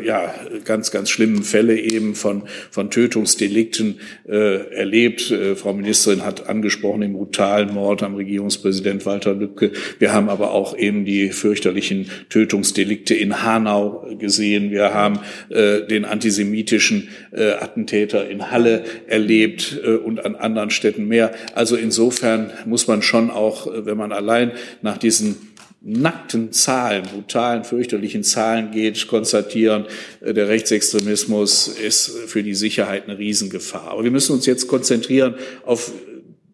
ja, 0.04 0.34
ganz, 0.66 0.92
ganz 0.92 1.10
schlimmen 1.10 1.44
Fälle 1.44 1.80
eben 1.80 2.16
von, 2.16 2.44
von 2.72 2.90
Tötungsdelikten 2.90 4.00
erlebt. 4.26 5.34
Frau 5.56 5.74
Ministerin 5.74 6.26
hat 6.26 6.50
angesprochen 6.50 7.02
den 7.02 7.14
brutalen 7.14 7.74
Mord 7.74 8.04
am 8.04 8.16
Regierungspräsident 8.16 9.06
Walter 9.06 9.34
Lübcke. 9.34 9.72
Wir 10.00 10.14
haben 10.14 10.30
aber 10.30 10.52
auch 10.52 10.78
eben 10.78 11.06
die 11.06 11.30
fürchterlichen 11.30 12.10
Tötungsdelikte 12.30 13.16
in 13.16 13.44
Hanau 13.44 14.08
gesehen. 14.20 14.72
Wir 14.72 14.94
haben 14.94 15.20
den 15.50 16.06
antisemitischen 16.06 17.10
Attentäter 17.32 18.30
in 18.30 18.52
Halle 18.52 18.84
erlebt 19.08 19.80
und 20.06 20.26
an 20.26 20.36
anderen 20.36 20.70
Städten 20.70 21.08
mehr. 21.08 21.32
Also 21.54 21.76
insofern 21.76 22.52
muss 22.66 22.88
man 22.88 23.02
schon 23.02 23.30
auch, 23.30 23.68
wenn 23.72 23.98
man 23.98 24.12
allein 24.24 24.52
nach 24.82 24.98
diesen 24.98 25.54
nackten 25.86 26.54
Zahlen, 26.54 27.04
brutalen, 27.04 27.66
fürchterlichen 27.66 28.24
Zahlen 28.24 28.72
geht, 28.72 29.08
konstatieren, 29.08 29.86
äh, 30.22 30.34
der 30.34 30.48
Rechtsextremismus 30.48 31.68
ist 31.68 32.10
für 32.28 32.42
die 32.42 32.56
Sicherheit 32.56 33.04
eine 33.08 33.18
Riesengefahr. 33.18 33.92
Aber 33.92 34.04
wir 34.04 34.12
müssen 34.12 34.34
uns 34.34 34.46
jetzt 34.46 34.68
konzentrieren 34.68 35.36
auf 35.66 35.92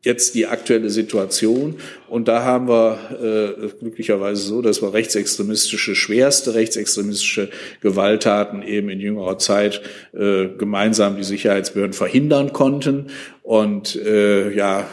jetzt 0.01 0.33
die 0.35 0.47
aktuelle 0.47 0.89
Situation. 0.89 1.75
Und 2.07 2.27
da 2.27 2.43
haben 2.43 2.67
wir 2.69 3.57
äh, 3.61 3.67
glücklicherweise 3.79 4.41
so, 4.41 4.61
dass 4.61 4.81
wir 4.81 4.93
rechtsextremistische, 4.93 5.95
schwerste 5.95 6.53
rechtsextremistische 6.53 7.49
Gewalttaten 7.81 8.63
eben 8.63 8.89
in 8.89 8.99
jüngerer 8.99 9.37
Zeit 9.37 9.81
äh, 10.13 10.47
gemeinsam 10.57 11.17
die 11.17 11.23
Sicherheitsbehörden 11.23 11.93
verhindern 11.93 12.53
konnten 12.53 13.07
und 13.43 13.95
äh, 13.97 14.55
ja 14.55 14.87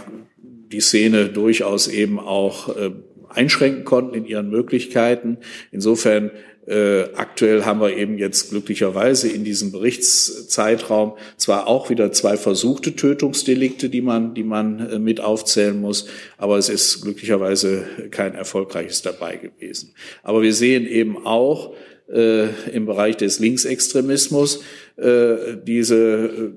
die 0.72 0.80
Szene 0.80 1.28
durchaus 1.28 1.88
eben 1.88 2.18
auch 2.18 2.76
äh, 2.76 2.90
einschränken 3.28 3.84
konnten 3.84 4.14
in 4.14 4.24
ihren 4.24 4.50
Möglichkeiten. 4.50 5.38
Insofern 5.72 6.30
äh, 6.66 7.04
aktuell 7.14 7.64
haben 7.64 7.80
wir 7.80 7.96
eben 7.96 8.18
jetzt 8.18 8.50
glücklicherweise 8.50 9.28
in 9.28 9.44
diesem 9.44 9.70
Berichtszeitraum 9.70 11.12
zwar 11.36 11.68
auch 11.68 11.90
wieder 11.90 12.10
zwei 12.10 12.36
versuchte 12.36 12.96
Tötungsdelikte, 12.96 13.88
die 13.88 14.00
man, 14.00 14.34
die 14.34 14.42
man 14.42 14.80
äh, 14.80 14.98
mit 14.98 15.20
aufzählen 15.20 15.80
muss, 15.80 16.08
aber 16.38 16.58
es 16.58 16.68
ist 16.68 17.02
glücklicherweise 17.02 17.84
kein 18.10 18.34
erfolgreiches 18.34 19.02
dabei 19.02 19.36
gewesen. 19.36 19.94
Aber 20.24 20.42
wir 20.42 20.52
sehen 20.52 20.86
eben 20.86 21.24
auch 21.24 21.74
äh, 22.12 22.48
im 22.72 22.86
Bereich 22.86 23.16
des 23.16 23.38
Linksextremismus 23.38 24.62
äh, 24.96 25.56
diese 25.64 25.96
äh, 25.96 26.50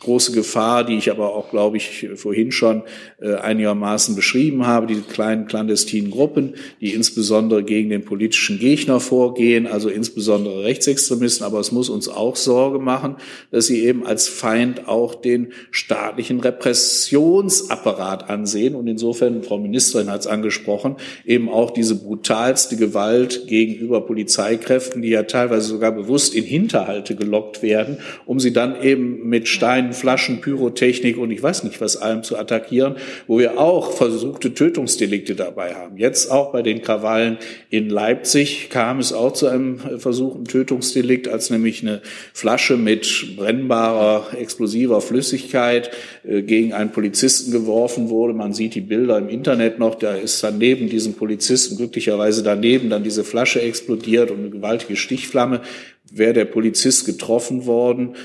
große 0.00 0.32
Gefahr, 0.32 0.84
die 0.84 0.96
ich 0.96 1.10
aber 1.10 1.34
auch, 1.34 1.50
glaube 1.50 1.76
ich, 1.76 2.08
vorhin 2.16 2.52
schon 2.52 2.82
äh, 3.20 3.34
einigermaßen 3.34 4.16
beschrieben 4.16 4.66
habe, 4.66 4.86
diese 4.86 5.02
kleinen 5.02 5.46
clandestinen 5.46 6.10
Gruppen, 6.10 6.54
die 6.80 6.94
insbesondere 6.94 7.62
gegen 7.62 7.90
den 7.90 8.04
politischen 8.04 8.58
Gegner 8.58 8.98
vorgehen, 8.98 9.66
also 9.66 9.90
insbesondere 9.90 10.64
Rechtsextremisten. 10.64 11.44
Aber 11.44 11.60
es 11.60 11.70
muss 11.70 11.90
uns 11.90 12.08
auch 12.08 12.36
Sorge 12.36 12.78
machen, 12.78 13.16
dass 13.50 13.66
sie 13.66 13.84
eben 13.84 14.06
als 14.06 14.26
Feind 14.26 14.88
auch 14.88 15.14
den 15.14 15.52
staatlichen 15.70 16.40
Repressionsapparat 16.40 18.30
ansehen. 18.30 18.74
Und 18.74 18.86
insofern, 18.86 19.42
Frau 19.42 19.58
Ministerin 19.58 20.10
hat 20.10 20.20
es 20.20 20.26
angesprochen, 20.26 20.96
eben 21.26 21.50
auch 21.50 21.70
diese 21.70 21.94
brutalste 21.94 22.76
Gewalt 22.76 23.46
gegenüber 23.48 24.00
Polizeikräften, 24.00 25.02
die 25.02 25.10
ja 25.10 25.24
teilweise 25.24 25.68
sogar 25.68 25.92
bewusst 25.92 26.34
in 26.34 26.44
Hinterhalte 26.44 27.16
gelockt 27.16 27.62
werden, 27.62 27.98
um 28.24 28.40
sie 28.40 28.54
dann 28.54 28.80
eben 28.82 29.28
mit 29.28 29.46
Steinen 29.46 29.89
Flaschen 29.92 30.40
Pyrotechnik 30.40 31.18
und 31.18 31.30
ich 31.30 31.42
weiß 31.42 31.64
nicht 31.64 31.80
was 31.80 31.96
allem 31.96 32.22
zu 32.22 32.36
attackieren, 32.36 32.96
wo 33.26 33.38
wir 33.38 33.58
auch 33.58 33.92
versuchte 33.92 34.54
Tötungsdelikte 34.54 35.34
dabei 35.34 35.74
haben. 35.74 35.96
Jetzt 35.96 36.30
auch 36.30 36.52
bei 36.52 36.62
den 36.62 36.82
Krawallen 36.82 37.38
in 37.70 37.88
Leipzig 37.88 38.68
kam 38.70 38.98
es 38.98 39.12
auch 39.12 39.32
zu 39.32 39.46
einem 39.46 39.78
versuchten 39.98 40.44
Tötungsdelikt, 40.44 41.28
als 41.28 41.50
nämlich 41.50 41.82
eine 41.82 42.00
Flasche 42.32 42.76
mit 42.76 43.36
brennbarer, 43.36 44.36
explosiver 44.38 45.00
Flüssigkeit 45.00 45.90
äh, 46.24 46.42
gegen 46.42 46.72
einen 46.72 46.90
Polizisten 46.92 47.52
geworfen 47.52 48.10
wurde. 48.10 48.34
Man 48.34 48.52
sieht 48.52 48.74
die 48.74 48.80
Bilder 48.80 49.18
im 49.18 49.28
Internet 49.28 49.78
noch, 49.78 49.94
da 49.94 50.14
ist 50.14 50.42
dann 50.42 50.58
neben 50.58 50.88
diesem 50.88 51.14
Polizisten 51.14 51.76
glücklicherweise 51.76 52.42
daneben 52.42 52.90
dann 52.90 53.04
diese 53.04 53.24
Flasche 53.24 53.60
explodiert 53.62 54.30
und 54.30 54.38
eine 54.40 54.50
gewaltige 54.50 54.96
Stichflamme. 54.96 55.60
Wäre 56.12 56.32
der 56.32 56.44
Polizist 56.44 57.06
getroffen 57.06 57.66
worden, 57.66 58.16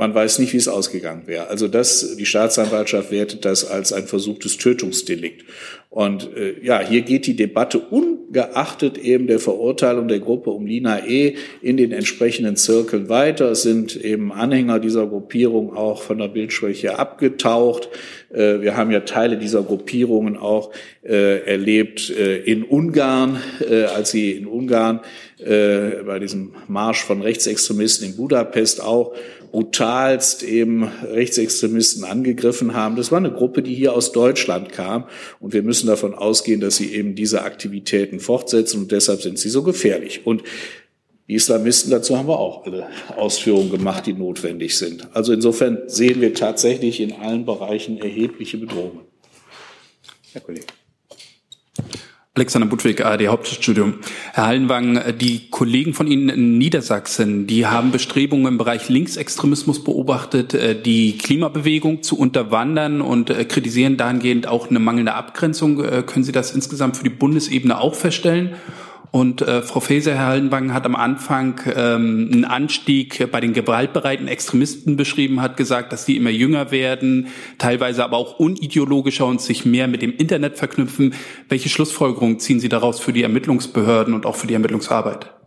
man 0.00 0.14
weiß 0.14 0.38
nicht, 0.38 0.54
wie 0.54 0.56
es 0.56 0.66
ausgegangen 0.66 1.24
wäre. 1.26 1.48
Also 1.48 1.68
das, 1.68 2.16
die 2.16 2.24
Staatsanwaltschaft 2.24 3.10
wertet 3.10 3.44
das 3.44 3.66
als 3.66 3.92
ein 3.92 4.06
versuchtes 4.06 4.56
Tötungsdelikt. 4.56 5.44
Und 5.90 6.34
äh, 6.36 6.54
ja, 6.62 6.80
hier 6.80 7.02
geht 7.02 7.26
die 7.26 7.36
Debatte 7.36 7.78
ungeachtet 7.78 8.96
eben 8.96 9.26
der 9.26 9.40
Verurteilung 9.40 10.08
der 10.08 10.20
Gruppe 10.20 10.50
um 10.50 10.64
Lina 10.64 11.06
E. 11.06 11.34
in 11.60 11.76
den 11.76 11.92
entsprechenden 11.92 12.56
Zirkeln 12.56 13.10
weiter. 13.10 13.50
Es 13.50 13.62
sind 13.62 13.94
eben 13.94 14.32
Anhänger 14.32 14.78
dieser 14.78 15.06
Gruppierung 15.06 15.76
auch 15.76 16.00
von 16.00 16.16
der 16.16 16.28
Bildschwäche 16.28 16.98
abgetaucht. 16.98 17.90
Äh, 18.32 18.62
wir 18.62 18.78
haben 18.78 18.90
ja 18.92 19.00
Teile 19.00 19.36
dieser 19.36 19.62
Gruppierungen 19.62 20.38
auch 20.38 20.70
äh, 21.02 21.44
erlebt 21.44 22.08
äh, 22.08 22.38
in 22.38 22.62
Ungarn, 22.62 23.38
äh, 23.68 23.82
als 23.82 24.12
sie 24.12 24.30
in 24.30 24.46
Ungarn 24.46 25.00
äh, 25.38 26.02
bei 26.06 26.18
diesem 26.18 26.52
Marsch 26.68 27.02
von 27.02 27.20
Rechtsextremisten 27.20 28.08
in 28.08 28.16
Budapest 28.16 28.82
auch 28.82 29.14
brutalst 29.50 30.42
eben 30.42 30.84
Rechtsextremisten 30.84 32.04
angegriffen 32.04 32.74
haben. 32.74 32.96
Das 32.96 33.10
war 33.10 33.18
eine 33.18 33.32
Gruppe, 33.32 33.62
die 33.62 33.74
hier 33.74 33.94
aus 33.94 34.12
Deutschland 34.12 34.70
kam. 34.70 35.04
Und 35.40 35.52
wir 35.52 35.62
müssen 35.62 35.86
davon 35.86 36.14
ausgehen, 36.14 36.60
dass 36.60 36.76
sie 36.76 36.94
eben 36.94 37.14
diese 37.14 37.42
Aktivitäten 37.42 38.20
fortsetzen. 38.20 38.82
Und 38.82 38.92
deshalb 38.92 39.22
sind 39.22 39.38
sie 39.38 39.48
so 39.48 39.62
gefährlich. 39.62 40.26
Und 40.26 40.42
die 41.28 41.34
Islamisten, 41.34 41.90
dazu 41.90 42.18
haben 42.18 42.28
wir 42.28 42.38
auch 42.38 42.64
alle 42.66 42.88
Ausführungen 43.16 43.70
gemacht, 43.70 44.06
die 44.06 44.14
notwendig 44.14 44.76
sind. 44.76 45.08
Also 45.14 45.32
insofern 45.32 45.78
sehen 45.86 46.20
wir 46.20 46.34
tatsächlich 46.34 47.00
in 47.00 47.12
allen 47.12 47.44
Bereichen 47.44 47.98
erhebliche 47.98 48.58
Bedrohungen. 48.58 49.02
Herr 50.32 50.40
Kollege. 50.40 50.66
Alexander 52.40 52.68
Budwig, 52.68 53.04
ARD 53.04 53.26
Hauptstadtstudium. 53.26 53.96
Herr 54.32 54.46
Hallenwang, 54.46 54.98
die 55.18 55.50
Kollegen 55.50 55.92
von 55.92 56.06
Ihnen 56.06 56.30
in 56.30 56.56
Niedersachsen, 56.56 57.46
die 57.46 57.66
haben 57.66 57.90
Bestrebungen 57.90 58.46
im 58.46 58.56
Bereich 58.56 58.88
Linksextremismus 58.88 59.84
beobachtet, 59.84 60.54
äh, 60.54 60.74
die 60.80 61.18
Klimabewegung 61.18 62.02
zu 62.02 62.18
unterwandern 62.18 63.02
und 63.02 63.28
äh, 63.28 63.44
kritisieren 63.44 63.98
dahingehend 63.98 64.46
auch 64.46 64.70
eine 64.70 64.78
mangelnde 64.78 65.12
Abgrenzung. 65.12 65.84
Äh, 65.84 66.02
können 66.02 66.24
Sie 66.24 66.32
das 66.32 66.52
insgesamt 66.52 66.96
für 66.96 67.04
die 67.04 67.10
Bundesebene 67.10 67.78
auch 67.78 67.94
feststellen? 67.94 68.54
Und 69.10 69.42
äh, 69.42 69.62
Frau 69.62 69.80
Faeser, 69.80 70.14
Herr 70.14 70.26
Hallenwang, 70.26 70.72
hat 70.72 70.86
am 70.86 70.94
Anfang 70.94 71.60
ähm, 71.74 72.30
einen 72.32 72.44
Anstieg 72.44 73.28
bei 73.32 73.40
den 73.40 73.52
gewaltbereiten 73.52 74.28
Extremisten 74.28 74.96
beschrieben, 74.96 75.42
hat 75.42 75.56
gesagt, 75.56 75.92
dass 75.92 76.04
die 76.04 76.16
immer 76.16 76.30
jünger 76.30 76.70
werden, 76.70 77.28
teilweise 77.58 78.04
aber 78.04 78.16
auch 78.16 78.38
unideologischer 78.38 79.26
und 79.26 79.40
sich 79.40 79.64
mehr 79.64 79.88
mit 79.88 80.02
dem 80.02 80.16
Internet 80.16 80.58
verknüpfen. 80.58 81.14
Welche 81.48 81.68
Schlussfolgerungen 81.68 82.38
ziehen 82.38 82.60
Sie 82.60 82.68
daraus 82.68 83.00
für 83.00 83.12
die 83.12 83.22
Ermittlungsbehörden 83.22 84.14
und 84.14 84.26
auch 84.26 84.36
für 84.36 84.46
die 84.46 84.54
Ermittlungsarbeit? 84.54 85.39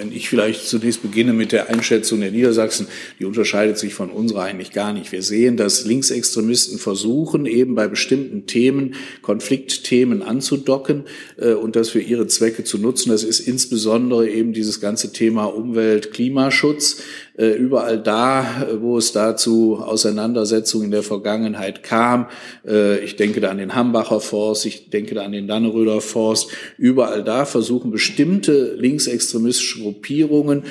Wenn 0.00 0.12
ich 0.12 0.30
vielleicht 0.30 0.66
zunächst 0.66 1.02
beginne 1.02 1.34
mit 1.34 1.52
der 1.52 1.68
Einschätzung 1.68 2.20
der 2.22 2.30
Niedersachsen, 2.30 2.86
die 3.18 3.26
unterscheidet 3.26 3.76
sich 3.76 3.92
von 3.92 4.08
unserer 4.08 4.44
eigentlich 4.44 4.72
gar 4.72 4.94
nicht. 4.94 5.12
Wir 5.12 5.20
sehen, 5.20 5.58
dass 5.58 5.84
Linksextremisten 5.84 6.78
versuchen, 6.78 7.44
eben 7.44 7.74
bei 7.74 7.86
bestimmten 7.86 8.46
Themen, 8.46 8.94
Konfliktthemen 9.20 10.22
anzudocken 10.22 11.04
äh, 11.36 11.52
und 11.52 11.76
das 11.76 11.90
für 11.90 12.00
ihre 12.00 12.26
Zwecke 12.28 12.64
zu 12.64 12.78
nutzen. 12.78 13.10
Das 13.10 13.24
ist 13.24 13.40
insbesondere 13.40 14.26
eben 14.26 14.54
dieses 14.54 14.80
ganze 14.80 15.12
Thema 15.12 15.44
Umwelt, 15.44 16.12
Klimaschutz. 16.12 17.02
Äh, 17.40 17.52
überall 17.52 17.98
da, 17.98 18.64
äh, 18.64 18.82
wo 18.82 18.98
es 18.98 19.12
dazu 19.12 19.78
Auseinandersetzungen 19.82 20.86
in 20.86 20.90
der 20.90 21.02
Vergangenheit 21.02 21.82
kam. 21.82 22.26
Äh, 22.66 22.98
ich 23.02 23.16
denke 23.16 23.40
da 23.40 23.50
an 23.50 23.56
den 23.56 23.74
Hambacher 23.74 24.20
Forst, 24.20 24.66
ich 24.66 24.90
denke 24.90 25.14
da 25.14 25.22
an 25.22 25.32
den 25.32 25.48
Danneröder 25.48 26.02
Forst. 26.02 26.50
Überall 26.76 27.24
da 27.24 27.46
versuchen 27.46 27.90
bestimmte 27.90 28.74
linksextremistische 28.74 29.80
Gruppierungen, 29.80 30.64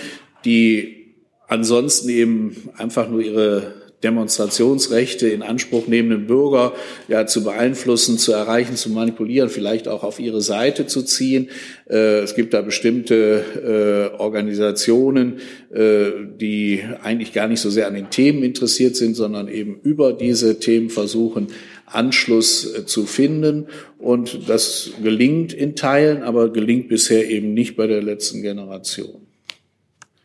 die 0.45 1.15
ansonsten 1.47 2.09
eben 2.09 2.69
einfach 2.77 3.09
nur 3.09 3.21
ihre 3.21 3.73
Demonstrationsrechte 4.03 5.27
in 5.27 5.41
Anspruch 5.41 5.87
nehmenden 5.87 6.27
Bürger 6.27 6.73
ja 7.07 7.25
zu 7.25 7.43
beeinflussen, 7.43 8.17
zu 8.17 8.31
erreichen, 8.31 8.75
zu 8.75 8.89
manipulieren, 8.89 9.49
vielleicht 9.49 9.87
auch 9.87 10.03
auf 10.03 10.19
ihre 10.19 10.41
Seite 10.41 10.87
zu 10.87 11.03
ziehen. 11.03 11.49
Äh, 11.89 12.19
es 12.19 12.35
gibt 12.35 12.53
da 12.53 12.61
bestimmte 12.61 14.11
äh, 14.15 14.17
Organisationen, 14.19 15.39
äh, 15.73 16.11
die 16.39 16.81
eigentlich 17.03 17.33
gar 17.33 17.47
nicht 17.47 17.59
so 17.59 17.69
sehr 17.69 17.87
an 17.87 17.93
den 17.93 18.09
Themen 18.09 18.43
interessiert 18.43 18.95
sind, 18.95 19.15
sondern 19.15 19.47
eben 19.49 19.79
über 19.83 20.13
diese 20.13 20.59
Themen 20.59 20.89
versuchen, 20.89 21.47
Anschluss 21.85 22.85
zu 22.85 23.05
finden. 23.05 23.67
Und 23.97 24.47
das 24.47 24.91
gelingt 25.03 25.53
in 25.53 25.75
Teilen, 25.75 26.23
aber 26.23 26.53
gelingt 26.53 26.87
bisher 26.87 27.29
eben 27.29 27.53
nicht 27.53 27.75
bei 27.75 27.87
der 27.87 28.01
letzten 28.01 28.41
Generation. 28.43 29.28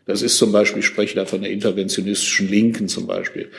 Das 0.07 0.23
ist 0.23 0.37
zum 0.37 0.53
Beispiel, 0.53 0.81
ich 0.81 0.87
spreche 0.87 1.15
da 1.15 1.25
von 1.25 1.43
der 1.43 1.51
interventionistischen 1.51 2.49
Linken 2.49 2.89
zum 2.89 3.07
Beispiel. 3.07 3.51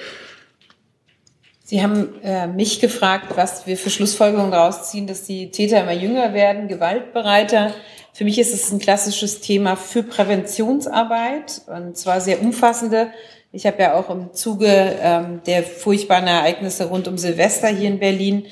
Sie 1.63 1.81
haben 1.81 2.21
äh, 2.21 2.45
mich 2.45 2.79
gefragt, 2.79 3.35
was 3.35 3.65
wir 3.65 3.75
für 3.75 3.89
Schlussfolgerungen 3.89 4.51
daraus 4.51 4.91
ziehen, 4.91 5.07
dass 5.07 5.23
die 5.23 5.49
Täter 5.49 5.81
immer 5.81 5.93
jünger 5.93 6.35
werden, 6.35 6.67
gewaltbereiter. 6.67 7.73
Für 8.13 8.23
mich 8.23 8.37
ist 8.37 8.53
es 8.53 8.71
ein 8.71 8.77
klassisches 8.77 9.41
Thema 9.41 9.75
für 9.75 10.03
Präventionsarbeit 10.03 11.63
und 11.65 11.97
zwar 11.97 12.21
sehr 12.21 12.39
umfassende. 12.39 13.07
Ich 13.51 13.65
habe 13.65 13.81
ja 13.81 13.95
auch 13.95 14.11
im 14.11 14.31
Zuge 14.33 14.67
ähm, 15.01 15.41
der 15.47 15.63
furchtbaren 15.63 16.27
Ereignisse 16.27 16.85
rund 16.85 17.07
um 17.07 17.17
Silvester 17.17 17.69
hier 17.69 17.89
in 17.89 17.99
Berlin 17.99 18.45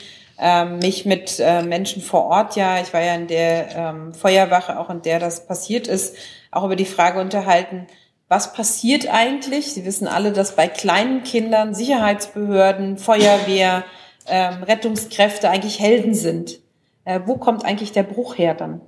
ähm, 0.45 0.79
mich 0.79 1.05
mit 1.05 1.39
äh, 1.39 1.61
Menschen 1.63 2.01
vor 2.01 2.25
Ort, 2.25 2.57
ja, 2.57 2.81
ich 2.81 2.93
war 2.93 3.01
ja 3.01 3.15
in 3.15 3.27
der 3.27 3.75
ähm, 3.77 4.13
Feuerwache, 4.13 4.77
auch 4.77 4.89
in 4.89 5.01
der 5.01 5.19
das 5.19 5.47
passiert 5.47 5.87
ist, 5.87 6.17
auch 6.51 6.65
über 6.65 6.75
die 6.75 6.83
Frage 6.83 7.21
unterhalten, 7.21 7.87
was 8.27 8.51
passiert 8.51 9.07
eigentlich? 9.07 9.73
Sie 9.73 9.85
wissen 9.85 10.05
alle, 10.05 10.33
dass 10.33 10.57
bei 10.57 10.67
kleinen 10.67 11.23
Kindern 11.23 11.73
Sicherheitsbehörden, 11.73 12.97
Feuerwehr, 12.97 13.85
ähm, 14.27 14.63
Rettungskräfte 14.63 15.49
eigentlich 15.49 15.79
Helden 15.79 16.13
sind. 16.13 16.59
Äh, 17.05 17.21
wo 17.25 17.37
kommt 17.37 17.63
eigentlich 17.63 17.93
der 17.93 18.03
Bruch 18.03 18.37
her 18.37 18.53
dann? 18.53 18.81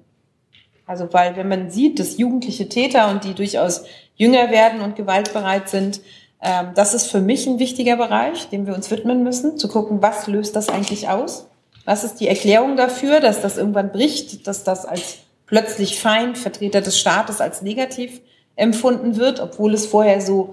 Also, 0.86 1.14
weil 1.14 1.38
wenn 1.38 1.48
man 1.48 1.72
sieht, 1.72 2.00
dass 2.00 2.18
jugendliche 2.18 2.68
Täter 2.68 3.10
und 3.10 3.24
die 3.24 3.34
durchaus 3.34 3.86
jünger 4.16 4.52
werden 4.52 4.82
und 4.82 4.98
gewaltbereit 4.98 5.70
sind, 5.70 6.02
das 6.40 6.94
ist 6.94 7.08
für 7.08 7.22
mich 7.22 7.48
ein 7.48 7.60
wichtiger 7.60 7.98
Bereich, 7.98 8.50
dem 8.50 8.68
wir 8.68 8.76
uns 8.76 8.92
widmen 8.92 9.24
müssen, 9.24 9.58
zu 9.58 9.68
gucken, 9.68 10.02
was 10.02 10.28
löst 10.28 10.56
das 10.56 10.70
eigentlich 10.70 11.10
aus? 11.10 11.48
Was 11.86 12.04
ist 12.04 12.16
die 12.16 12.28
Erklärung 12.28 12.78
dafür, 12.78 13.20
dass 13.20 13.42
das 13.42 13.58
irgendwann 13.58 13.92
bricht, 13.92 14.48
dass 14.48 14.64
das 14.64 14.86
als 14.86 15.18
plötzlich 15.46 16.00
Feind, 16.00 16.38
Vertreter 16.38 16.82
des 16.82 17.00
Staates 17.00 17.42
als 17.42 17.62
negativ 17.62 18.22
empfunden 18.56 19.18
wird, 19.18 19.40
obwohl 19.40 19.74
es 19.74 19.86
vorher 19.86 20.22
so 20.22 20.52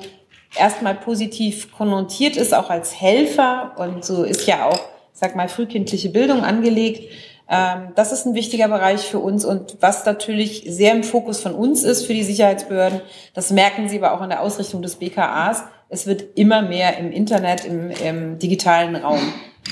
erstmal 0.57 0.95
positiv 0.95 1.73
konnotiert 1.73 2.37
ist, 2.37 2.55
auch 2.55 2.71
als 2.71 3.01
Helfer. 3.01 3.73
Und 3.77 4.05
so 4.05 4.25
ist 4.25 4.47
ja 4.47 4.67
auch 4.67 4.81
sag 5.23 5.37
mal, 5.37 5.49
frühkindliche 5.49 6.09
Bildung 6.09 6.43
angelegt. 6.43 7.11
Ähm, 7.55 7.93
das 7.95 8.13
ist 8.13 8.25
ein 8.25 8.35
wichtiger 8.35 8.67
Bereich 8.67 9.03
für 9.03 9.19
uns 9.19 9.45
und 9.45 9.77
was 9.81 10.07
natürlich 10.07 10.65
sehr 10.67 10.95
im 10.95 11.05
Fokus 11.05 11.41
von 11.41 11.55
uns 11.55 11.83
ist 11.83 12.07
für 12.07 12.15
die 12.15 12.23
Sicherheitsbehörden, 12.23 13.03
das 13.35 13.51
merken 13.51 13.91
Sie 13.91 13.99
aber 13.99 14.15
auch 14.15 14.23
in 14.23 14.31
der 14.31 14.41
Ausrichtung 14.41 14.81
des 14.81 14.97
BKAs, 14.97 15.65
es 15.91 16.07
wird 16.07 16.39
immer 16.39 16.63
mehr 16.63 16.97
im 16.97 17.13
Internet, 17.13 17.67
im, 17.67 17.91
im 17.91 18.39
digitalen 18.39 18.97
Raum 18.97 19.21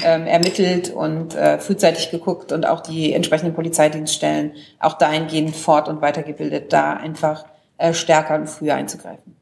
ähm, 0.05 0.27
ermittelt 0.27 0.91
und 0.91 1.35
äh, 1.35 1.59
frühzeitig 1.59 2.11
geguckt 2.11 2.53
und 2.53 2.67
auch 2.67 2.81
die 2.81 3.15
entsprechenden 3.15 3.55
Polizeidienststellen 3.55 4.53
auch 4.79 4.99
dahingehend 4.99 5.57
fort- 5.57 5.89
und 5.89 6.03
weitergebildet, 6.03 6.75
da 6.75 6.93
einfach 6.93 7.47
äh, 7.79 7.95
stärker 7.95 8.35
und 8.35 8.51
früher 8.51 8.75
einzugreifen. 8.75 9.35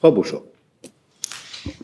Frau 0.00 0.12
Buschow. 0.12 0.42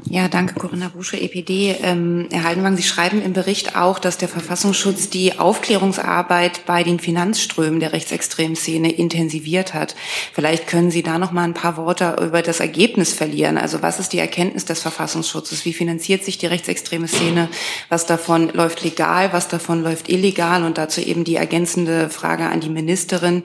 Ja, 0.08 0.28
danke, 0.28 0.54
Corinna 0.54 0.88
Busche, 0.88 1.20
EPD. 1.20 1.74
Ähm, 1.82 2.28
Herr 2.30 2.44
Haldenwang, 2.44 2.76
Sie 2.76 2.84
schreiben 2.84 3.20
im 3.20 3.32
Bericht 3.32 3.74
auch, 3.74 3.98
dass 3.98 4.16
der 4.16 4.28
Verfassungsschutz 4.28 5.10
die 5.10 5.36
Aufklärungsarbeit 5.40 6.64
bei 6.64 6.84
den 6.84 7.00
Finanzströmen 7.00 7.80
der 7.80 7.92
rechtsextremen 7.92 8.54
Szene 8.54 8.92
intensiviert 8.92 9.74
hat. 9.74 9.96
Vielleicht 10.32 10.68
können 10.68 10.92
Sie 10.92 11.02
da 11.02 11.18
noch 11.18 11.32
mal 11.32 11.42
ein 11.42 11.54
paar 11.54 11.76
Worte 11.76 12.18
über 12.24 12.42
das 12.42 12.60
Ergebnis 12.60 13.14
verlieren. 13.14 13.58
Also 13.58 13.82
was 13.82 13.98
ist 13.98 14.12
die 14.12 14.20
Erkenntnis 14.20 14.64
des 14.64 14.80
Verfassungsschutzes? 14.80 15.64
Wie 15.64 15.72
finanziert 15.72 16.24
sich 16.24 16.38
die 16.38 16.46
rechtsextreme 16.46 17.08
Szene? 17.08 17.48
Was 17.88 18.06
davon 18.06 18.50
läuft 18.50 18.84
legal? 18.84 19.32
Was 19.32 19.48
davon 19.48 19.82
läuft 19.82 20.08
illegal? 20.08 20.62
Und 20.62 20.78
dazu 20.78 21.00
eben 21.00 21.24
die 21.24 21.34
ergänzende 21.34 22.10
Frage 22.10 22.44
an 22.44 22.60
die 22.60 22.70
Ministerin. 22.70 23.42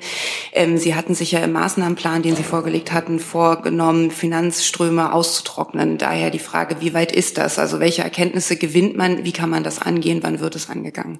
Ähm, 0.51 0.77
Sie 0.77 0.93
hatten 0.93 1.15
sich 1.15 1.31
ja 1.31 1.39
im 1.39 1.53
Maßnahmenplan, 1.53 2.21
den 2.21 2.35
Sie 2.35 2.43
vorgelegt 2.43 2.91
hatten, 2.91 3.19
vorgenommen, 3.19 4.11
Finanzströme 4.11 5.11
auszutrocknen. 5.11 5.97
Daher 5.97 6.29
die 6.29 6.37
Frage, 6.37 6.50
wie 6.79 6.93
weit 6.93 7.11
ist 7.11 7.37
das? 7.37 7.59
Also 7.59 7.79
welche 7.79 8.03
Erkenntnisse 8.03 8.55
gewinnt 8.57 8.95
man? 8.95 9.23
Wie 9.23 9.31
kann 9.31 9.49
man 9.49 9.63
das 9.63 9.79
angehen? 9.79 10.19
Wann 10.21 10.39
wird 10.39 10.55
es 10.55 10.69
angegangen? 10.69 11.19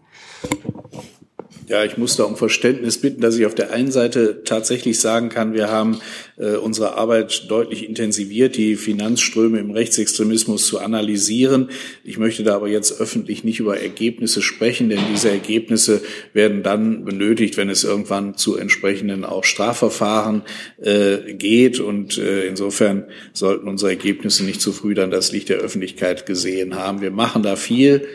Ja, 1.71 1.85
ich 1.85 1.97
muss 1.97 2.17
da 2.17 2.25
um 2.25 2.35
Verständnis 2.35 2.97
bitten, 2.97 3.21
dass 3.21 3.37
ich 3.37 3.45
auf 3.45 3.55
der 3.55 3.71
einen 3.71 3.93
Seite 3.93 4.43
tatsächlich 4.43 4.99
sagen 4.99 5.29
kann, 5.29 5.53
wir 5.53 5.69
haben 5.69 6.01
äh, 6.35 6.57
unsere 6.57 6.97
Arbeit 6.97 7.49
deutlich 7.49 7.87
intensiviert, 7.87 8.57
die 8.57 8.75
Finanzströme 8.75 9.57
im 9.57 9.71
Rechtsextremismus 9.71 10.67
zu 10.67 10.79
analysieren. 10.79 11.69
Ich 12.03 12.17
möchte 12.17 12.43
da 12.43 12.57
aber 12.57 12.67
jetzt 12.67 12.99
öffentlich 12.99 13.45
nicht 13.45 13.61
über 13.61 13.79
Ergebnisse 13.79 14.41
sprechen, 14.41 14.89
denn 14.89 14.99
diese 15.13 15.29
Ergebnisse 15.29 16.01
werden 16.33 16.61
dann 16.61 17.05
benötigt, 17.05 17.55
wenn 17.55 17.69
es 17.69 17.85
irgendwann 17.85 18.35
zu 18.35 18.57
entsprechenden 18.57 19.23
auch 19.23 19.45
Strafverfahren 19.45 20.41
äh, 20.81 21.35
geht. 21.35 21.79
Und 21.79 22.17
äh, 22.17 22.47
insofern 22.47 23.05
sollten 23.31 23.69
unsere 23.69 23.91
Ergebnisse 23.91 24.43
nicht 24.43 24.59
zu 24.59 24.73
früh 24.73 24.93
dann 24.93 25.09
das 25.09 25.31
Licht 25.31 25.47
der 25.47 25.59
Öffentlichkeit 25.59 26.25
gesehen 26.25 26.75
haben. 26.75 26.99
Wir 26.99 27.11
machen 27.11 27.43
da 27.43 27.55
viel. 27.55 28.09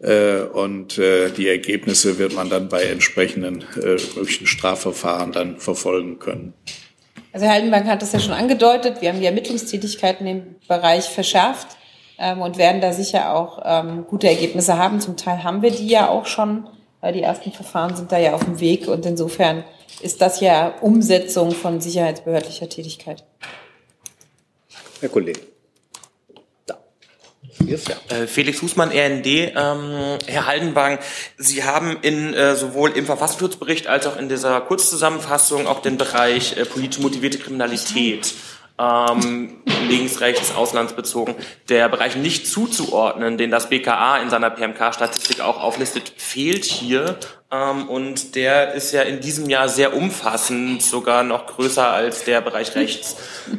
Äh, 0.00 0.42
und 0.42 0.98
äh, 0.98 1.30
die 1.30 1.48
Ergebnisse 1.48 2.18
wird 2.18 2.34
man 2.34 2.48
dann 2.48 2.68
bei 2.68 2.84
entsprechenden 2.84 3.62
äh, 3.76 3.96
möglichen 4.16 4.46
Strafverfahren 4.46 5.32
dann 5.32 5.58
verfolgen 5.58 6.18
können. 6.18 6.54
Also 7.32 7.46
Herr 7.46 7.54
Haldenbank 7.54 7.86
hat 7.86 8.02
das 8.02 8.12
ja 8.12 8.18
schon 8.18 8.32
angedeutet. 8.32 9.00
Wir 9.00 9.10
haben 9.10 9.20
die 9.20 9.26
Ermittlungstätigkeiten 9.26 10.26
im 10.26 10.56
Bereich 10.66 11.04
verschärft 11.04 11.76
ähm, 12.18 12.40
und 12.40 12.56
werden 12.56 12.80
da 12.80 12.92
sicher 12.92 13.34
auch 13.34 13.60
ähm, 13.64 14.06
gute 14.08 14.26
Ergebnisse 14.26 14.78
haben. 14.78 15.00
Zum 15.00 15.16
Teil 15.16 15.44
haben 15.44 15.62
wir 15.62 15.70
die 15.70 15.88
ja 15.88 16.08
auch 16.08 16.26
schon. 16.26 16.66
weil 17.00 17.12
Die 17.12 17.22
ersten 17.22 17.52
Verfahren 17.52 17.94
sind 17.94 18.10
da 18.10 18.18
ja 18.18 18.34
auf 18.34 18.44
dem 18.44 18.58
Weg 18.58 18.88
und 18.88 19.04
insofern 19.04 19.64
ist 20.00 20.22
das 20.22 20.40
ja 20.40 20.74
Umsetzung 20.80 21.50
von 21.50 21.80
sicherheitsbehördlicher 21.80 22.68
Tätigkeit. 22.68 23.22
Herr 25.00 25.08
Kollege. 25.10 25.49
Äh, 27.70 28.26
Felix 28.26 28.62
Husmann, 28.62 28.90
RND. 28.90 29.26
Ähm, 29.26 30.18
Herr 30.26 30.46
Haldenwang, 30.46 30.98
Sie 31.36 31.64
haben 31.64 31.98
in, 32.02 32.34
äh, 32.34 32.56
sowohl 32.56 32.90
im 32.90 33.06
Verfassungsschutzbericht 33.06 33.86
als 33.86 34.06
auch 34.06 34.16
in 34.16 34.28
dieser 34.28 34.60
Kurzzusammenfassung 34.60 35.66
auch 35.66 35.80
den 35.80 35.96
Bereich 35.96 36.56
äh, 36.56 36.64
politisch 36.64 37.00
motivierte 37.00 37.38
Kriminalität 37.38 38.34
ähm, 38.80 39.58
links, 39.88 40.20
rechts, 40.20 40.54
auslandsbezogen, 40.54 41.34
der 41.68 41.88
Bereich 41.88 42.16
nicht 42.16 42.46
zuzuordnen, 42.46 43.36
den 43.36 43.50
das 43.50 43.68
BKA 43.68 44.18
in 44.18 44.30
seiner 44.30 44.50
PMK-Statistik 44.50 45.40
auch 45.40 45.62
auflistet, 45.62 46.12
fehlt 46.16 46.64
hier. 46.64 47.18
Ähm, 47.52 47.88
und 47.88 48.36
der 48.36 48.74
ist 48.74 48.92
ja 48.92 49.02
in 49.02 49.20
diesem 49.20 49.50
Jahr 49.50 49.68
sehr 49.68 49.94
umfassend, 49.94 50.82
sogar 50.82 51.24
noch 51.24 51.46
größer 51.46 51.90
als 51.90 52.24
der 52.24 52.40
Bereich 52.40 52.74
rechts 52.76 53.16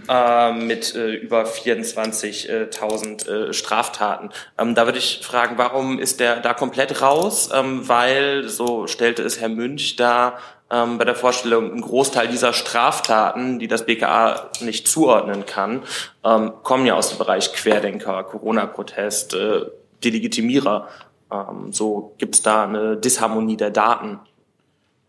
äh, 0.08 0.54
mit 0.54 0.96
äh, 0.96 1.16
über 1.16 1.44
24.000 1.44 3.30
äh, 3.30 3.54
Straftaten. 3.54 4.30
Ähm, 4.58 4.76
da 4.76 4.86
würde 4.86 4.98
ich 4.98 5.20
fragen, 5.24 5.58
warum 5.58 6.00
ist 6.00 6.20
der 6.20 6.40
da 6.40 6.54
komplett 6.54 7.02
raus? 7.02 7.50
Ähm, 7.54 7.88
weil, 7.88 8.48
so 8.48 8.88
stellte 8.88 9.24
es 9.24 9.40
Herr 9.40 9.50
Münch 9.50 9.98
da, 9.98 10.38
ähm, 10.72 10.98
bei 10.98 11.06
der 11.06 11.16
Vorstellung, 11.16 11.74
ein 11.74 11.82
Großteil 11.82 12.28
dieser 12.28 12.54
Straftaten, 12.54 13.60
die 13.60 13.68
das 13.68 13.86
BKA 13.86 14.50
nicht 14.62 14.88
zuordnen 14.88 15.46
kann, 15.46 15.84
ähm, 16.24 16.54
kommen 16.64 16.86
ja 16.86 16.96
aus 16.96 17.10
dem 17.10 17.18
Bereich 17.18 17.54
Querdenker, 17.54 18.24
Corona-Protest, 18.24 19.34
äh, 19.34 19.66
Delegitimierer. 20.04 20.88
Ähm, 21.32 21.72
so 21.72 22.16
gibt 22.18 22.36
es 22.36 22.42
da 22.42 22.64
eine 22.64 22.98
Disharmonie 22.98 23.58
der 23.58 23.70
Daten. 23.70 24.20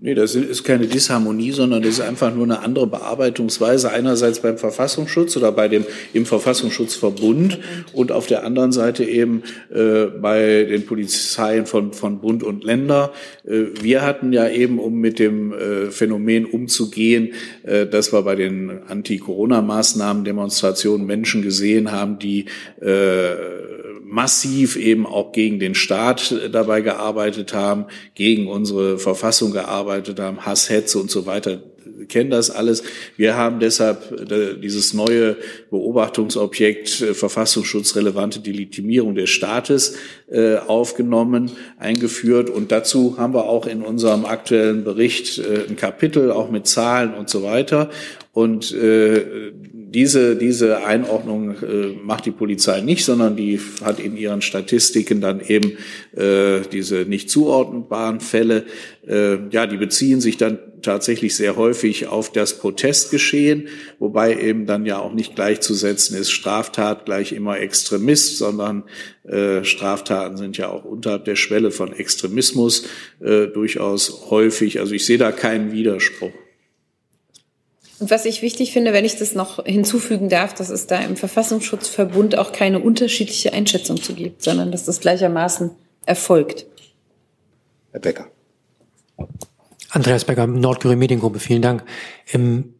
Nee, 0.04 0.14
das 0.14 0.34
ist 0.34 0.64
keine 0.64 0.88
Disharmonie, 0.88 1.52
sondern 1.52 1.80
das 1.80 1.92
ist 1.92 2.00
einfach 2.00 2.34
nur 2.34 2.42
eine 2.42 2.58
andere 2.58 2.88
Bearbeitungsweise. 2.88 3.92
Einerseits 3.92 4.40
beim 4.40 4.58
Verfassungsschutz 4.58 5.36
oder 5.36 5.52
bei 5.52 5.68
dem 5.68 5.84
im 6.12 6.26
Verfassungsschutzverbund 6.26 7.60
und 7.92 8.10
auf 8.10 8.26
der 8.26 8.44
anderen 8.44 8.72
Seite 8.72 9.04
eben 9.04 9.44
äh, 9.72 10.06
bei 10.06 10.64
den 10.64 10.86
Polizeien 10.86 11.66
von, 11.66 11.92
von 11.92 12.18
Bund 12.18 12.42
und 12.42 12.64
Länder. 12.64 13.12
Äh, 13.44 13.66
wir 13.80 14.02
hatten 14.02 14.32
ja 14.32 14.48
eben, 14.48 14.80
um 14.80 14.94
mit 14.94 15.20
dem 15.20 15.52
äh, 15.52 15.92
Phänomen 15.92 16.46
umzugehen, 16.46 17.34
äh, 17.62 17.86
dass 17.86 18.12
wir 18.12 18.22
bei 18.22 18.34
den 18.34 18.80
Anti-Corona-Maßnahmen, 18.88 20.24
Demonstrationen 20.24 21.06
Menschen 21.06 21.42
gesehen 21.42 21.92
haben, 21.92 22.18
die 22.18 22.46
äh, 22.80 23.36
massiv 24.12 24.76
eben 24.76 25.06
auch 25.06 25.32
gegen 25.32 25.58
den 25.58 25.74
Staat 25.74 26.34
dabei 26.52 26.82
gearbeitet 26.82 27.54
haben, 27.54 27.86
gegen 28.14 28.46
unsere 28.46 28.98
Verfassung 28.98 29.52
gearbeitet 29.52 30.20
haben, 30.20 30.44
Hass, 30.44 30.68
Hetze 30.68 30.98
und 30.98 31.10
so 31.10 31.24
weiter 31.24 31.62
kennen 32.08 32.30
das 32.30 32.50
alles. 32.50 32.82
Wir 33.16 33.36
haben 33.36 33.60
deshalb 33.60 34.30
äh, 34.30 34.54
dieses 34.60 34.94
neue 34.94 35.36
Beobachtungsobjekt 35.70 37.00
äh, 37.00 37.14
verfassungsschutzrelevante 37.14 38.40
Delegitimierung 38.40 39.14
des 39.14 39.30
Staates 39.30 39.96
äh, 40.30 40.56
aufgenommen, 40.56 41.52
eingeführt. 41.78 42.50
Und 42.50 42.72
dazu 42.72 43.16
haben 43.18 43.34
wir 43.34 43.44
auch 43.44 43.66
in 43.66 43.82
unserem 43.82 44.24
aktuellen 44.24 44.84
Bericht 44.84 45.40
ein 45.68 45.76
Kapitel, 45.76 46.30
auch 46.30 46.50
mit 46.50 46.66
Zahlen 46.66 47.14
und 47.14 47.28
so 47.28 47.42
weiter. 47.42 47.90
Und 48.32 48.74
diese, 49.94 50.36
diese 50.36 50.84
Einordnung 50.84 51.50
äh, 51.62 51.92
macht 52.02 52.26
die 52.26 52.30
Polizei 52.30 52.80
nicht, 52.80 53.04
sondern 53.04 53.36
die 53.36 53.60
hat 53.84 54.00
in 54.00 54.16
ihren 54.16 54.42
Statistiken 54.42 55.20
dann 55.20 55.40
eben 55.40 55.76
äh, 56.16 56.62
diese 56.72 57.04
nicht 57.04 57.30
zuordnbaren 57.30 58.20
Fälle. 58.20 58.64
Äh, 59.06 59.48
ja, 59.50 59.66
die 59.66 59.76
beziehen 59.76 60.20
sich 60.20 60.36
dann 60.36 60.58
tatsächlich 60.82 61.36
sehr 61.36 61.56
häufig 61.56 62.08
auf 62.08 62.32
das 62.32 62.58
Protestgeschehen, 62.58 63.68
wobei 63.98 64.36
eben 64.36 64.66
dann 64.66 64.86
ja 64.86 64.98
auch 64.98 65.12
nicht 65.12 65.36
gleichzusetzen 65.36 66.16
ist 66.16 66.30
Straftat 66.30 67.04
gleich 67.04 67.32
immer 67.32 67.58
Extremist, 67.58 68.38
sondern 68.38 68.84
äh, 69.24 69.64
Straftaten 69.64 70.36
sind 70.36 70.56
ja 70.58 70.68
auch 70.68 70.84
unterhalb 70.84 71.24
der 71.24 71.36
Schwelle 71.36 71.70
von 71.70 71.92
Extremismus 71.92 72.86
äh, 73.20 73.46
durchaus 73.46 74.30
häufig. 74.30 74.80
Also 74.80 74.94
ich 74.94 75.06
sehe 75.06 75.18
da 75.18 75.32
keinen 75.32 75.72
Widerspruch. 75.72 76.32
Und 78.02 78.10
was 78.10 78.24
ich 78.24 78.42
wichtig 78.42 78.72
finde, 78.72 78.92
wenn 78.92 79.04
ich 79.04 79.14
das 79.14 79.36
noch 79.36 79.64
hinzufügen 79.64 80.28
darf, 80.28 80.54
dass 80.54 80.70
es 80.70 80.88
da 80.88 80.98
im 80.98 81.14
Verfassungsschutzverbund 81.14 82.36
auch 82.36 82.50
keine 82.50 82.80
unterschiedliche 82.80 83.52
Einschätzung 83.52 84.02
zu 84.02 84.14
gibt, 84.14 84.42
sondern 84.42 84.72
dass 84.72 84.86
das 84.86 84.98
gleichermaßen 84.98 85.70
erfolgt. 86.04 86.66
Herr 87.92 88.00
Becker. 88.00 88.26
Andreas 89.90 90.24
Becker, 90.24 90.48
Nordkorea 90.48 90.96
Mediengruppe, 90.96 91.38
vielen 91.38 91.62
Dank. 91.62 91.84
Ähm, 92.32 92.74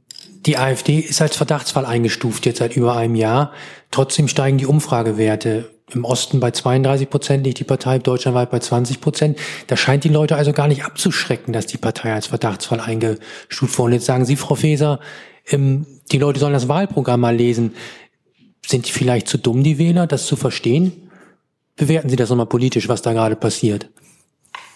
die 0.45 0.59
AfD 0.59 0.99
ist 0.99 1.23
als 1.23 1.37
Verdachtsfall 1.37 1.87
eingestuft 1.87 2.45
jetzt 2.45 2.59
seit 2.59 2.77
über 2.77 2.97
einem 2.97 3.15
Jahr. 3.15 3.53
Trotzdem 3.93 4.27
steigen 4.27 4.59
die 4.59 4.67
Umfragewerte. 4.67 5.71
Im 5.95 6.05
Osten 6.05 6.41
bei 6.41 6.51
32 6.51 7.11
Prozent 7.11 7.45
liegt 7.45 7.59
die 7.59 7.65
Partei, 7.65 7.99
deutschlandweit 7.99 8.51
bei 8.51 8.59
20 8.59 9.01
Prozent. 9.01 9.39
Da 9.67 9.77
scheint 9.77 10.05
die 10.05 10.09
Leute 10.09 10.37
also 10.37 10.53
gar 10.53 10.69
nicht 10.69 10.85
abzuschrecken, 10.85 11.53
dass 11.53 11.67
die 11.67 11.79
Partei 11.79 12.13
als 12.15 12.29
Verdachtsfall 12.29 12.81
eingestuft 12.81 13.79
wurde. 13.79 13.95
Jetzt 13.95 14.07
sagen 14.07 14.25
Sie, 14.25 14.37
Frau 14.37 14.55
Faeser, 14.55 15.01
ähm, 15.51 15.87
die 16.11 16.19
Leute 16.19 16.41
sollen 16.41 16.53
das 16.53 16.69
Wahlprogramm 16.69 17.21
mal 17.21 17.37
lesen. 17.37 17.75
Sind 18.65 18.87
die 18.87 18.93
vielleicht 18.93 19.29
zu 19.29 19.39
dumm, 19.39 19.63
die 19.63 19.79
Wähler, 19.79 20.07
das 20.07 20.27
zu 20.27 20.37
verstehen? 20.37 21.11
Bewerten 21.77 22.09
Sie 22.09 22.17
das 22.17 22.31
nochmal 22.31 22.47
politisch, 22.47 22.89
was 22.89 23.03
da 23.03 23.13
gerade 23.13 23.37
passiert. 23.37 23.91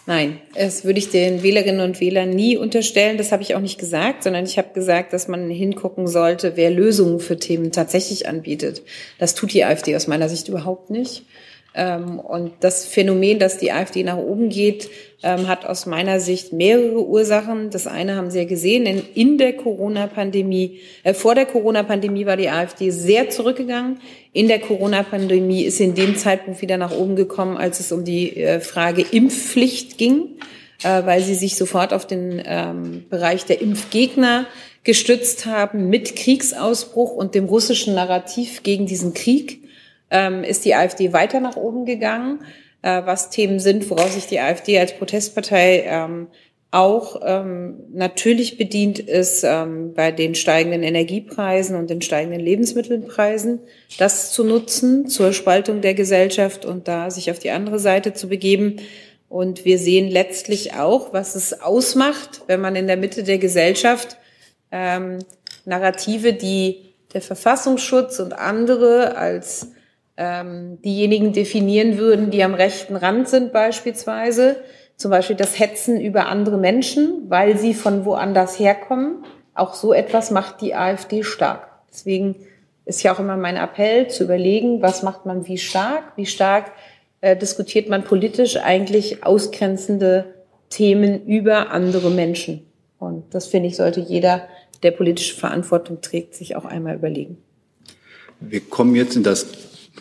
Nein, 0.09 0.39
das 0.55 0.85
würde 0.85 1.01
ich 1.01 1.11
den 1.11 1.43
Wählerinnen 1.43 1.81
und 1.81 2.01
Wählern 2.01 2.31
nie 2.31 2.57
unterstellen. 2.57 3.19
Das 3.19 3.33
habe 3.33 3.43
ich 3.43 3.57
auch 3.57 3.61
nicht 3.61 3.77
gesagt, 3.77 4.23
sondern 4.23 4.45
ich 4.45 4.57
habe 4.57 4.73
gesagt, 4.73 5.13
dass 5.13 5.27
man 5.27 5.51
hingucken 5.51 6.07
sollte, 6.07 6.53
wer 6.55 6.71
Lösungen 6.71 7.19
für 7.19 7.37
Themen 7.39 7.73
tatsächlich 7.73 8.29
anbietet. 8.29 8.83
Das 9.19 9.35
tut 9.35 9.53
die 9.53 9.65
AfD 9.65 9.97
aus 9.97 10.07
meiner 10.07 10.29
Sicht 10.29 10.47
überhaupt 10.47 10.91
nicht. 10.91 11.25
Ähm, 11.77 12.19
und 12.19 12.53
das 12.61 12.87
Phänomen, 12.87 13.39
dass 13.39 13.59
die 13.59 13.71
AfD 13.71 14.03
nach 14.03 14.17
oben 14.17 14.49
geht, 14.49 14.89
ähm, 15.23 15.47
hat 15.47 15.67
aus 15.67 15.85
meiner 15.85 16.21
Sicht 16.21 16.55
mehrere 16.55 17.07
Ursachen. 17.07 17.69
Das 17.69 17.87
eine 17.87 18.17
haben 18.17 18.31
Sie 18.31 18.39
ja 18.39 18.45
gesehen, 18.47 18.87
in, 18.87 19.03
in 19.15 19.37
der 19.37 19.53
Corona-Pandemie, 19.53 20.81
äh, 21.05 21.13
vor 21.13 21.35
der 21.35 21.45
Corona-Pandemie 21.45 22.25
war 22.25 22.39
die 22.39 22.49
AfD 22.49 22.91
sehr 22.91 23.29
zurückgegangen. 23.29 23.99
In 24.33 24.49
der 24.49 24.59
Corona-Pandemie 24.59 25.65
ist 25.65 25.77
sie 25.77 25.85
in 25.85 25.95
dem 25.95 26.17
Zeitpunkt 26.17 26.63
wieder 26.63 26.79
nach 26.79 26.93
oben 26.93 27.15
gekommen, 27.15 27.59
als 27.59 27.79
es 27.79 27.93
um 27.93 28.05
die 28.05 28.37
äh, 28.37 28.61
Frage 28.61 29.03
Impfpflicht 29.03 29.99
ging, 29.99 30.39
äh, 30.83 31.05
weil 31.05 31.21
sie 31.21 31.35
sich 31.35 31.57
sofort 31.57 31.93
auf 31.93 32.07
den 32.07 32.43
ähm, 32.43 33.05
Bereich 33.11 33.45
der 33.45 33.61
Impfgegner 33.61 34.47
gestützt 34.83 35.45
haben 35.45 35.91
mit 35.91 36.17
Kriegsausbruch 36.17 37.11
und 37.13 37.35
dem 37.35 37.45
russischen 37.45 37.95
Narrativ 37.95 38.63
gegen 38.63 38.87
diesen 38.87 39.13
Krieg 39.13 39.66
ähm, 40.11 40.45
ist 40.45 40.65
die 40.65 40.75
AfD 40.75 41.13
weiter 41.13 41.41
nach 41.41 41.57
oben 41.57 41.85
gegangen, 41.85 42.41
äh, 42.83 43.03
was 43.05 43.31
Themen 43.31 43.59
sind, 43.59 43.89
woraus 43.91 44.15
sich 44.15 44.27
die 44.27 44.41
AfD 44.41 44.79
als 44.79 44.97
Protestpartei 44.97 45.85
ähm, 45.87 46.29
auch 46.73 47.23
ähm, 47.25 47.85
natürlich 47.93 48.59
bedient 48.59 48.99
ist 48.99 49.45
ähm, 49.45 49.95
bei 49.95 50.11
den 50.11 50.35
steigenden 50.35 50.83
Energiepreisen 50.83 51.77
und 51.77 51.89
den 51.89 52.03
steigenden 52.03 52.41
Lebensmittelpreisen, 52.41 53.61
das 53.99 54.33
zu 54.33 54.45
nutzen 54.45 55.09
zur 55.09 55.33
Spaltung 55.33 55.81
der 55.81 55.95
Gesellschaft 55.95 56.65
und 56.65 56.89
da 56.89 57.11
sich 57.11 57.31
auf 57.31 57.39
die 57.39 57.51
andere 57.51 57.79
Seite 57.79 58.15
zu 58.15 58.29
begeben. 58.29 58.77
Und 59.29 59.65
wir 59.65 59.79
sehen 59.79 60.09
letztlich 60.09 60.75
auch, 60.75 61.13
was 61.13 61.35
es 61.35 61.61
ausmacht, 61.61 62.43
wenn 62.47 62.61
man 62.61 62.77
in 62.77 62.87
der 62.87 62.97
Mitte 62.97 63.23
der 63.23 63.39
Gesellschaft 63.39 64.19
ähm, 64.71 65.21
Narrative, 65.65 66.33
die 66.33 66.93
der 67.15 67.23
Verfassungsschutz 67.23 68.19
und 68.19 68.33
andere 68.33 69.17
als 69.17 69.69
ähm, 70.17 70.81
diejenigen 70.83 71.33
definieren 71.33 71.99
würden, 71.99 72.31
die 72.31 72.43
am 72.43 72.55
rechten 72.55 72.97
Rand 72.97 73.29
sind 73.29 73.53
beispielsweise. 73.53 74.57
Zum 74.97 75.11
Beispiel 75.11 75.37
das 75.37 75.59
Hetzen 75.59 76.01
über 76.01 76.27
andere 76.27 76.57
Menschen, 76.57 77.29
weil 77.29 77.59
sie 77.59 77.75
von 77.75 78.05
woanders 78.05 78.59
herkommen. 78.59 79.25
Auch 79.55 79.75
so 79.75 79.93
etwas 79.93 80.31
macht 80.31 80.61
die 80.61 80.75
AfD 80.75 81.23
stark. 81.23 81.69
Deswegen 81.91 82.37
ist 82.87 83.03
ja 83.03 83.15
auch 83.15 83.21
immer 83.21 83.37
mein 83.37 83.57
Appell 83.57 84.09
zu 84.09 84.25
überlegen, 84.25 84.81
was 84.81 85.03
macht 85.03 85.27
man 85.27 85.47
wie 85.47 85.59
stark, 85.59 86.17
wie 86.17 86.27
stark 86.27 86.73
äh, 87.21 87.37
diskutiert 87.37 87.89
man 87.89 88.05
politisch 88.05 88.57
eigentlich 88.57 89.25
ausgrenzende 89.25 90.35
Themen 90.71 91.27
über 91.27 91.71
andere 91.71 92.11
Menschen. 92.11 92.67
Und 92.99 93.35
das 93.35 93.47
finde 93.47 93.69
ich, 93.69 93.77
sollte 93.77 94.01
jeder, 94.01 94.49
der 94.83 94.91
politische 94.91 95.35
Verantwortung 95.35 96.01
trägt, 96.01 96.35
sich 96.35 96.57
auch 96.57 96.65
einmal 96.65 96.97
überlegen. 96.97 97.39
Wir 98.41 98.61
kommen 98.61 98.95
jetzt 98.95 99.17
in 99.17 99.23
das 99.23 99.47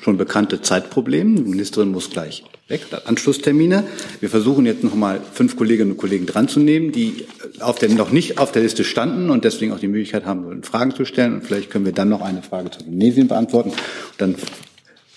schon 0.06 0.18
bekannte 0.18 0.62
Zeitproblem. 0.62 1.36
Die 1.36 1.42
Ministerin 1.42 1.92
muss 1.92 2.12
gleich 2.12 2.44
weg, 2.68 2.82
hat 2.92 3.08
Anschlusstermine. 3.08 3.84
Wir 4.20 4.30
versuchen 4.30 4.68
jetzt 4.68 4.84
noch 4.84 4.94
mal 4.94 5.20
fünf 5.34 5.58
Kolleginnen 5.58 5.92
und 5.92 5.98
Kollegen 5.98 6.28
dran 6.28 6.48
zu 6.48 6.60
nehmen, 6.60 6.92
die 6.92 7.26
auf 7.60 7.80
der, 7.80 7.90
noch 7.90 8.12
nicht 8.12 8.38
auf 8.38 8.52
der 8.52 8.62
Liste 8.62 8.84
standen 8.84 9.32
und 9.32 9.46
deswegen 9.46 9.74
auch 9.74 9.80
die 9.80 9.88
Möglichkeit 9.88 10.26
haben, 10.26 10.62
Fragen 10.62 10.94
zu 10.94 11.06
stellen. 11.06 11.34
Und 11.34 11.44
vielleicht 11.44 11.72
können 11.72 11.86
wir 11.86 11.92
dann 11.92 12.10
noch 12.10 12.22
eine 12.22 12.44
Frage 12.44 12.70
zu 12.70 12.84
Tunesien 12.84 13.28
beantworten. 13.28 13.72
Und 13.72 13.80
dann 14.20 14.36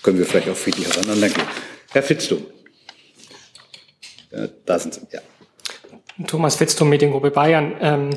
können 0.01 0.17
wir 0.17 0.25
vielleicht 0.25 0.49
auch 0.49 0.55
friedlich 0.55 0.87
auseinandergehen. 0.87 1.47
Herr 1.91 2.03
Fitztum. 2.03 2.39
Da 4.65 4.79
sind 4.79 4.95
Sie, 4.95 5.01
ja. 5.11 5.19
Thomas 6.25 6.55
Fitztum, 6.55 6.89
Mediengruppe 6.89 7.29
Bayern. 7.29 7.73
Ähm, 7.79 8.09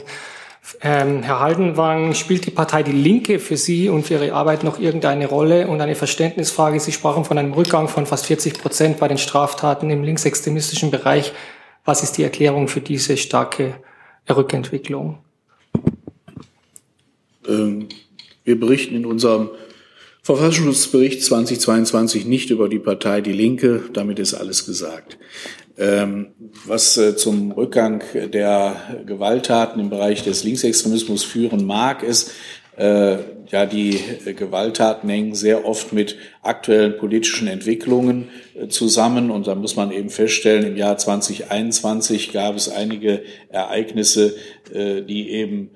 ähm, 0.81 1.23
Herr 1.23 1.41
Haldenwang, 1.41 2.15
spielt 2.15 2.47
die 2.47 2.51
Partei 2.51 2.83
Die 2.83 2.93
Linke 2.93 3.39
für 3.39 3.57
Sie 3.57 3.89
und 3.89 4.05
für 4.07 4.15
Ihre 4.15 4.33
Arbeit 4.33 4.65
noch 4.65 4.79
irgendeine 4.79 5.27
Rolle? 5.27 5.67
Und 5.67 5.81
eine 5.81 5.95
Verständnisfrage. 5.95 6.79
Sie 6.81 6.93
sprachen 6.93 7.25
von 7.25 7.37
einem 7.37 7.53
Rückgang 7.53 7.89
von 7.89 8.07
fast 8.07 8.27
40 8.27 8.55
Prozent 8.55 8.99
bei 8.99 9.09
den 9.09 9.19
Straftaten 9.19 9.91
im 9.91 10.05
linksextremistischen 10.05 10.91
Bereich. 10.91 11.33
Was 11.85 12.03
ist 12.03 12.17
die 12.17 12.23
Erklärung 12.23 12.69
für 12.69 12.81
diese 12.81 13.17
starke 13.17 13.75
Rückentwicklung? 14.31 15.19
Ähm, 17.49 17.89
wir 18.45 18.59
berichten 18.59 18.95
in 18.95 19.07
unserem 19.07 19.51
Verfassungsschutzbericht 20.23 21.25
2022 21.25 22.27
nicht 22.27 22.51
über 22.51 22.69
die 22.69 22.79
Partei 22.79 23.21
Die 23.21 23.33
Linke. 23.33 23.83
Damit 23.93 24.21
ist 24.21 24.35
alles 24.35 24.65
gesagt. 24.65 25.19
Ähm, 25.83 26.28
was 26.64 26.97
äh, 26.97 27.16
zum 27.16 27.51
Rückgang 27.51 28.05
der 28.14 28.76
Gewalttaten 29.05 29.80
im 29.80 29.91
Bereich 29.91 30.22
des 30.22 30.45
Linksextremismus 30.45 31.24
führen 31.24 31.66
mag, 31.66 32.05
ist, 32.05 32.30
äh, 32.76 33.16
ja, 33.49 33.66
die 33.66 33.99
Gewalttaten 34.24 35.11
hängen 35.11 35.35
sehr 35.35 35.66
oft 35.66 35.93
mit 35.93 36.16
aktuellen 36.41 36.99
politischen 36.99 37.49
Entwicklungen 37.49 38.28
äh, 38.55 38.68
zusammen. 38.68 39.33
Und 39.33 39.49
da 39.49 39.57
muss 39.57 39.74
man 39.74 39.91
eben 39.91 40.09
feststellen, 40.09 40.64
im 40.64 40.76
Jahr 40.76 40.99
2021 40.99 42.33
gab 42.33 42.55
es 42.55 42.68
einige 42.68 43.24
Ereignisse, 43.49 44.37
die 44.72 45.30
eben 45.30 45.70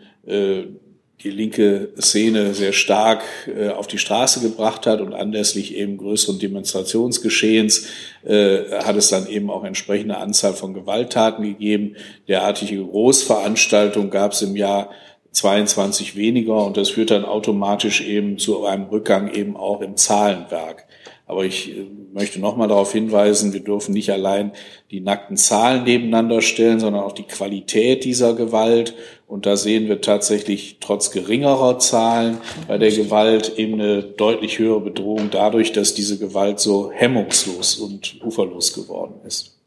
die 1.22 1.30
linke 1.30 1.90
Szene 1.98 2.52
sehr 2.54 2.72
stark 2.72 3.22
äh, 3.46 3.70
auf 3.70 3.86
die 3.86 3.98
Straße 3.98 4.40
gebracht 4.40 4.86
hat 4.86 5.00
und 5.00 5.14
anlässlich 5.14 5.74
eben 5.74 5.96
größeren 5.96 6.38
Demonstrationsgeschehens 6.38 7.86
äh, 8.24 8.70
hat 8.82 8.96
es 8.96 9.08
dann 9.08 9.26
eben 9.26 9.50
auch 9.50 9.64
entsprechende 9.64 10.18
Anzahl 10.18 10.52
von 10.52 10.74
Gewalttaten 10.74 11.44
gegeben. 11.44 11.96
Derartige 12.28 12.84
Großveranstaltungen 12.84 14.10
gab 14.10 14.32
es 14.32 14.42
im 14.42 14.56
Jahr 14.56 14.90
22 15.32 16.16
weniger 16.16 16.64
und 16.64 16.76
das 16.76 16.90
führt 16.90 17.10
dann 17.10 17.24
automatisch 17.24 18.02
eben 18.02 18.38
zu 18.38 18.64
einem 18.64 18.84
Rückgang 18.84 19.32
eben 19.32 19.56
auch 19.56 19.80
im 19.80 19.96
Zahlenwerk. 19.96 20.86
Aber 21.26 21.44
ich 21.44 21.70
äh, 21.70 21.86
möchte 22.16 22.40
nochmal 22.40 22.68
darauf 22.68 22.92
hinweisen, 22.92 23.52
wir 23.52 23.60
dürfen 23.60 23.92
nicht 23.92 24.10
allein 24.10 24.52
die 24.90 25.00
nackten 25.00 25.36
Zahlen 25.36 25.84
nebeneinander 25.84 26.40
stellen, 26.40 26.80
sondern 26.80 27.04
auch 27.04 27.12
die 27.12 27.24
Qualität 27.24 28.04
dieser 28.04 28.34
Gewalt. 28.34 28.94
Und 29.26 29.44
da 29.44 29.56
sehen 29.56 29.86
wir 29.86 30.00
tatsächlich 30.00 30.78
trotz 30.80 31.10
geringerer 31.10 31.78
Zahlen 31.78 32.38
bei 32.66 32.78
der 32.78 32.90
Gewalt 32.90 33.58
eben 33.58 33.74
eine 33.74 34.02
deutlich 34.02 34.58
höhere 34.58 34.80
Bedrohung 34.80 35.28
dadurch, 35.30 35.72
dass 35.72 35.94
diese 35.94 36.18
Gewalt 36.18 36.58
so 36.58 36.90
hemmungslos 36.90 37.76
und 37.76 38.18
uferlos 38.24 38.72
geworden 38.72 39.20
ist. 39.26 39.58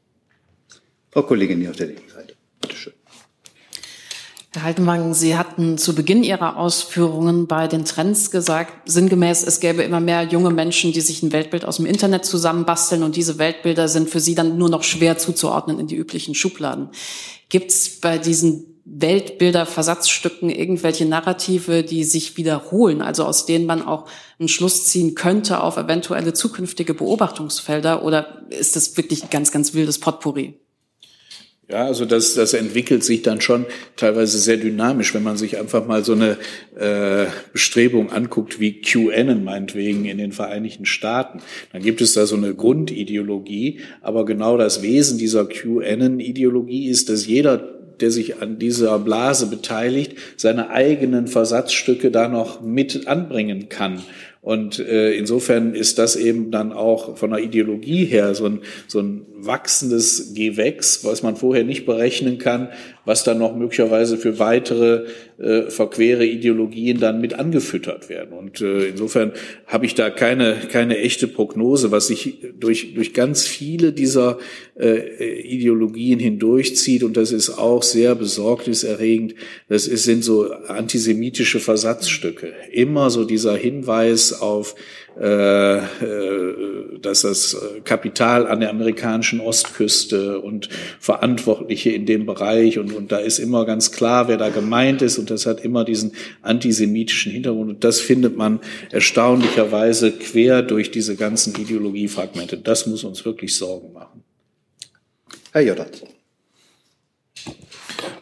Frau 1.12 1.22
Kollegin 1.22 1.60
hier 1.62 1.70
auf 1.70 1.76
der 1.76 1.88
linken 1.88 2.10
Seite. 2.10 2.34
Bitte 2.62 2.76
schön. 2.76 2.94
Herr 4.60 4.66
Haltenwang, 4.66 5.14
Sie 5.14 5.38
hatten 5.38 5.78
zu 5.78 5.96
Beginn 5.96 6.22
Ihrer 6.22 6.58
Ausführungen 6.58 7.48
bei 7.48 7.70
den 7.70 7.86
Trends 7.86 8.30
gesagt, 8.30 8.90
sinngemäß, 8.90 9.44
es 9.44 9.62
gäbe 9.62 9.84
immer 9.84 10.02
mehr 10.02 10.24
junge 10.24 10.50
Menschen, 10.50 10.92
die 10.92 11.00
sich 11.00 11.24
ein 11.24 11.32
Weltbild 11.32 11.64
aus 11.64 11.78
dem 11.78 11.86
Internet 11.86 12.26
zusammenbasteln 12.26 13.04
und 13.04 13.16
diese 13.16 13.38
Weltbilder 13.38 13.88
sind 13.88 14.10
für 14.10 14.20
Sie 14.20 14.36
dann 14.36 14.58
nur 14.58 14.68
noch 14.68 14.84
schwer 14.84 15.18
zuzuordnen 15.18 15.80
in 15.80 15.88
die 15.88 15.96
üblichen 15.96 16.36
Schubladen. 16.36 16.90
Gibt 17.48 17.72
es 17.72 18.02
bei 18.02 18.18
diesen 18.18 18.82
Weltbilder-Versatzstücken 18.84 20.50
irgendwelche 20.50 21.06
Narrative, 21.06 21.84
die 21.84 22.04
sich 22.04 22.36
wiederholen, 22.36 23.02
also 23.02 23.24
aus 23.24 23.46
denen 23.46 23.66
man 23.66 23.82
auch 23.82 24.10
einen 24.40 24.50
Schluss 24.50 24.88
ziehen 24.88 25.16
könnte 25.16 25.64
auf 25.64 25.78
eventuelle 25.78 26.34
zukünftige 26.34 26.94
Beobachtungsfelder 26.94 28.04
oder 28.04 28.44
ist 28.50 28.76
das 28.76 28.98
wirklich 28.98 29.24
ein 29.24 29.30
ganz, 29.30 29.54
ganz 29.54 29.74
wildes 29.74 30.02
Potpourri? 30.02 30.60
Ja, 31.72 31.86
also 31.86 32.06
das, 32.06 32.34
das 32.34 32.56
entwickelt 32.56 33.04
sich 33.04 33.22
dann 33.22 33.42
schon 33.42 33.68
teilweise 33.96 34.40
sehr 34.40 34.58
dynamisch, 34.58 35.14
wenn 35.14 35.22
man 35.22 35.38
sich 35.38 35.60
einfach 35.60 35.86
mal 35.86 36.04
so 36.04 36.14
eine 36.14 36.38
äh, 36.76 37.28
Bestrebung 37.54 38.12
anguckt 38.12 38.60
wie 38.60 38.82
QAnon 38.82 39.44
meinetwegen 39.44 40.06
in 40.06 40.18
den 40.18 40.32
Vereinigten 40.32 40.88
Staaten. 40.88 41.42
Dann 41.72 41.84
gibt 41.84 42.02
es 42.02 42.14
da 42.14 42.26
so 42.26 42.36
eine 42.36 42.56
Grundideologie, 42.56 43.82
aber 44.02 44.26
genau 44.26 44.58
das 44.58 44.82
Wesen 44.82 45.20
dieser 45.20 45.46
QAnon-Ideologie 45.46 46.90
ist, 46.90 47.08
dass 47.10 47.28
jeder 47.28 47.76
der 48.00 48.12
sich 48.12 48.42
an 48.42 48.60
dieser 48.60 48.98
Blase 48.98 49.48
beteiligt, 49.48 50.14
seine 50.38 50.70
eigenen 50.70 51.28
Versatzstücke 51.28 52.12
da 52.12 52.30
noch 52.30 52.62
mit 52.62 53.08
anbringen 53.08 53.68
kann. 53.68 54.02
Und 54.42 54.80
äh, 54.80 55.14
insofern 55.14 55.76
ist 55.76 56.00
das 56.00 56.16
eben 56.16 56.50
dann 56.50 56.72
auch 56.72 57.18
von 57.18 57.32
der 57.32 57.40
Ideologie 57.40 58.06
her 58.06 58.34
so 58.36 58.46
ein, 58.46 58.60
so 58.88 59.00
ein 59.00 59.26
wachsendes 59.36 60.34
Gewächs, 60.34 61.04
was 61.04 61.24
man 61.24 61.36
vorher 61.36 61.66
nicht 61.66 61.86
berechnen 61.86 62.38
kann, 62.38 62.70
was 63.06 63.24
dann 63.24 63.38
noch 63.40 63.56
möglicherweise 63.56 64.18
für 64.18 64.40
weitere 64.40 65.06
äh, 65.40 65.70
verquere 65.70 66.26
Ideologien 66.26 67.00
dann 67.00 67.22
mit 67.22 67.34
angefüttert 67.34 68.10
werden. 68.10 68.38
Und 68.38 68.62
äh, 68.62 68.88
insofern 68.88 69.32
habe 69.68 69.86
ich 69.86 69.96
da 69.96 70.10
keine, 70.10 70.58
keine 70.72 70.98
echte 70.98 71.28
Prognose, 71.28 71.92
was 71.92 72.08
sich 72.08 72.38
durch, 72.60 72.94
durch 72.94 73.14
ganz 73.14 73.48
viele 73.48 73.94
dieser 73.94 74.38
äh, 74.80 75.42
Ideologien 75.42 76.20
hindurchzieht. 76.20 77.04
Und 77.04 77.18
das 77.18 77.32
ist 77.32 77.50
auch 77.52 77.84
sehr 77.84 78.16
besorgniserregend. 78.16 79.36
Das 79.70 79.88
ist, 79.88 80.04
sind 80.04 80.24
so 80.24 80.52
antisemitische 80.52 81.60
Versatzstücke. 81.60 82.54
Immer 82.72 83.10
so 83.10 83.24
dieser 83.26 83.56
Hinweis, 83.56 84.34
auf 84.34 84.76
dass 85.20 87.22
das 87.22 87.58
Kapital 87.84 88.48
an 88.48 88.62
der 88.62 88.70
amerikanischen 88.70 89.42
Ostküste 89.42 90.40
und 90.40 90.70
Verantwortliche 91.00 91.90
in 91.90 92.06
dem 92.06 92.26
Bereich 92.26 92.80
und, 92.80 92.94
und 92.94 93.12
da 93.12 93.18
ist 93.18 93.38
immer 93.38 93.66
ganz 93.66 93.92
klar, 93.92 94.30
wer 94.30 94.38
da 94.38 94.48
gemeint 94.48 95.02
ist 95.02 95.18
und 95.18 95.30
das 95.30 95.46
hat 95.46 95.60
immer 95.60 95.84
diesen 95.84 96.14
antisemitischen 96.42 97.34
Hintergrund 97.34 97.70
und 97.70 97.84
das 97.84 98.00
findet 98.00 98.38
man 98.38 98.62
erstaunlicherweise 98.92 100.14
quer 100.14 100.62
durch 100.62 100.90
diese 100.90 101.18
ganzen 101.18 101.54
Ideologiefragmente. 101.56 102.58
Das 102.58 102.88
muss 102.88 103.04
uns 103.04 103.26
wirklich 103.26 103.56
Sorgen 103.56 103.92
machen. 103.92 104.24
Herr 105.52 105.62
Jodat. 105.62 106.02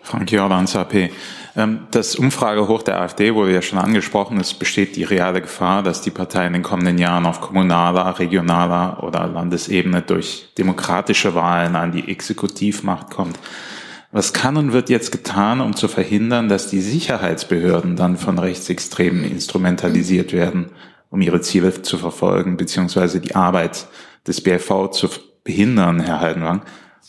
Frank 0.02 0.32
Jordans 0.32 0.76
AP. 0.76 1.12
Ähm, 1.58 1.88
das 1.92 2.16
Umfragehoch 2.16 2.84
der 2.84 3.02
AfD 3.02 3.34
wurde 3.34 3.54
ja 3.54 3.62
schon 3.62 3.80
angesprochen. 3.80 4.40
Es 4.40 4.54
besteht 4.54 4.96
die 4.96 5.04
reale 5.04 5.42
Gefahr, 5.42 5.84
dass 5.84 6.02
die 6.02 6.12
Partei 6.12 6.46
in 6.46 6.54
den 6.54 6.62
kommenden 6.62 7.00
Jahren 7.00 7.26
auf 7.26 7.42
kommunaler, 7.42 8.20
regionaler 8.20 9.04
oder 9.04 9.28
Landesebene 9.28 10.04
durch 10.04 10.50
demokratische 10.58 11.34
Wahlen 11.34 11.76
an 11.76 11.92
die 11.92 12.08
Exekutivmacht 12.08 13.10
kommt. 13.10 13.38
Was 14.12 14.32
kann 14.32 14.56
und 14.56 14.72
wird 14.72 14.90
jetzt 14.90 15.12
getan, 15.12 15.60
um 15.60 15.76
zu 15.76 15.88
verhindern, 15.88 16.48
dass 16.48 16.70
die 16.70 16.80
Sicherheitsbehörden 16.80 17.98
dann 17.98 18.18
von 18.18 18.40
Rechtsextremen 18.40 19.26
instrumentalisiert 19.26 20.32
werden, 20.32 20.68
um 21.10 21.22
ihre 21.22 21.42
Ziele 21.42 21.82
zu 21.82 21.98
verfolgen, 21.98 22.56
beziehungsweise 22.56 23.20
die 23.20 23.36
Arbeit 23.36 23.88
des 24.26 24.42
BFV 24.42 24.92
zu 24.92 25.10
behindern, 25.44 26.00
Herr 26.00 26.22
Heidenwang? 26.22 26.62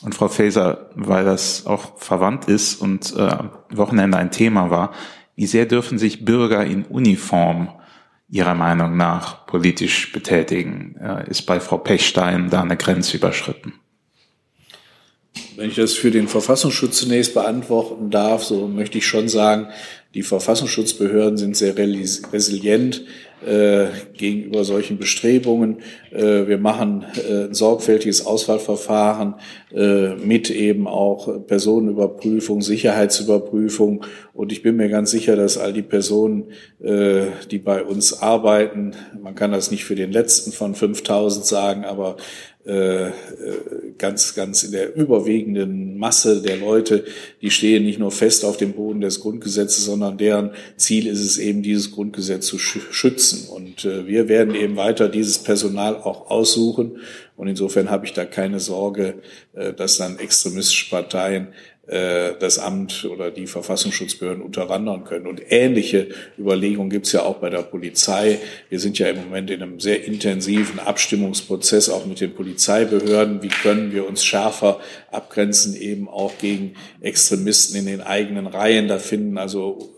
Und 0.03 0.15
Frau 0.15 0.29
Faeser, 0.29 0.91
weil 0.95 1.25
das 1.25 1.67
auch 1.67 1.99
verwandt 1.99 2.47
ist 2.47 2.81
und 2.81 3.15
äh, 3.17 3.37
Wochenende 3.71 4.17
ein 4.17 4.31
Thema 4.31 4.71
war, 4.71 4.93
wie 5.35 5.47
sehr 5.47 5.67
dürfen 5.67 5.99
sich 5.99 6.25
Bürger 6.25 6.65
in 6.65 6.85
Uniform 6.85 7.69
Ihrer 8.31 8.55
Meinung 8.55 8.97
nach 8.97 9.47
politisch 9.47 10.13
betätigen? 10.13 10.97
Äh, 11.01 11.31
ist 11.31 11.43
bei 11.43 11.61
Frau 11.61 11.79
Pechstein 11.79 12.51
da 12.51 12.63
eine 12.63 12.77
Grenze 12.77 13.17
überschritten? 13.17 13.75
Wenn 15.57 15.71
ich 15.71 15.77
das 15.77 15.95
für 15.95 16.11
den 16.11 16.29
Verfassungsschutz 16.29 16.99
zunächst 16.99 17.35
beantworten 17.35 18.11
darf, 18.11 18.45
so 18.45 18.69
möchte 18.69 18.99
ich 18.99 19.07
schon 19.07 19.29
sagen, 19.29 19.69
die 20.15 20.23
Verfassungsschutzbehörden 20.23 21.37
sind 21.37 21.57
sehr 21.57 21.77
resilient 21.77 23.05
äh, 23.47 23.87
gegenüber 24.17 24.65
solchen 24.65 24.99
Bestrebungen. 24.99 25.79
Äh, 26.11 26.49
wir 26.49 26.59
machen 26.59 27.05
äh, 27.29 27.45
ein 27.45 27.55
sorgfältiges 27.55 28.25
Auswahlverfahren 28.25 29.35
äh, 29.73 30.15
mit 30.15 30.51
eben 30.51 30.89
auch 30.89 31.47
Personenüberprüfung, 31.47 32.63
Sicherheitsüberprüfung. 32.63 34.05
Und 34.33 34.51
ich 34.51 34.63
bin 34.63 34.77
mir 34.77 34.89
ganz 34.89 35.11
sicher, 35.11 35.37
dass 35.37 35.59
all 35.59 35.73
die 35.73 35.83
Personen, 35.83 36.53
äh, 36.83 37.27
die 37.51 37.59
bei 37.59 37.85
uns 37.85 38.23
arbeiten, 38.23 38.93
man 39.21 39.35
kann 39.35 39.53
das 39.53 39.71
nicht 39.71 39.85
für 39.85 39.95
den 39.95 40.11
letzten 40.11 40.53
von 40.53 40.75
5000 40.75 41.45
sagen, 41.45 41.85
aber 41.85 42.17
ganz, 43.97 44.35
ganz 44.35 44.63
in 44.63 44.73
der 44.73 44.95
überwiegenden 44.95 45.97
Masse 45.97 46.43
der 46.43 46.57
Leute, 46.57 47.05
die 47.41 47.51
stehen 47.51 47.85
nicht 47.85 47.99
nur 47.99 48.11
fest 48.11 48.45
auf 48.45 48.59
dem 48.59 48.73
Boden 48.73 49.01
des 49.01 49.21
Grundgesetzes, 49.21 49.87
sondern 49.87 50.19
deren 50.19 50.51
Ziel 50.77 51.07
ist 51.07 51.21
es 51.21 51.39
eben, 51.39 51.63
dieses 51.63 51.93
Grundgesetz 51.93 52.47
zu 52.47 52.59
schützen. 52.59 53.49
Und 53.49 53.85
äh, 53.85 54.07
wir 54.07 54.29
werden 54.29 54.55
eben 54.55 54.77
weiter 54.77 55.09
dieses 55.09 55.39
Personal 55.39 55.97
auch 55.97 56.31
aussuchen. 56.31 56.99
Und 57.37 57.49
insofern 57.49 57.91
habe 57.91 58.05
ich 58.05 58.13
da 58.13 58.25
keine 58.25 58.61
Sorge, 58.61 59.15
äh, 59.55 59.73
dass 59.73 59.97
dann 59.97 60.19
extremistische 60.19 60.91
Parteien 60.91 61.49
äh, 61.49 61.78
das 61.91 62.59
Amt 62.59 63.09
oder 63.11 63.31
die 63.31 63.47
Verfassungsschutzbehörden 63.47 64.43
unterwandern 64.43 65.05
können. 65.05 65.27
Und 65.27 65.41
ähnliche 65.49 66.09
Überlegungen 66.39 66.91
gibt 66.91 67.07
es 67.07 67.13
ja 67.13 67.23
auch 67.23 67.37
bei 67.37 67.49
der 67.49 67.63
Polizei. 67.63 68.41
Wir 68.69 68.79
sind 68.79 68.99
ja 68.99 69.09
im 69.09 69.17
Moment 69.17 69.51
in 69.51 69.63
einem 69.63 69.81
sehr 69.81 70.05
intensiven 70.05 70.81
Abstimmungsprozess 70.81 71.89
auch 71.89 72.05
mit 72.05 72.21
den 72.21 72.35
Polizeibehörden. 72.35 73.43
Wie 73.43 73.49
können 73.49 73.93
wir 73.93 74.07
uns 74.07 74.23
schärfer 74.23 74.81
abgrenzen, 75.11 75.75
eben 75.75 76.09
auch 76.09 76.37
gegen 76.37 76.75
Extremisten 77.01 77.79
in 77.79 77.87
den 77.87 78.03
eigenen 78.03 78.47
Reihen? 78.47 78.89
Da 78.89 78.99
finden 78.99 79.39
also, 79.39 79.95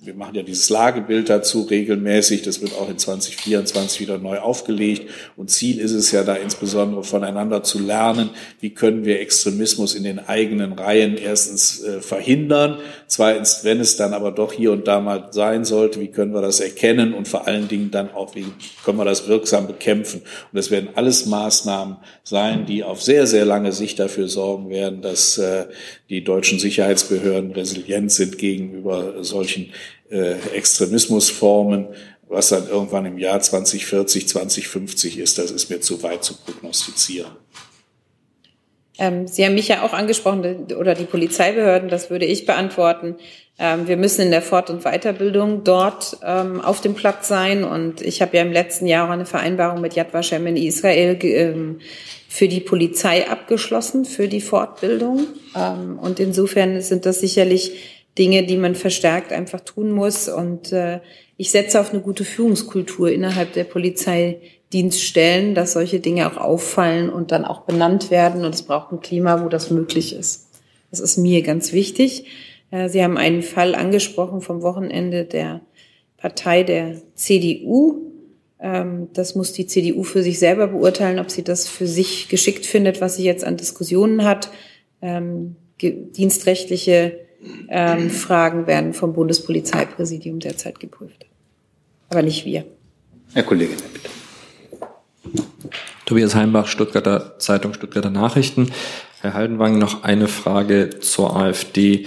wir 0.00 0.14
machen 0.14 0.34
ja 0.34 0.42
dieses 0.42 0.68
Lagebild 0.70 1.28
dazu 1.28 1.62
regelmäßig. 1.62 2.42
Das 2.42 2.60
wird 2.60 2.74
auch 2.74 2.90
in 2.90 2.98
2024 2.98 4.00
wieder 4.00 4.18
neu 4.18 4.38
aufgelegt. 4.38 5.08
Und 5.36 5.50
Ziel 5.50 5.78
ist 5.78 5.92
es 5.92 6.10
ja 6.10 6.24
da 6.24 6.34
insbesondere 6.34 7.04
voneinander 7.04 7.62
zu 7.62 7.78
lernen. 7.78 8.30
Wie 8.58 8.70
können 8.70 9.04
wir 9.04 9.20
Extremismus 9.20 9.94
in 9.94 10.02
den 10.02 10.18
eigenen 10.18 10.72
Reihen 10.72 11.16
erstens 11.28 11.82
äh, 11.84 12.00
verhindern, 12.00 12.78
zweitens, 13.06 13.60
wenn 13.62 13.80
es 13.80 13.96
dann 13.96 14.14
aber 14.14 14.32
doch 14.32 14.52
hier 14.52 14.72
und 14.72 14.88
da 14.88 15.00
mal 15.00 15.28
sein 15.30 15.64
sollte, 15.64 16.00
wie 16.00 16.08
können 16.08 16.32
wir 16.32 16.42
das 16.42 16.60
erkennen 16.60 17.14
und 17.14 17.28
vor 17.28 17.46
allen 17.46 17.68
Dingen 17.68 17.90
dann 17.90 18.10
auch, 18.12 18.34
wie 18.34 18.46
können 18.84 18.98
wir 18.98 19.04
das 19.04 19.28
wirksam 19.28 19.66
bekämpfen. 19.66 20.20
Und 20.22 20.56
das 20.56 20.70
werden 20.70 20.90
alles 20.94 21.26
Maßnahmen 21.26 21.98
sein, 22.24 22.66
die 22.66 22.82
auf 22.82 23.02
sehr, 23.02 23.26
sehr 23.26 23.44
lange 23.44 23.72
Sicht 23.72 23.98
dafür 23.98 24.28
sorgen 24.28 24.70
werden, 24.70 25.02
dass 25.02 25.38
äh, 25.38 25.66
die 26.08 26.24
deutschen 26.24 26.58
Sicherheitsbehörden 26.58 27.52
resilient 27.52 28.10
sind 28.10 28.38
gegenüber 28.38 29.22
solchen 29.22 29.72
äh, 30.10 30.34
Extremismusformen. 30.54 31.88
Was 32.30 32.50
dann 32.50 32.68
irgendwann 32.68 33.06
im 33.06 33.18
Jahr 33.18 33.40
2040, 33.40 34.28
2050 34.28 35.18
ist, 35.18 35.38
das 35.38 35.50
ist 35.50 35.70
mir 35.70 35.80
zu 35.80 36.02
weit 36.02 36.24
zu 36.24 36.34
prognostizieren. 36.34 37.30
Ähm, 38.98 39.26
Sie 39.26 39.44
haben 39.44 39.54
mich 39.54 39.68
ja 39.68 39.82
auch 39.82 39.92
angesprochen, 39.92 40.66
oder 40.78 40.94
die 40.94 41.04
Polizeibehörden, 41.04 41.88
das 41.88 42.10
würde 42.10 42.26
ich 42.26 42.46
beantworten. 42.46 43.16
Ähm, 43.58 43.88
wir 43.88 43.96
müssen 43.96 44.22
in 44.22 44.30
der 44.30 44.42
Fort- 44.42 44.70
und 44.70 44.82
Weiterbildung 44.82 45.64
dort 45.64 46.18
ähm, 46.24 46.60
auf 46.60 46.80
dem 46.80 46.94
Platz 46.94 47.28
sein. 47.28 47.64
Und 47.64 48.00
ich 48.00 48.20
habe 48.22 48.36
ja 48.36 48.42
im 48.42 48.52
letzten 48.52 48.86
Jahr 48.86 49.06
auch 49.06 49.12
eine 49.12 49.26
Vereinbarung 49.26 49.80
mit 49.80 49.94
Yad 49.94 50.12
Vashem 50.12 50.46
in 50.46 50.56
Israel 50.56 51.16
für 52.28 52.48
die 52.48 52.60
Polizei 52.60 53.28
abgeschlossen, 53.28 54.04
für 54.04 54.28
die 54.28 54.40
Fortbildung. 54.42 55.26
Und 56.02 56.20
insofern 56.20 56.80
sind 56.82 57.06
das 57.06 57.20
sicherlich 57.20 57.72
Dinge, 58.18 58.44
die 58.44 58.56
man 58.56 58.74
verstärkt 58.74 59.32
einfach 59.32 59.60
tun 59.60 59.92
muss. 59.92 60.28
Und 60.28 60.72
äh, 60.72 61.00
ich 61.36 61.50
setze 61.50 61.80
auf 61.80 61.92
eine 61.92 62.02
gute 62.02 62.24
Führungskultur 62.24 63.10
innerhalb 63.10 63.52
der 63.52 63.64
Polizei 63.64 64.38
Dienststellen, 64.72 65.54
dass 65.54 65.72
solche 65.72 66.00
Dinge 66.00 66.30
auch 66.30 66.36
auffallen 66.36 67.08
und 67.08 67.32
dann 67.32 67.44
auch 67.44 67.62
benannt 67.62 68.10
werden. 68.10 68.44
Und 68.44 68.54
es 68.54 68.62
braucht 68.62 68.92
ein 68.92 69.00
Klima, 69.00 69.42
wo 69.42 69.48
das 69.48 69.70
möglich 69.70 70.14
ist. 70.14 70.48
Das 70.90 71.00
ist 71.00 71.16
mir 71.16 71.42
ganz 71.42 71.72
wichtig. 71.72 72.26
Äh, 72.70 72.88
Sie 72.88 73.02
haben 73.02 73.16
einen 73.16 73.42
Fall 73.42 73.74
angesprochen 73.74 74.40
vom 74.40 74.62
Wochenende 74.62 75.24
der 75.24 75.60
Partei 76.16 76.64
der 76.64 76.96
CDU. 77.14 78.02
Ähm, 78.60 79.08
das 79.14 79.34
muss 79.34 79.52
die 79.52 79.66
CDU 79.66 80.02
für 80.02 80.22
sich 80.22 80.38
selber 80.38 80.68
beurteilen, 80.68 81.18
ob 81.18 81.30
sie 81.30 81.44
das 81.44 81.66
für 81.66 81.86
sich 81.86 82.28
geschickt 82.28 82.66
findet, 82.66 83.00
was 83.00 83.16
sie 83.16 83.24
jetzt 83.24 83.44
an 83.44 83.56
Diskussionen 83.56 84.24
hat. 84.24 84.50
Ähm, 85.00 85.56
dienstrechtliche 85.80 87.20
ähm, 87.68 88.10
Fragen 88.10 88.66
werden 88.66 88.92
vom 88.94 89.12
Bundespolizeipräsidium 89.12 90.40
derzeit 90.40 90.80
geprüft. 90.80 91.26
Aber 92.08 92.22
nicht 92.22 92.44
wir. 92.44 92.64
Herr 93.32 93.44
Kollege, 93.44 93.74
bitte. 93.92 94.17
Tobias 96.06 96.34
Heimbach, 96.34 96.66
Stuttgarter 96.66 97.38
Zeitung, 97.38 97.74
Stuttgarter 97.74 98.10
Nachrichten. 98.10 98.70
Herr 99.20 99.34
Haldenwang, 99.34 99.78
noch 99.78 100.04
eine 100.04 100.28
Frage 100.28 100.90
zur 101.00 101.36
AfD. 101.36 102.06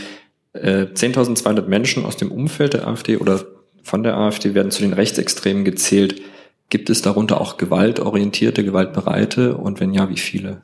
10.200 0.54 1.60
äh, 1.60 1.62
Menschen 1.68 2.06
aus 2.06 2.18
dem 2.18 2.32
Umfeld 2.32 2.74
der 2.74 2.88
AfD 2.88 3.18
oder 3.18 3.46
von 3.84 4.04
der 4.04 4.18
AfD 4.18 4.54
werden 4.54 4.72
zu 4.72 4.82
den 4.82 4.94
Rechtsextremen 4.94 5.64
gezählt. 5.64 6.22
Gibt 6.70 6.90
es 6.90 7.02
darunter 7.02 7.40
auch 7.40 7.58
gewaltorientierte, 7.58 8.64
gewaltbereite 8.64 9.58
und 9.58 9.80
wenn 9.80 9.94
ja, 9.94 10.10
wie 10.10 10.18
viele? 10.18 10.62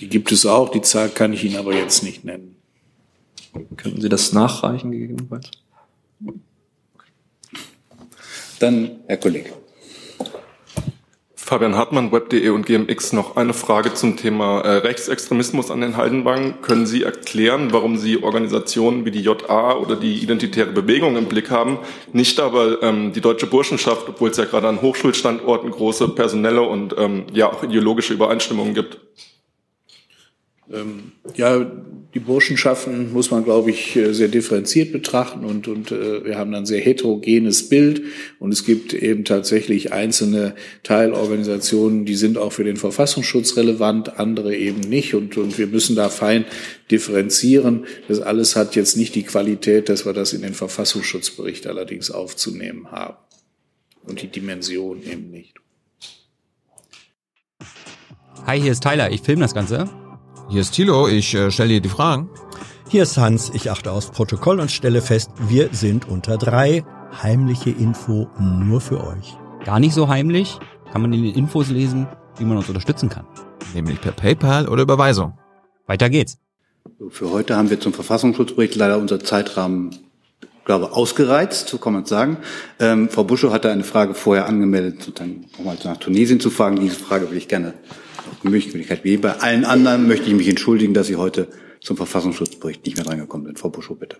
Die 0.00 0.08
gibt 0.08 0.30
es 0.30 0.44
auch, 0.44 0.68
die 0.70 0.82
Zahl 0.82 1.08
kann 1.08 1.32
ich 1.32 1.44
Ihnen 1.44 1.56
aber 1.56 1.74
jetzt 1.74 2.02
nicht 2.02 2.24
nennen. 2.24 2.56
Könnten 3.76 4.00
Sie 4.00 4.08
das 4.08 4.32
nachreichen 4.32 4.90
gegebenenfalls? 4.90 5.50
Dann 8.58 9.00
Herr 9.06 9.16
Kollege. 9.16 9.52
Fabian 11.46 11.76
Hartmann, 11.76 12.10
web.de 12.10 12.48
und 12.48 12.66
GMX. 12.66 13.12
Noch 13.12 13.36
eine 13.36 13.54
Frage 13.54 13.94
zum 13.94 14.16
Thema 14.16 14.62
äh, 14.62 14.78
Rechtsextremismus 14.78 15.70
an 15.70 15.80
den 15.80 15.96
Heidenbanken. 15.96 16.60
Können 16.60 16.86
Sie 16.86 17.04
erklären, 17.04 17.72
warum 17.72 17.98
Sie 17.98 18.20
Organisationen 18.20 19.04
wie 19.04 19.12
die 19.12 19.20
JA 19.20 19.76
oder 19.76 19.94
die 19.94 20.18
Identitäre 20.24 20.72
Bewegung 20.72 21.16
im 21.16 21.26
Blick 21.26 21.52
haben, 21.52 21.78
nicht 22.12 22.40
aber 22.40 22.82
ähm, 22.82 23.12
die 23.12 23.20
deutsche 23.20 23.46
Burschenschaft, 23.46 24.08
obwohl 24.08 24.30
es 24.30 24.38
ja 24.38 24.44
gerade 24.44 24.66
an 24.66 24.82
Hochschulstandorten 24.82 25.70
große 25.70 26.08
personelle 26.08 26.62
und 26.62 26.96
ähm, 26.98 27.26
ja 27.32 27.52
auch 27.52 27.62
ideologische 27.62 28.12
Übereinstimmungen 28.12 28.74
gibt? 28.74 28.98
Ähm, 30.72 31.12
ja, 31.36 31.64
die 32.14 32.18
Burschenschaften 32.18 33.12
muss 33.12 33.30
man, 33.30 33.44
glaube 33.44 33.70
ich, 33.70 33.94
äh, 33.94 34.12
sehr 34.12 34.28
differenziert 34.28 34.90
betrachten 34.90 35.44
und, 35.44 35.68
und 35.68 35.92
äh, 35.92 36.24
wir 36.24 36.38
haben 36.38 36.54
ein 36.54 36.66
sehr 36.66 36.80
heterogenes 36.80 37.68
Bild 37.68 38.02
und 38.38 38.52
es 38.52 38.64
gibt 38.64 38.94
eben 38.94 39.24
tatsächlich 39.24 39.92
einzelne 39.92 40.54
Teilorganisationen, 40.82 42.04
die 42.04 42.16
sind 42.16 42.38
auch 42.38 42.52
für 42.52 42.64
den 42.64 42.76
Verfassungsschutz 42.76 43.56
relevant, 43.56 44.18
andere 44.18 44.56
eben 44.56 44.80
nicht 44.80 45.14
und, 45.14 45.36
und 45.36 45.58
wir 45.58 45.68
müssen 45.68 45.94
da 45.94 46.08
fein 46.08 46.46
differenzieren. 46.90 47.84
Das 48.08 48.20
alles 48.20 48.56
hat 48.56 48.74
jetzt 48.74 48.96
nicht 48.96 49.14
die 49.14 49.24
Qualität, 49.24 49.88
dass 49.88 50.04
wir 50.04 50.14
das 50.14 50.32
in 50.32 50.42
den 50.42 50.54
Verfassungsschutzbericht 50.54 51.66
allerdings 51.66 52.10
aufzunehmen 52.10 52.90
haben. 52.90 53.16
und 54.02 54.22
die 54.22 54.28
Dimension 54.28 55.02
eben 55.02 55.30
nicht. 55.30 55.54
Hi, 58.46 58.60
hier 58.60 58.72
ist 58.72 58.82
Tyler, 58.82 59.10
ich 59.10 59.22
filme 59.22 59.42
das 59.42 59.54
Ganze. 59.54 60.05
Hier 60.48 60.60
ist 60.60 60.74
Thilo, 60.74 61.08
ich 61.08 61.34
äh, 61.34 61.50
stelle 61.50 61.70
dir 61.70 61.80
die 61.80 61.88
Fragen. 61.88 62.30
Hier 62.88 63.02
ist 63.02 63.18
Hans, 63.18 63.50
ich 63.52 63.68
achte 63.68 63.90
aufs 63.90 64.10
Protokoll 64.10 64.60
und 64.60 64.70
stelle 64.70 65.02
fest, 65.02 65.30
wir 65.48 65.70
sind 65.72 66.08
unter 66.08 66.38
drei. 66.38 66.84
Heimliche 67.20 67.70
Info 67.70 68.28
nur 68.38 68.80
für 68.80 69.04
euch. 69.04 69.36
Gar 69.64 69.80
nicht 69.80 69.92
so 69.92 70.06
heimlich, 70.06 70.58
kann 70.92 71.02
man 71.02 71.12
in 71.12 71.24
den 71.24 71.34
Infos 71.34 71.68
lesen, 71.68 72.06
wie 72.38 72.44
man 72.44 72.58
uns 72.58 72.68
unterstützen 72.68 73.08
kann. 73.08 73.26
Nämlich 73.74 74.00
per 74.00 74.12
PayPal 74.12 74.68
oder 74.68 74.82
Überweisung. 74.82 75.36
Weiter 75.86 76.10
geht's. 76.10 76.38
Für 77.08 77.32
heute 77.32 77.56
haben 77.56 77.68
wir 77.70 77.80
zum 77.80 77.92
Verfassungsschutzbericht 77.92 78.76
leider 78.76 78.98
unser 78.98 79.18
Zeitrahmen, 79.18 79.96
glaube 80.64 80.92
ausgereizt, 80.92 81.68
so 81.68 81.78
kann 81.78 81.92
man 81.92 82.04
es 82.04 82.08
sagen. 82.08 82.36
Ähm, 82.78 83.08
Frau 83.08 83.24
Buschow 83.24 83.52
hatte 83.52 83.72
eine 83.72 83.84
Frage 83.84 84.14
vorher 84.14 84.46
angemeldet, 84.46 85.02
sozusagen 85.02 85.46
nochmal 85.58 85.76
nach 85.82 85.96
Tunesien 85.96 86.38
zu 86.38 86.50
fragen. 86.50 86.76
Diese 86.76 86.94
Frage 86.94 87.28
will 87.32 87.36
ich 87.36 87.48
gerne 87.48 87.74
Möglichkeit 88.42 89.04
wie 89.04 89.16
bei 89.16 89.32
allen 89.32 89.64
anderen 89.64 90.06
möchte 90.06 90.28
ich 90.28 90.34
mich 90.34 90.48
entschuldigen, 90.48 90.94
dass 90.94 91.06
Sie 91.06 91.16
heute 91.16 91.48
zum 91.80 91.96
Verfassungsschutzbericht 91.96 92.84
nicht 92.84 92.96
mehr 92.96 93.06
reingekommen 93.06 93.46
sind. 93.46 93.58
Frau 93.58 93.68
Buschow, 93.68 93.98
bitte. 93.98 94.16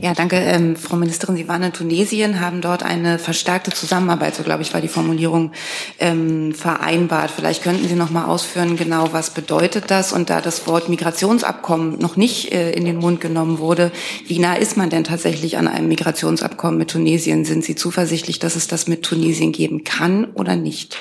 Ja, 0.00 0.14
danke, 0.14 0.36
ähm, 0.36 0.74
Frau 0.74 0.96
Ministerin. 0.96 1.36
Sie 1.36 1.48
waren 1.48 1.62
in 1.62 1.72
Tunesien, 1.72 2.40
haben 2.40 2.62
dort 2.62 2.82
eine 2.82 3.18
verstärkte 3.18 3.72
Zusammenarbeit, 3.72 4.34
so 4.34 4.42
glaube 4.42 4.62
ich, 4.62 4.72
war 4.72 4.80
die 4.80 4.88
Formulierung 4.88 5.52
ähm, 5.98 6.54
vereinbart. 6.54 7.30
Vielleicht 7.30 7.62
könnten 7.62 7.86
Sie 7.86 7.94
noch 7.94 8.10
mal 8.10 8.24
ausführen, 8.24 8.76
genau 8.76 9.12
was 9.12 9.30
bedeutet 9.30 9.90
das? 9.90 10.12
Und 10.14 10.30
da 10.30 10.40
das 10.40 10.66
Wort 10.66 10.88
Migrationsabkommen 10.88 11.98
noch 11.98 12.16
nicht 12.16 12.52
äh, 12.52 12.72
in 12.72 12.86
den 12.86 12.96
Mund 12.96 13.20
genommen 13.20 13.58
wurde, 13.58 13.92
wie 14.26 14.38
nah 14.38 14.54
ist 14.54 14.78
man 14.78 14.88
denn 14.88 15.04
tatsächlich 15.04 15.58
an 15.58 15.68
einem 15.68 15.88
Migrationsabkommen 15.88 16.78
mit 16.78 16.90
Tunesien? 16.90 17.44
Sind 17.44 17.64
Sie 17.64 17.74
zuversichtlich, 17.74 18.38
dass 18.38 18.56
es 18.56 18.66
das 18.66 18.88
mit 18.88 19.02
Tunesien 19.02 19.52
geben 19.52 19.84
kann 19.84 20.24
oder 20.32 20.56
nicht? 20.56 20.96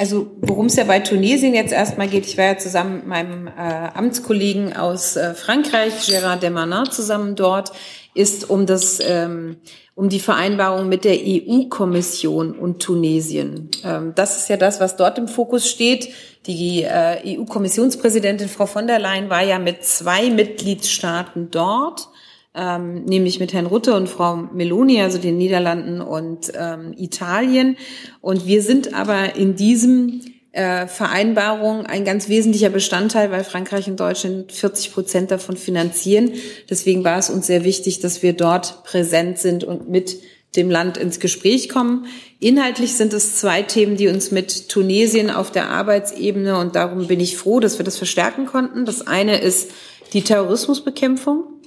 Also 0.00 0.30
worum 0.40 0.64
es 0.64 0.76
ja 0.76 0.84
bei 0.84 1.00
Tunesien 1.00 1.52
jetzt 1.52 1.74
erstmal 1.74 2.08
geht, 2.08 2.24
ich 2.24 2.38
war 2.38 2.46
ja 2.46 2.56
zusammen 2.56 2.94
mit 2.94 3.06
meinem 3.06 3.48
äh, 3.48 3.50
Amtskollegen 3.50 4.74
aus 4.74 5.16
äh, 5.16 5.34
Frankreich, 5.34 5.92
Gérard 6.08 6.40
Demanin, 6.40 6.90
zusammen 6.90 7.36
dort, 7.36 7.72
ist 8.14 8.48
um 8.48 8.64
das 8.64 8.98
ähm, 9.06 9.58
um 9.94 10.08
die 10.08 10.18
Vereinbarung 10.18 10.88
mit 10.88 11.04
der 11.04 11.18
EU-Kommission 11.18 12.52
und 12.52 12.80
Tunesien. 12.80 13.68
Ähm, 13.84 14.12
das 14.14 14.38
ist 14.38 14.48
ja 14.48 14.56
das, 14.56 14.80
was 14.80 14.96
dort 14.96 15.18
im 15.18 15.28
Fokus 15.28 15.68
steht. 15.68 16.08
Die 16.46 16.82
äh, 16.82 17.36
EU-Kommissionspräsidentin 17.38 18.48
Frau 18.48 18.64
von 18.64 18.86
der 18.86 19.00
Leyen 19.00 19.28
war 19.28 19.42
ja 19.42 19.58
mit 19.58 19.84
zwei 19.84 20.30
Mitgliedstaaten 20.30 21.50
dort 21.50 22.08
ähm, 22.54 23.04
nämlich 23.04 23.38
mit 23.38 23.52
Herrn 23.52 23.66
Rutte 23.66 23.94
und 23.94 24.08
Frau 24.08 24.36
Meloni, 24.36 25.00
also 25.00 25.18
den 25.18 25.38
Niederlanden 25.38 26.00
und 26.00 26.52
ähm, 26.54 26.94
Italien. 26.96 27.76
Und 28.20 28.46
wir 28.46 28.62
sind 28.62 28.94
aber 28.94 29.36
in 29.36 29.54
diesem 29.54 30.20
äh, 30.52 30.88
Vereinbarung 30.88 31.86
ein 31.86 32.04
ganz 32.04 32.28
wesentlicher 32.28 32.70
Bestandteil, 32.70 33.30
weil 33.30 33.44
Frankreich 33.44 33.88
und 33.88 34.00
Deutschland 34.00 34.50
40 34.50 34.92
Prozent 34.92 35.30
davon 35.30 35.56
finanzieren. 35.56 36.32
Deswegen 36.68 37.04
war 37.04 37.18
es 37.18 37.30
uns 37.30 37.46
sehr 37.46 37.62
wichtig, 37.62 38.00
dass 38.00 38.22
wir 38.22 38.32
dort 38.32 38.82
präsent 38.82 39.38
sind 39.38 39.62
und 39.62 39.88
mit 39.88 40.20
dem 40.56 40.68
Land 40.68 40.96
ins 40.96 41.20
Gespräch 41.20 41.68
kommen. 41.68 42.06
Inhaltlich 42.40 42.94
sind 42.94 43.12
es 43.12 43.36
zwei 43.36 43.62
Themen, 43.62 43.96
die 43.96 44.08
uns 44.08 44.32
mit 44.32 44.68
Tunesien 44.68 45.30
auf 45.30 45.52
der 45.52 45.68
Arbeitsebene 45.68 46.58
und 46.58 46.74
darum 46.74 47.06
bin 47.06 47.20
ich 47.20 47.36
froh, 47.36 47.60
dass 47.60 47.78
wir 47.78 47.84
das 47.84 47.96
verstärken 47.96 48.46
konnten. 48.46 48.84
Das 48.84 49.06
eine 49.06 49.40
ist 49.40 49.70
die 50.12 50.22
Terrorismusbekämpfung 50.22 51.59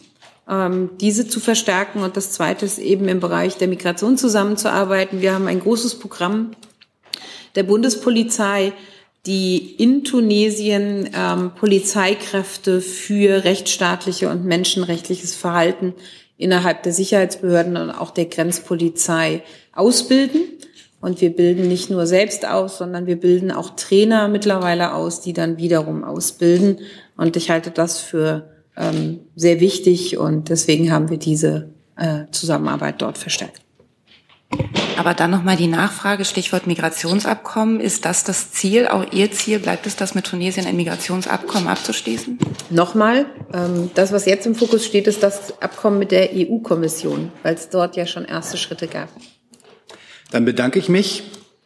diese 0.45 1.27
zu 1.27 1.39
verstärken. 1.39 2.03
Und 2.03 2.17
das 2.17 2.31
Zweite 2.31 2.65
ist 2.65 2.77
eben 2.77 3.07
im 3.07 3.21
Bereich 3.21 3.55
der 3.57 3.69
Migration 3.69 4.17
zusammenzuarbeiten. 4.17 5.21
Wir 5.21 5.33
haben 5.33 5.47
ein 5.47 5.61
großes 5.61 5.99
Programm 5.99 6.51
der 7.55 7.63
Bundespolizei, 7.63 8.73
die 9.25 9.75
in 9.77 10.03
Tunesien 10.03 11.09
ähm, 11.15 11.51
Polizeikräfte 11.55 12.81
für 12.81 13.45
rechtsstaatliche 13.45 14.29
und 14.29 14.43
menschenrechtliches 14.43 15.33
Verhalten 15.33 15.93
innerhalb 16.37 16.83
der 16.83 16.91
Sicherheitsbehörden 16.91 17.77
und 17.77 17.91
auch 17.91 18.11
der 18.11 18.25
Grenzpolizei 18.25 19.43
ausbilden. 19.71 20.41
Und 20.99 21.21
wir 21.21 21.29
bilden 21.29 21.67
nicht 21.67 21.89
nur 21.89 22.05
selbst 22.05 22.45
aus, 22.45 22.77
sondern 22.77 23.05
wir 23.05 23.17
bilden 23.17 23.51
auch 23.51 23.71
Trainer 23.71 24.27
mittlerweile 24.27 24.93
aus, 24.93 25.21
die 25.21 25.33
dann 25.33 25.57
wiederum 25.57 26.03
ausbilden. 26.03 26.79
Und 27.15 27.37
ich 27.37 27.49
halte 27.49 27.71
das 27.71 27.99
für 27.99 28.52
ähm, 28.77 29.19
sehr 29.35 29.59
wichtig 29.59 30.17
und 30.17 30.49
deswegen 30.49 30.91
haben 30.91 31.09
wir 31.09 31.17
diese 31.17 31.69
äh, 31.95 32.25
Zusammenarbeit 32.31 33.01
dort 33.01 33.17
verstärkt. 33.17 33.61
Aber 34.97 35.13
dann 35.13 35.31
nochmal 35.31 35.57
die 35.57 35.67
Nachfrage, 35.67 36.23
Stichwort 36.23 36.67
Migrationsabkommen. 36.67 37.79
Ist 37.79 38.05
das 38.05 38.23
das 38.23 38.51
Ziel, 38.51 38.87
auch 38.87 39.11
Ihr 39.11 39.31
Ziel? 39.31 39.59
Bleibt 39.59 39.87
es 39.87 39.95
das 39.95 40.13
mit 40.13 40.25
Tunesien, 40.25 40.67
ein 40.67 40.75
Migrationsabkommen 40.75 41.67
abzuschließen? 41.67 42.37
Nochmal, 42.69 43.25
ähm, 43.53 43.89
das, 43.95 44.11
was 44.11 44.25
jetzt 44.25 44.45
im 44.45 44.55
Fokus 44.55 44.85
steht, 44.85 45.07
ist 45.07 45.23
das 45.23 45.61
Abkommen 45.61 45.99
mit 45.99 46.11
der 46.11 46.29
EU-Kommission, 46.33 47.31
weil 47.41 47.55
es 47.55 47.69
dort 47.69 47.95
ja 47.95 48.05
schon 48.05 48.25
erste 48.25 48.57
Schritte 48.57 48.87
gab. 48.87 49.09
Dann 50.31 50.45
bedanke 50.45 50.79
ich 50.79 50.89
mich. 50.89 51.23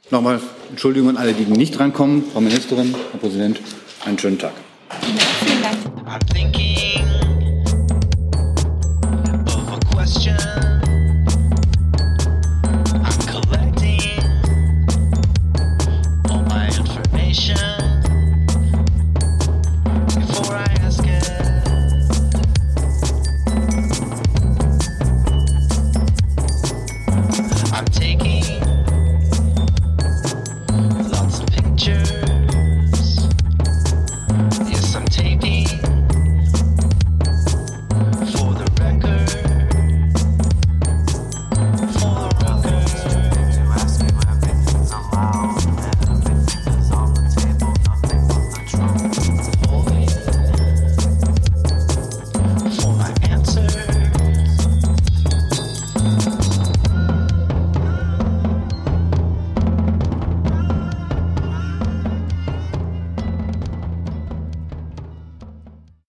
Nochmal 0.09 0.39
Entschuldigung 0.69 1.09
an 1.09 1.17
alle, 1.17 1.33
die 1.33 1.43
nicht 1.43 1.77
drankommen. 1.77 2.23
Frau 2.31 2.39
Ministerin, 2.39 2.95
Herr 3.11 3.19
Präsident, 3.19 3.59
einen 4.05 4.17
schönen 4.17 4.39
Tag. 4.39 4.53
Vielen 5.01 5.61
Dank. 5.61 6.96